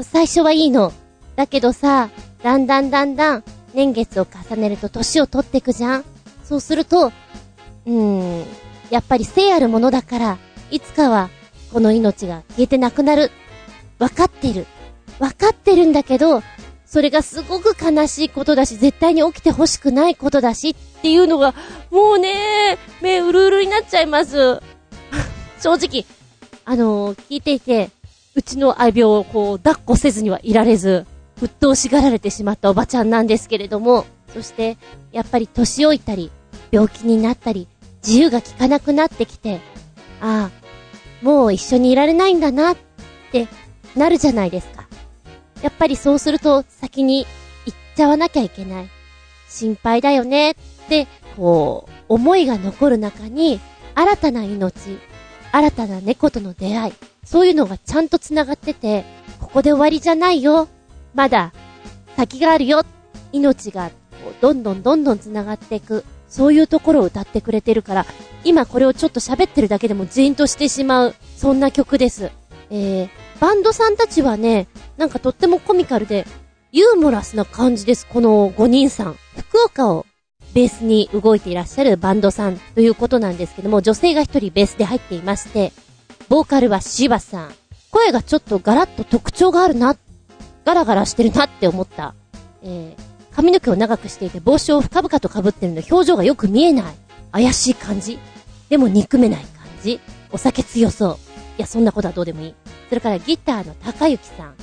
[0.01, 0.93] 最初はいいの。
[1.35, 2.09] だけどさ、
[2.41, 3.43] だんだんだんだん、
[3.73, 6.05] 年月を重ねると年を取ってくじゃん
[6.43, 7.91] そうすると、うー
[8.43, 8.45] ん、
[8.89, 10.37] やっぱり生あるものだから、
[10.71, 11.29] いつかは、
[11.73, 13.29] この命が消えてなくなる。
[13.99, 14.65] わかってる。
[15.19, 16.41] わかってるんだけど、
[16.85, 21.53] それがすごく悲しいことだし、絶対に起きてほしくないことだしっていうのが、
[21.91, 24.61] もうね、目うるうるになっちゃいます。
[25.59, 26.05] 正直、
[26.65, 27.89] あのー聞いていて、
[28.35, 31.05] うちの愛病をこう、抱っこせずにはいられず、
[31.41, 34.77] 鬱陶しがられてしまったおばちゃんなんですけれども、そして、
[35.11, 36.31] やっぱり年老いたり、
[36.71, 37.67] 病気になったり、
[38.05, 39.59] 自由が利かなくなってきて、
[40.21, 42.77] ああ、もう一緒にいられないんだなっ
[43.31, 43.47] て
[43.95, 44.87] なるじゃないですか。
[45.61, 47.25] やっぱりそうすると先に
[47.65, 48.89] 行っちゃわなきゃいけない。
[49.49, 50.55] 心配だよねっ
[50.87, 53.59] て、こう、思いが残る中に、
[53.95, 54.99] 新たな命、
[55.51, 56.93] 新たな猫との出会い、
[57.23, 59.03] そういうのがちゃんと繋がってて、
[59.39, 60.67] ここで終わりじゃないよ。
[61.13, 61.53] まだ、
[62.15, 62.83] 先があるよ。
[63.31, 63.91] 命が、
[64.41, 66.03] どんどんどんどん繋がっていく。
[66.27, 68.05] そういうところを歌ってくれてるから、
[68.43, 72.31] 今これをちょっと喋ってるだけでもジーンとしてしまう、そんな曲です。
[72.69, 73.09] えー、
[73.39, 74.67] バンドさんたちはね、
[74.97, 76.27] なんかとってもコミカルで、
[76.71, 79.15] ユーモラスな感じです、この5人さん。
[79.35, 80.05] 福岡を
[80.53, 85.71] ベースに動いていらっしゃるバンドさんということなんですけども、女性が一人ベースで入っていまして、
[86.27, 87.51] ボーカルはシバさん。
[87.91, 89.95] 声がちょっとガラッと特徴があるな、
[90.63, 92.13] ガラガラしてるなって思った。
[92.61, 96.93] えー、髪の毛を長くしていて帽子を深々と被ってるので表情がよく見えない。
[97.31, 98.19] 怪しい感じ。
[98.69, 99.99] でも憎めない感じ。
[100.31, 101.17] お酒強そう。
[101.57, 102.55] いや、そんなことはどうでもいい。
[102.89, 104.55] それからギターの高幸さん。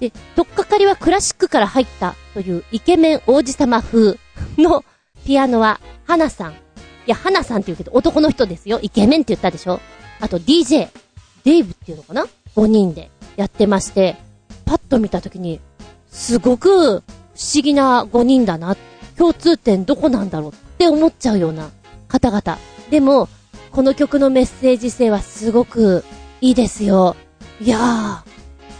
[0.00, 4.18] で、とっかかりはクラシックから入ったというイケメン王子様風
[4.56, 4.84] の
[5.24, 6.52] ピアノは花さん。
[6.52, 6.54] い
[7.06, 8.78] や、花さんって言うけど男の人ですよ。
[8.82, 9.80] イケメンって言ったでしょ
[10.20, 10.88] あと DJ、
[11.44, 12.26] デイブっていうのかな
[12.56, 14.16] ?5 人でやってまして、
[14.64, 15.60] パッと見たときに、
[16.10, 18.76] すごく不思議な5人だな。
[19.16, 21.70] 共通点どこなんだろうって思っちゃうような
[22.08, 22.58] 方々。
[22.90, 23.28] でも、
[23.70, 26.04] この曲のメッセージ性はすごく
[26.40, 27.16] いいですよ。
[27.60, 28.30] いやー、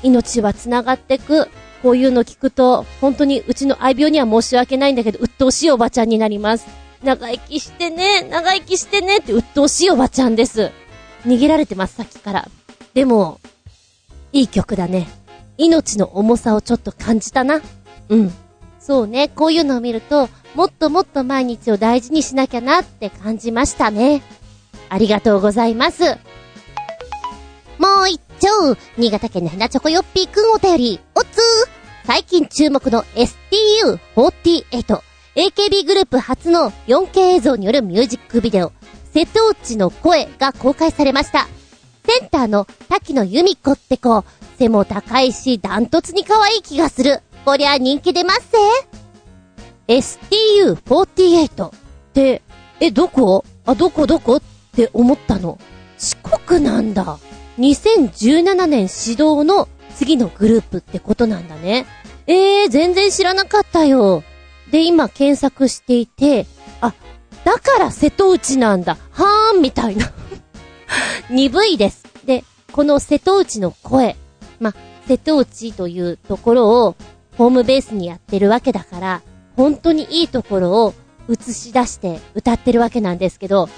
[0.02, 1.48] 命は繋がってく。
[1.82, 6.66] こういうの聞くと、本当にうちの愛病には申し訳ないんだけど、鬱陶しいおばちゃんになります。
[7.02, 10.70] 長生きしてね、長生きしてねって鬱陶しいおばちゃんです。
[11.26, 12.48] 逃げられてます、さっきから。
[12.92, 13.40] でも、
[14.32, 15.08] いい曲だね。
[15.56, 17.60] 命の重さをちょっと感じたな。
[18.08, 18.32] うん。
[18.78, 24.22] そうね、こういうのを見ると、もっともっと毎日を大事にしなきゃなって感じましたね。
[24.88, 26.18] ありがとうございます。
[28.42, 31.28] もう、新潟県のヘナチョコヨッピーくんお便り、おつー
[32.06, 35.02] 最近注目の STU48、
[35.34, 38.72] AKB グループ初の 4K 映像によるミュージックビデオ、
[39.12, 41.48] 瀬戸内の声が公開されました。
[42.06, 44.24] センターの滝野由美子って子、
[44.58, 47.22] 背も高いし、ダントツに可愛い気がする。
[47.44, 48.58] こりゃ人気出ますぜ。
[49.88, 51.70] STU48 っ
[52.12, 52.42] て、
[52.80, 53.44] え、どこ？
[53.66, 54.36] あ、どこどこ？
[54.36, 54.42] っ
[54.72, 55.58] て思ったの。
[55.98, 57.18] 四国なんだ。
[57.60, 61.86] 2017年始動の次のグループってことなんだね。
[62.26, 64.22] えー、全然知らなかったよ。
[64.70, 66.46] で、今検索していて、
[66.80, 66.94] あ、
[67.44, 68.96] だから瀬戸内なんだ。
[69.10, 70.10] はーん、みたいな。
[71.28, 72.04] 鈍いです。
[72.24, 74.16] で、この瀬戸内の声。
[74.58, 74.74] ま、
[75.06, 76.96] 瀬戸内というところを
[77.36, 79.22] ホームベースにやってるわけだから、
[79.56, 80.94] 本当にいいところを
[81.28, 83.68] 映し出して歌ってるわけなんですけど、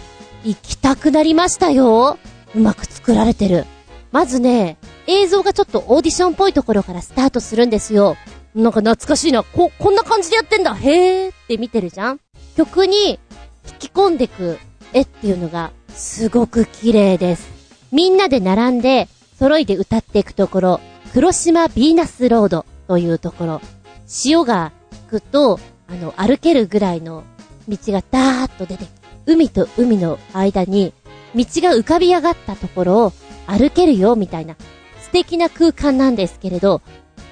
[0.44, 2.18] 行きたくなりましたよ。
[2.54, 3.64] うまく作られてる。
[4.10, 4.76] まずね、
[5.06, 8.16] 映像がちょっとオーディションっぽいところからスタートするんですよ。
[8.54, 9.42] なんか懐かしいな。
[9.42, 10.74] こ、こんな感じでやってんだ。
[10.74, 12.20] へーって見てるじゃん
[12.56, 13.18] 曲に
[13.66, 14.58] 引き込んでく
[14.92, 17.50] 絵っていうのがすごく綺麗です。
[17.90, 19.08] みんなで並んで
[19.38, 20.80] 揃いで歌っていくところ、
[21.12, 23.60] 黒島ビーナスロードというところ、
[24.06, 25.58] 潮が引くと、
[25.88, 27.24] あの、歩けるぐらいの
[27.68, 28.86] 道がダーッと出て、
[29.26, 30.92] 海と海の間に
[31.34, 33.12] 道が浮かび上がったところを
[33.46, 34.56] 歩けるよみたいな
[35.00, 36.80] 素敵な空間なんですけれど、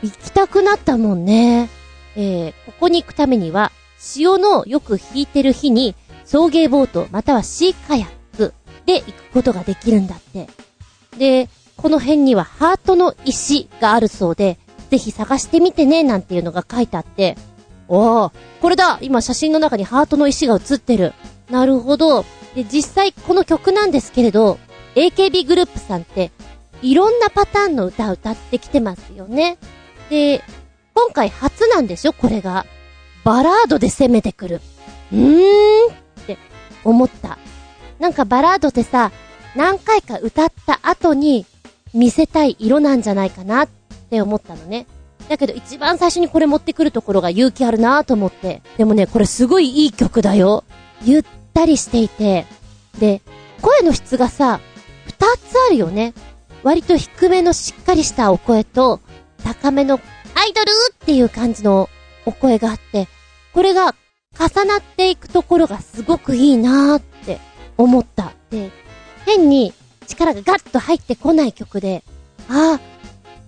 [0.03, 1.69] 行きたくなったもんね。
[2.17, 5.95] えー、ここに行くためには、潮のよく引いてる日に、
[6.25, 8.55] 送迎ボートまたはシーカヤック
[8.87, 10.49] で行くことができるんだって。
[11.19, 14.59] で、この辺にはハートの石があるそうで、
[14.91, 17.37] ぜひ探してみてね、なんていうのが書いてあって、
[17.89, 21.13] おー、これだ今写真の中にハートの石が写ってる。
[21.51, 22.25] なるほど。
[22.55, 24.59] で、実際この曲なんですけれど、
[24.95, 26.31] AKB グループさんって、
[26.83, 29.59] いろんなパターンの歌を歌ってきてますよね。
[30.09, 30.43] で、
[30.95, 32.13] 今回初なんでしょ？
[32.13, 32.67] これが。
[33.25, 34.61] バラードで攻めてくる。
[35.13, 35.95] うーんっ
[36.27, 36.39] て
[36.85, 37.39] 思った。
[37.99, 39.13] なんかバラードってさ、
[39.55, 41.45] 何回か歌った後に
[41.93, 43.69] 見せたい色なんじゃないかなっ
[44.09, 44.87] て思ったのね。
[45.29, 48.63] だけど一番最初にこれ持ってくるところが勇気あるなと思って。
[48.79, 50.65] でもね、これすごいいい曲だよ。
[51.05, 52.47] ゆったりしていて。
[52.99, 53.23] で、
[53.63, 54.61] 声の質がさ、
[55.07, 56.15] 二つあるよね。
[56.63, 59.01] 割と低めのしっかりしたお声と、
[59.45, 60.01] 高めの
[60.35, 61.89] アイドルっていう感じの
[62.27, 63.09] お声があって、
[63.53, 63.95] これが
[64.39, 67.39] 重なっていくところがすごくいいなーって
[67.77, 68.33] 思った。
[68.51, 68.71] で、
[69.27, 69.73] 変に
[70.07, 72.05] 力がガッと入ってこない曲で、
[72.49, 72.81] ああ、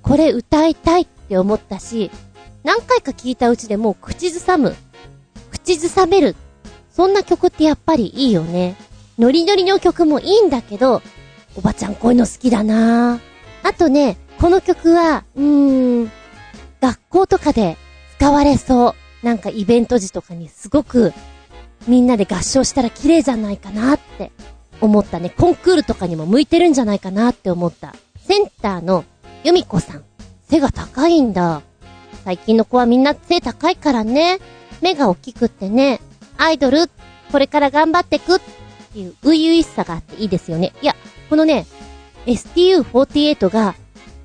[0.02, 2.10] これ歌いたいって思ったし、
[2.64, 4.74] 何回か聴いたうちでもう口ずさむ。
[5.50, 6.36] 口ずさめる。
[6.93, 8.77] そんな曲ってやっぱりいいよね。
[9.19, 11.02] ノリノリの曲もいいんだけど、
[11.56, 13.20] おばちゃんこういうの好きだな
[13.62, 16.10] あとね、この曲は、うーん、
[16.81, 17.77] 学校とかで
[18.19, 19.27] 使われそう。
[19.27, 21.12] なんかイベント時とかにすごく
[21.86, 24.32] みんなで合唱したら綺麗じゃないかなって
[24.81, 25.31] 思ったね。
[25.31, 27.94] コンクールとかにも向いてるんじゃないかなって思った。
[28.27, 29.05] センターの
[29.44, 30.05] 由美子さん。
[30.48, 31.62] 背が高いんだ。
[32.24, 34.39] 最近の子はみんな背高いからね。
[34.81, 36.01] 目が大きくってね。
[36.38, 36.90] アイドル、
[37.30, 38.40] これから頑張ってくっ
[38.92, 40.72] ていう初々しさがあっていいですよね。
[40.82, 40.94] いや、
[41.30, 41.66] このね、
[42.26, 43.74] STU48 が、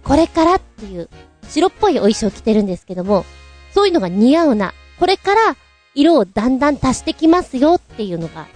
[0.04, 1.10] これからっていう、
[1.50, 3.26] 白っぽいお衣装着てるんですけども、
[3.74, 4.74] そういうのが似合うな。
[5.00, 5.56] これから、
[5.96, 8.48] 色をだんだん足してきますよっていうのが、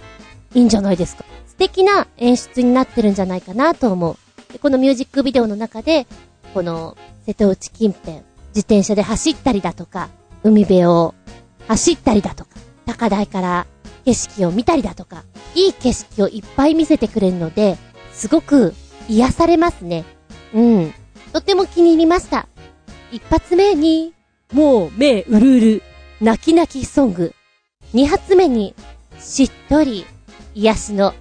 [0.54, 1.24] いいんじゃないですか。
[1.46, 4.16] 素敵な演出になってるんじゃないかなと思う。
[4.52, 6.06] でこのミュージックビデオの中で、
[6.54, 8.16] この、瀬戸内近辺、
[8.48, 10.10] 自転車で走ったりだとか、
[10.42, 11.14] 海辺を
[11.68, 12.51] 走ったりだとか、
[12.86, 13.66] 高台から
[14.04, 17.76] 景色を見たりだとか、いい景色をいっぱい見せてくれるので、
[18.12, 18.74] すごく
[19.08, 20.04] 癒されますね。
[20.54, 20.94] うん。
[21.32, 22.48] とっても気に入りました。
[23.10, 24.14] 一発目に、
[24.52, 25.82] もう目うるうる、
[26.20, 27.34] 泣き泣きソング。
[27.92, 28.74] 二発目に、
[29.18, 30.04] しっとり、
[30.54, 31.14] 癒しの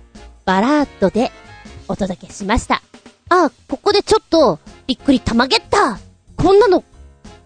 [0.46, 1.32] バラードで
[1.88, 2.82] お届けしました。
[3.30, 6.00] あ、ここでちょっと、びっくりたまげった
[6.36, 6.84] こんなの、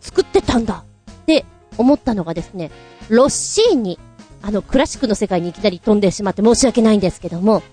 [0.02, 1.46] 作ってたんだって
[1.78, 2.72] 思ったのがですね、
[3.10, 4.00] ロッシーニ、
[4.46, 7.64] あの、クラシックの世界にいきなり飛んでしまって申し訳ないんですけども、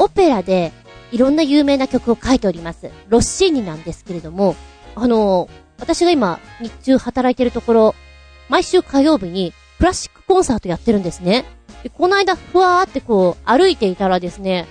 [0.00, 0.72] オペラで
[1.12, 2.90] いろんな有名な曲を書いております。
[3.08, 4.56] ロッシーニなんですけれども、
[4.96, 5.48] あの、
[5.78, 7.94] 私が今、日中働いてるところ、
[8.48, 11.44] 毎週火曜日にクラシックコンサートやってるんですね。
[11.84, 14.66] で、この間、ふわーってこう、歩いていたらですね、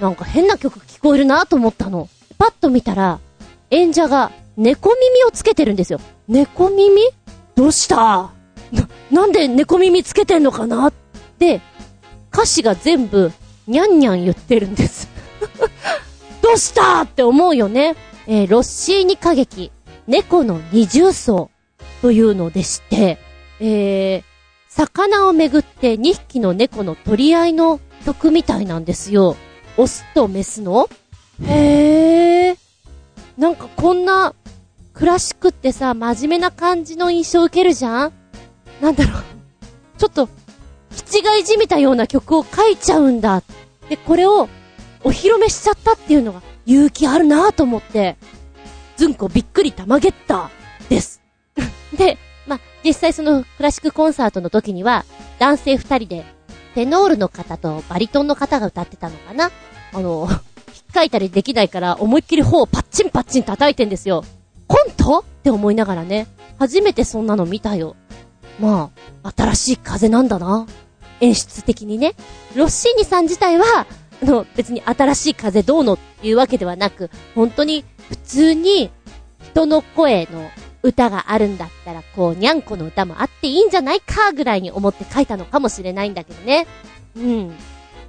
[0.00, 2.08] なんか変な曲聞こえるなと思ったの。
[2.38, 3.20] パッと見たら、
[3.70, 6.00] 演者が猫耳をつけてるんですよ。
[6.28, 7.02] 猫耳？
[7.54, 8.37] どうした？
[8.72, 10.92] な、なんで猫耳つけてんのかなっ
[11.38, 11.60] て、
[12.32, 13.32] 歌詞が全部、
[13.66, 15.08] にゃんにゃん言ってるんです
[16.42, 17.96] どうしたって思うよね。
[18.26, 19.70] えー、ロッシーニ歌劇、
[20.06, 21.50] 猫の二重奏
[22.02, 23.18] というのでして、
[23.60, 24.22] えー、
[24.68, 29.36] 魚をめぐって2匹の猫の取り合いの曲みたいなんですよ。
[29.76, 30.88] オスとメスの
[31.44, 32.56] へー。
[33.36, 34.34] なんかこんな、
[34.92, 38.12] クラシックってさ、真面目な感じの印象を受けるじゃん
[38.80, 39.22] なんだろう。
[39.98, 40.28] ちょっと、
[41.10, 43.42] 気違いじみたような曲を書いちゃうんだ。
[43.88, 44.48] で、これを
[45.04, 48.16] お披露目しちゃったっていうのが勇気あるなぁと思って、
[48.96, 50.50] ずんこびっくりたまげった
[50.88, 51.22] です。
[51.96, 55.04] で、まあ、実際そのクラシックコンサートの時には、
[55.38, 56.24] 男性二人で、
[56.74, 59.50] テノールの方とバリトンの方が歌ってたのかな
[59.92, 64.24] あの、引っかいたりできないから思いっきり頬をパッチンパッチン叩いてんですよ。
[64.66, 65.18] コント？
[65.20, 66.26] って思いながらね、
[66.58, 67.96] 初めてそんなの見たよ。
[68.58, 68.90] ま
[69.22, 70.66] あ、新しい風なんだな。
[71.20, 72.14] 演出的にね。
[72.54, 73.86] ロッシーニさん自体は、
[74.22, 78.90] あの、別に新しい風どうのっていうわけではなく、本当に普通に
[79.44, 80.50] 人の声の
[80.82, 86.66] 歌があるんだったら、こう、にゃんこの歌もあっていいんじゃないかぐらいに思って書いたのかもしれないんだけどね。
[87.16, 87.54] うん。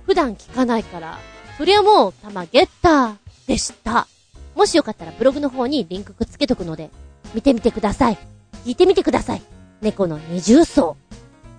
[0.05, 1.19] 普段聞かないから、
[1.57, 3.15] それはもう、たまゲッター
[3.47, 4.07] でした。
[4.55, 6.89] もしよかったらブログの方にリンクくっつけとくので、
[7.33, 8.17] 見てみてください。
[8.65, 9.41] 聞いてみてください。
[9.81, 10.97] 猫の二重奏。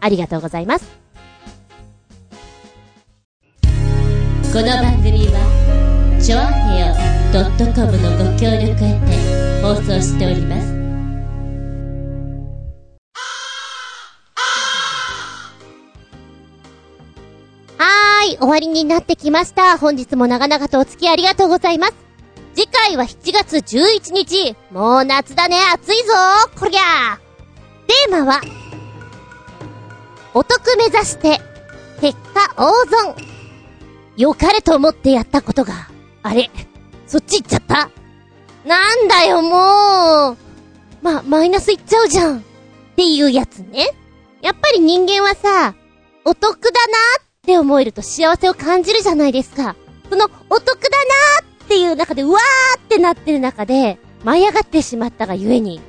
[0.00, 1.00] ありがとうございます。
[4.52, 6.94] この番組はちょあへよ
[7.72, 10.72] .com のご協力へて放送しております
[17.78, 19.78] はーい、終わりになってきました。
[19.78, 21.94] 本日も長々とお付き合いありがとうございます。
[22.54, 24.56] 次回は7月11日。
[24.72, 26.12] もう夏だね、暑いぞ
[26.58, 27.29] こりゃー
[27.90, 28.40] テーマは、
[30.32, 31.40] お得目指して、
[32.00, 33.16] 結果大損。
[34.16, 35.88] 良かれと思ってやったことが、
[36.22, 36.50] あれ、
[37.08, 37.90] そっち行っちゃった？
[38.64, 40.36] なんだよ、もう。
[41.02, 42.38] ま、マイナスいっちゃうじゃん。
[42.38, 42.42] っ
[42.94, 43.88] ていうやつね。
[44.40, 45.74] やっぱり人間はさ、
[46.24, 49.74] お得だなって思えると幸せを感じるじゃないですか。
[50.08, 50.88] その、お得だ
[51.40, 55.80] なっていう中で、うわーってなってる中で、舞い上がってしまったがゆえに、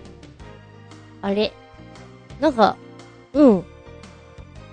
[1.22, 1.54] あれ？
[2.42, 2.76] なんか、
[3.34, 3.64] うん。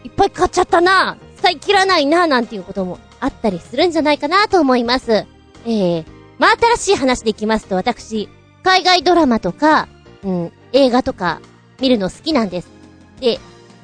[0.04, 5.12] いっぱい買っちゃったな使い切らないななんていうこともあったりするんじゃないかなと思います。
[5.12, 6.04] えー、
[6.38, 8.28] まあ、新しい話でいきますと私、
[8.62, 9.86] 海外ドラマとか、
[10.24, 11.40] うん、映画とか
[11.80, 12.68] 見るの好きなんです。
[13.20, 13.38] で、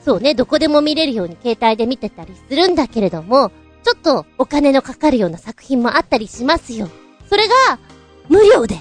[0.04, 3.50] そうね、どこでも見れるように携帯で見てたりするんだけれども、
[3.84, 6.88] ちょっとお金のかかるような作品もあったりしますよ。
[7.28, 7.78] それが、
[8.28, 8.80] 無料で、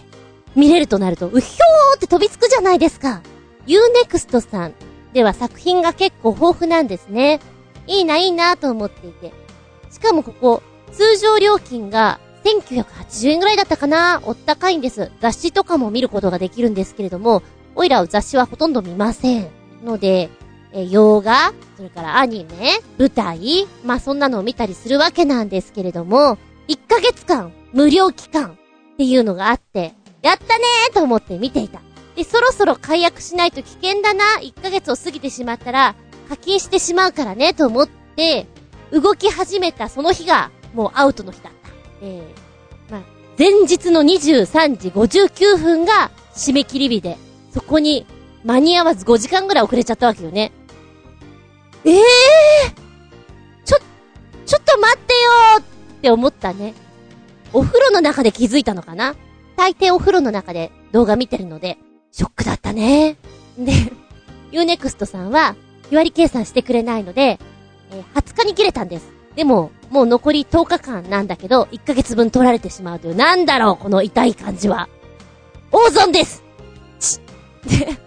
[0.56, 3.22] 見れるとなると、うひょーって飛びつくじゃないですか。
[3.66, 4.74] Unext さん
[5.14, 7.40] では作品が結構豊富なんですね。
[7.88, 9.32] いいな、いいなと思っていて。
[9.92, 15.12] しかもここ、通常料金が1980円ぐらいだったかなおったかいんです。
[15.22, 17.44] 雑誌とかも見ることができるんですけれども、
[17.76, 19.48] おいらは雑誌はほとんど見ません。
[19.84, 20.30] ので、
[20.74, 26.38] え、洋画、それからアニメ、舞台、まあ、そんなのを見たりするわけなんですけれども、
[26.68, 28.58] 1ヶ月間、無料期間
[28.94, 31.82] っていうのがあって、やったねーと思って見ていた。
[32.16, 35.96] で、そろそろ解約しないと危険だな、1ヶ月を過ぎてしまったら、
[36.30, 38.48] 課金してしまうからね、と思って、
[38.92, 41.70] 動き始めたその日が、もうアウトの日だった。
[42.02, 43.02] えー、まあ、
[43.38, 47.18] 前日の23時59分が締め切り日で、
[47.52, 48.06] そこに
[48.44, 50.52] 間に合わず5時間ぐらい遅れちゃったわけよね。
[51.86, 53.78] ええー、ちょ、
[54.46, 55.64] ちょっと待ってよーっ
[56.02, 56.74] て思ったね。
[57.52, 59.16] お風呂の中で気づいたのかな？
[59.56, 61.78] 大抵お風呂の中で動画見てるので、
[62.14, 63.18] ショックだったね。
[63.58, 63.74] で、
[64.52, 65.56] Unext さんは、
[65.90, 67.40] 日割り計算してくれないので、
[67.92, 69.12] えー、20日に切れたんです。
[69.36, 74.90] でも、もう残り10日間なんだけど、1ヶ月分取られてしまうという、なんだろう、この痛い感じは。
[75.72, 76.44] 大損です
[77.00, 77.20] ち
[77.68, 77.98] で、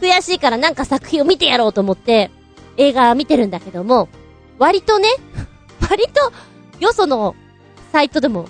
[0.00, 2.30] 悔しいからなんか作品を見てやろうと思って、
[2.76, 4.08] 映画見てるんだけども、
[4.60, 5.08] 割とね、
[5.90, 6.32] 割と、
[6.78, 7.34] よその
[7.90, 8.48] サイトでも、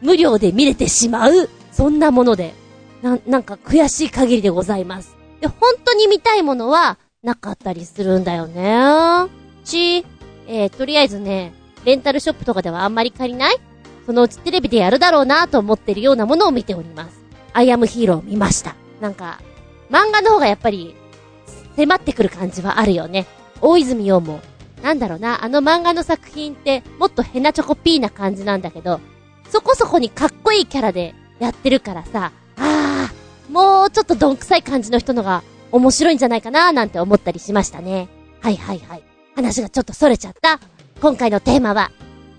[0.00, 2.54] 無料で見れてしまう、そんなもので、
[3.04, 5.14] な、なんか悔しい限りでございます。
[5.42, 9.30] で、本当に見たいものは、なかったりするんだよね。
[9.64, 10.06] ち、
[10.46, 11.52] えー、とりあえずね、
[11.84, 13.56] レンタルショップとかではあんまり借りない？
[14.06, 17.22] そのうちテレビでやるだろうなと思ってるようなものを見ております。
[17.52, 18.74] アイアムヒーロー見ました。
[19.02, 19.38] なんか、
[19.90, 20.94] 漫画の方がやっぱり、
[21.76, 23.26] 迫ってくる感じはあるよね。
[23.60, 24.40] 大泉洋も、
[24.82, 29.00] なんだろうな、あの漫画の作品ってもっとヘナチョコピーな感じなんだけど、
[29.50, 32.32] そこそこにかっこいいキャラでやってるからさ、
[33.48, 35.42] もうちょっとどんくさい感じの人のが
[35.72, 38.08] 面白いんじゃないかなーなんて思ったりしましたね。
[38.40, 39.02] はいはいはい。
[39.34, 40.60] 話がちょっと逸れちゃった。
[41.00, 41.90] 今回のテーマは、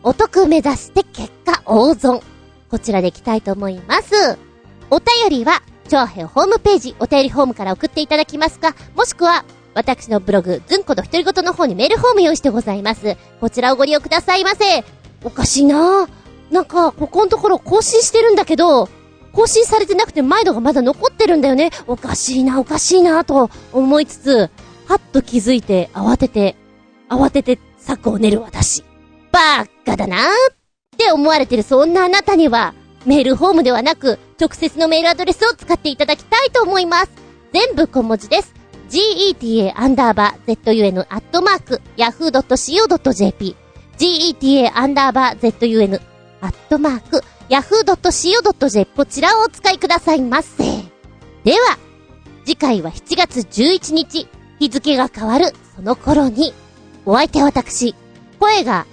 [0.04, 2.22] お得目指して結果大損。
[2.70, 4.38] こちらでいきたいと思います。
[4.90, 13.18] お便りは、長編ホームページ、お便りフォームから送っていただきますか、もしくは、私のブログ、ずんこの独り言の方にメールフォーム用意してございます。
[13.42, 14.86] こちらをご利用くださいませ。
[15.24, 16.08] おかしいな
[16.50, 18.88] なんか、ここのところ更新してるんだけど、
[19.36, 21.72] 更新されてなくてマイドがまだ残ってるんだよね。
[21.88, 24.50] おかしいな、おかしいな、と思いつつ、
[24.88, 26.56] はっと気づいて、慌てて、
[27.10, 28.84] 慌てて策を練る私。
[29.32, 30.22] バーカだなっ
[30.98, 32.74] て思われてるそんなあなたには、
[33.06, 37.12] メールフォームではなく、直接のメールアドレスを使っていただきたいと思います。
[37.52, 38.54] 全部小文字です。
[38.90, 43.56] geta アンダーバー zun アットマーク yahoo.co.jp
[43.98, 46.00] geta アンダーバー zun
[46.42, 50.64] アットマーク yahoo.co.jp こちらをお使いくださいませ。
[51.44, 51.78] では、
[52.44, 54.28] 次回は7月11日、
[54.60, 56.54] 日付が変わるその頃に、
[57.06, 57.94] お相手は私、
[58.40, 58.88] 声が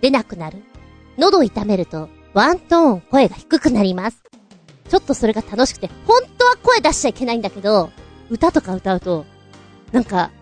[0.00, 0.58] 出なくなる。
[1.16, 4.22] 喉痛めると、ワントーン声が低くなります。
[4.88, 7.90] ちょっとそれが楽しくて、本当は声出しちゃいけないんだけど、
[8.30, 9.26] 歌とか歌うと、
[9.92, 10.32] なんか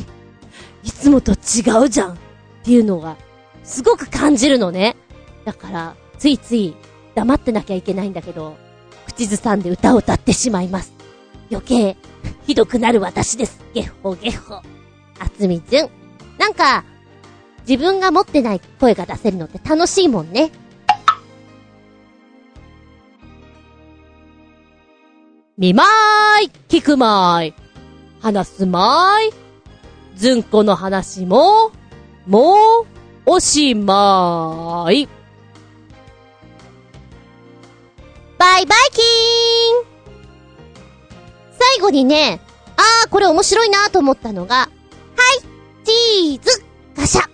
[0.84, 2.16] いつもと違うじゃんっ
[2.62, 3.16] ていうのが、
[3.64, 4.96] すごく感じるのね。
[5.46, 6.76] だから、ついつい
[7.14, 8.56] 黙ってなきゃいけないんだけど、
[9.06, 10.92] 口ずさんで歌を歌ってしまいます。
[11.50, 11.96] 余計、
[12.46, 13.60] ひどくなる私です。
[13.74, 14.54] ゲッホゲッホ。
[14.54, 14.62] あ
[15.36, 15.90] つみじゅん。
[16.38, 16.84] なんか、
[17.68, 20.50] 自分が持ってない声が出せるのって楽しいもんね。
[25.58, 27.54] 見まーい聞くまーい
[28.20, 29.32] 話すまーい
[30.16, 31.72] ずんこの話も、
[32.26, 32.86] もう、
[33.26, 35.19] おしまーい。
[38.40, 39.02] バイバイキー
[39.82, 39.86] ン
[41.50, 42.40] 最後にね、
[42.78, 44.70] あー、これ面白いなと思ったのが、はい、
[45.84, 46.64] チーズ、
[46.96, 47.28] ガシャ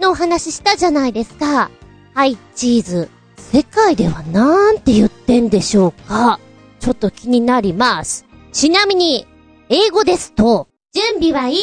[0.00, 1.68] のお話したじゃないですか。
[2.14, 3.10] はい、チーズ。
[3.36, 6.38] 世界ではなんて言ってんでしょうか
[6.78, 8.24] ちょっと気になります。
[8.52, 9.26] ちなみに、
[9.68, 11.56] 英語ですと、準備はいい？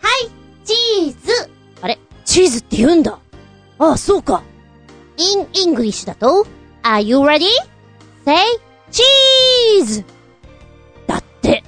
[0.00, 0.28] はい、
[0.64, 1.50] チーズ。
[1.80, 2.00] あれ？
[2.24, 3.16] チーズって言うんだ。
[3.78, 4.42] ああ、そうか。
[5.18, 6.48] in English だと、
[6.82, 7.46] Are you ready?
[8.24, 8.36] Say
[8.90, 10.04] cheese!
[11.06, 11.64] だって。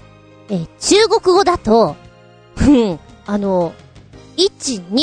[0.48, 1.96] え、中国語だと、
[2.54, 3.72] ふん、あの、
[4.36, 4.94] 1、2、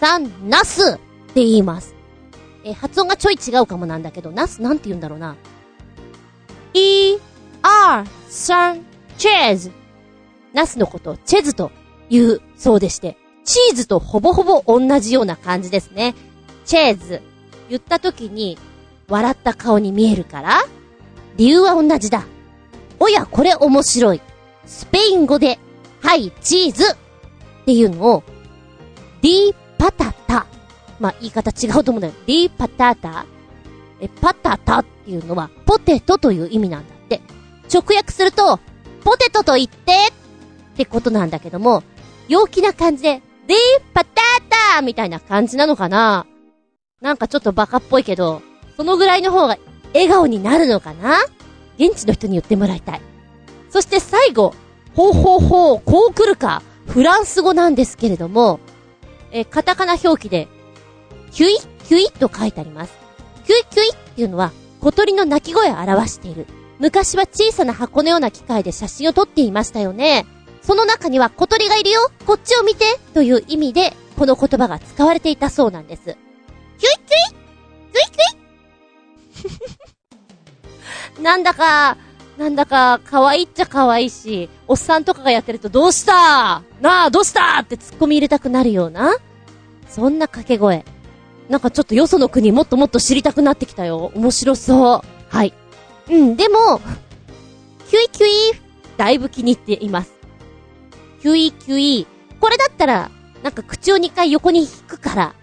[0.00, 1.00] 3、ナスって
[1.36, 1.94] 言います。
[2.64, 5.36] え、発音がちょい違うかもなんだけど、ナスなんて言うんだろうな。
[6.74, 7.18] e,
[7.62, 8.82] r, 3,
[9.18, 9.72] チェーズ。
[10.52, 11.70] ナスのことをチェズと
[12.08, 16.14] 言うそうでして、チーズとほぼほぼ同じような感じですね。
[16.64, 17.22] チェーズ。
[17.68, 18.58] 言った時に、
[19.08, 20.60] 笑った顔に見えるから
[21.40, 22.26] 理由は同じだ。
[22.98, 24.20] おや、これ面白い。
[24.66, 25.58] スペイン語で、
[26.02, 26.96] はい、チーズっ
[27.64, 28.22] ていうのを、
[29.22, 30.46] ディーパタタ。
[30.98, 32.14] まあ、言い方違うと思うんだよ。
[32.26, 33.24] ディーパタタ。
[34.02, 37.22] え、パタタっていうのは、ポテトという意味なんだって。
[37.72, 38.60] 直訳すると、
[39.02, 39.92] ポテトと言って
[40.74, 41.82] ってことなんだけども、
[42.28, 44.20] 陽気な感じで、ディーパタ
[44.74, 46.26] タみたいな感じなのかな
[47.00, 48.42] なんかちょっとバカっぽいけど、
[48.76, 49.56] そのぐらいの方が
[49.92, 51.16] 笑顔になるのかな？
[51.78, 53.00] 現地の人に言ってもらいたい。
[53.70, 54.54] そして最後、
[54.94, 56.62] ほうほうほう、こう来るか？
[56.86, 58.60] フランス語なんですけれども、
[59.32, 60.48] えカタカナ表記で、
[61.30, 61.56] キュイ
[61.86, 62.92] キュイと書いてあります。
[63.46, 66.46] キュイキュイっていうのは、小鳥の鳴き声を表している。
[66.78, 70.26] 昔は小さな箱のような機械で写真を撮っていましたよね。
[70.62, 72.84] その中には小鳥がいるよこっちを見て
[73.14, 76.02] という意味で、この言葉が使われていたそうなんです。
[76.02, 76.18] キュイキュイ
[76.78, 78.39] キュイキュイ
[81.20, 81.96] なんだか、
[82.38, 86.62] なんだか、可愛いっちゃ可愛いし、おっさんとかがやってると、どうした？
[86.80, 87.60] なあ、どうした？
[87.60, 89.16] って突っ込み入れたくなるような、
[89.88, 90.84] そんな掛け声。
[91.48, 94.12] なんかちょっとよその国もっともっと知りたくなってきたよ。
[94.14, 95.02] 面白そう。
[95.28, 95.52] はい。
[96.08, 96.80] うん、でも、
[97.90, 98.30] キュイキュイ、
[98.96, 100.12] だいぶ気に入っています。
[101.22, 102.06] キュイキュイ。
[102.40, 103.10] これだったら、
[103.42, 105.34] なんか口を2回横に引くから、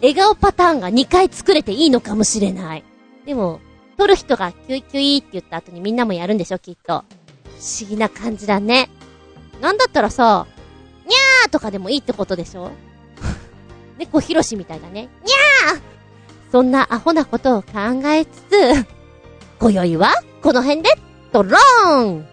[0.00, 2.84] 笑顔パターンが2回作れていいのかもしれない。
[3.28, 3.60] でも、
[3.98, 7.04] 撮る人がキュイキュイって言った後にみんなもやるんでしょ、きっと。
[7.44, 8.88] 不思議な感じだね。
[9.60, 10.46] なんだったらさ、
[11.04, 12.70] にゃーとかでもいいってことでしょ？
[13.98, 15.02] 猫ひろしみたいだね。
[15.02, 15.80] にゃー
[16.50, 17.68] そんなアホなことを考
[18.06, 18.86] えつつ、
[19.60, 20.88] 今宵はこの辺で、
[21.30, 22.26] ドローン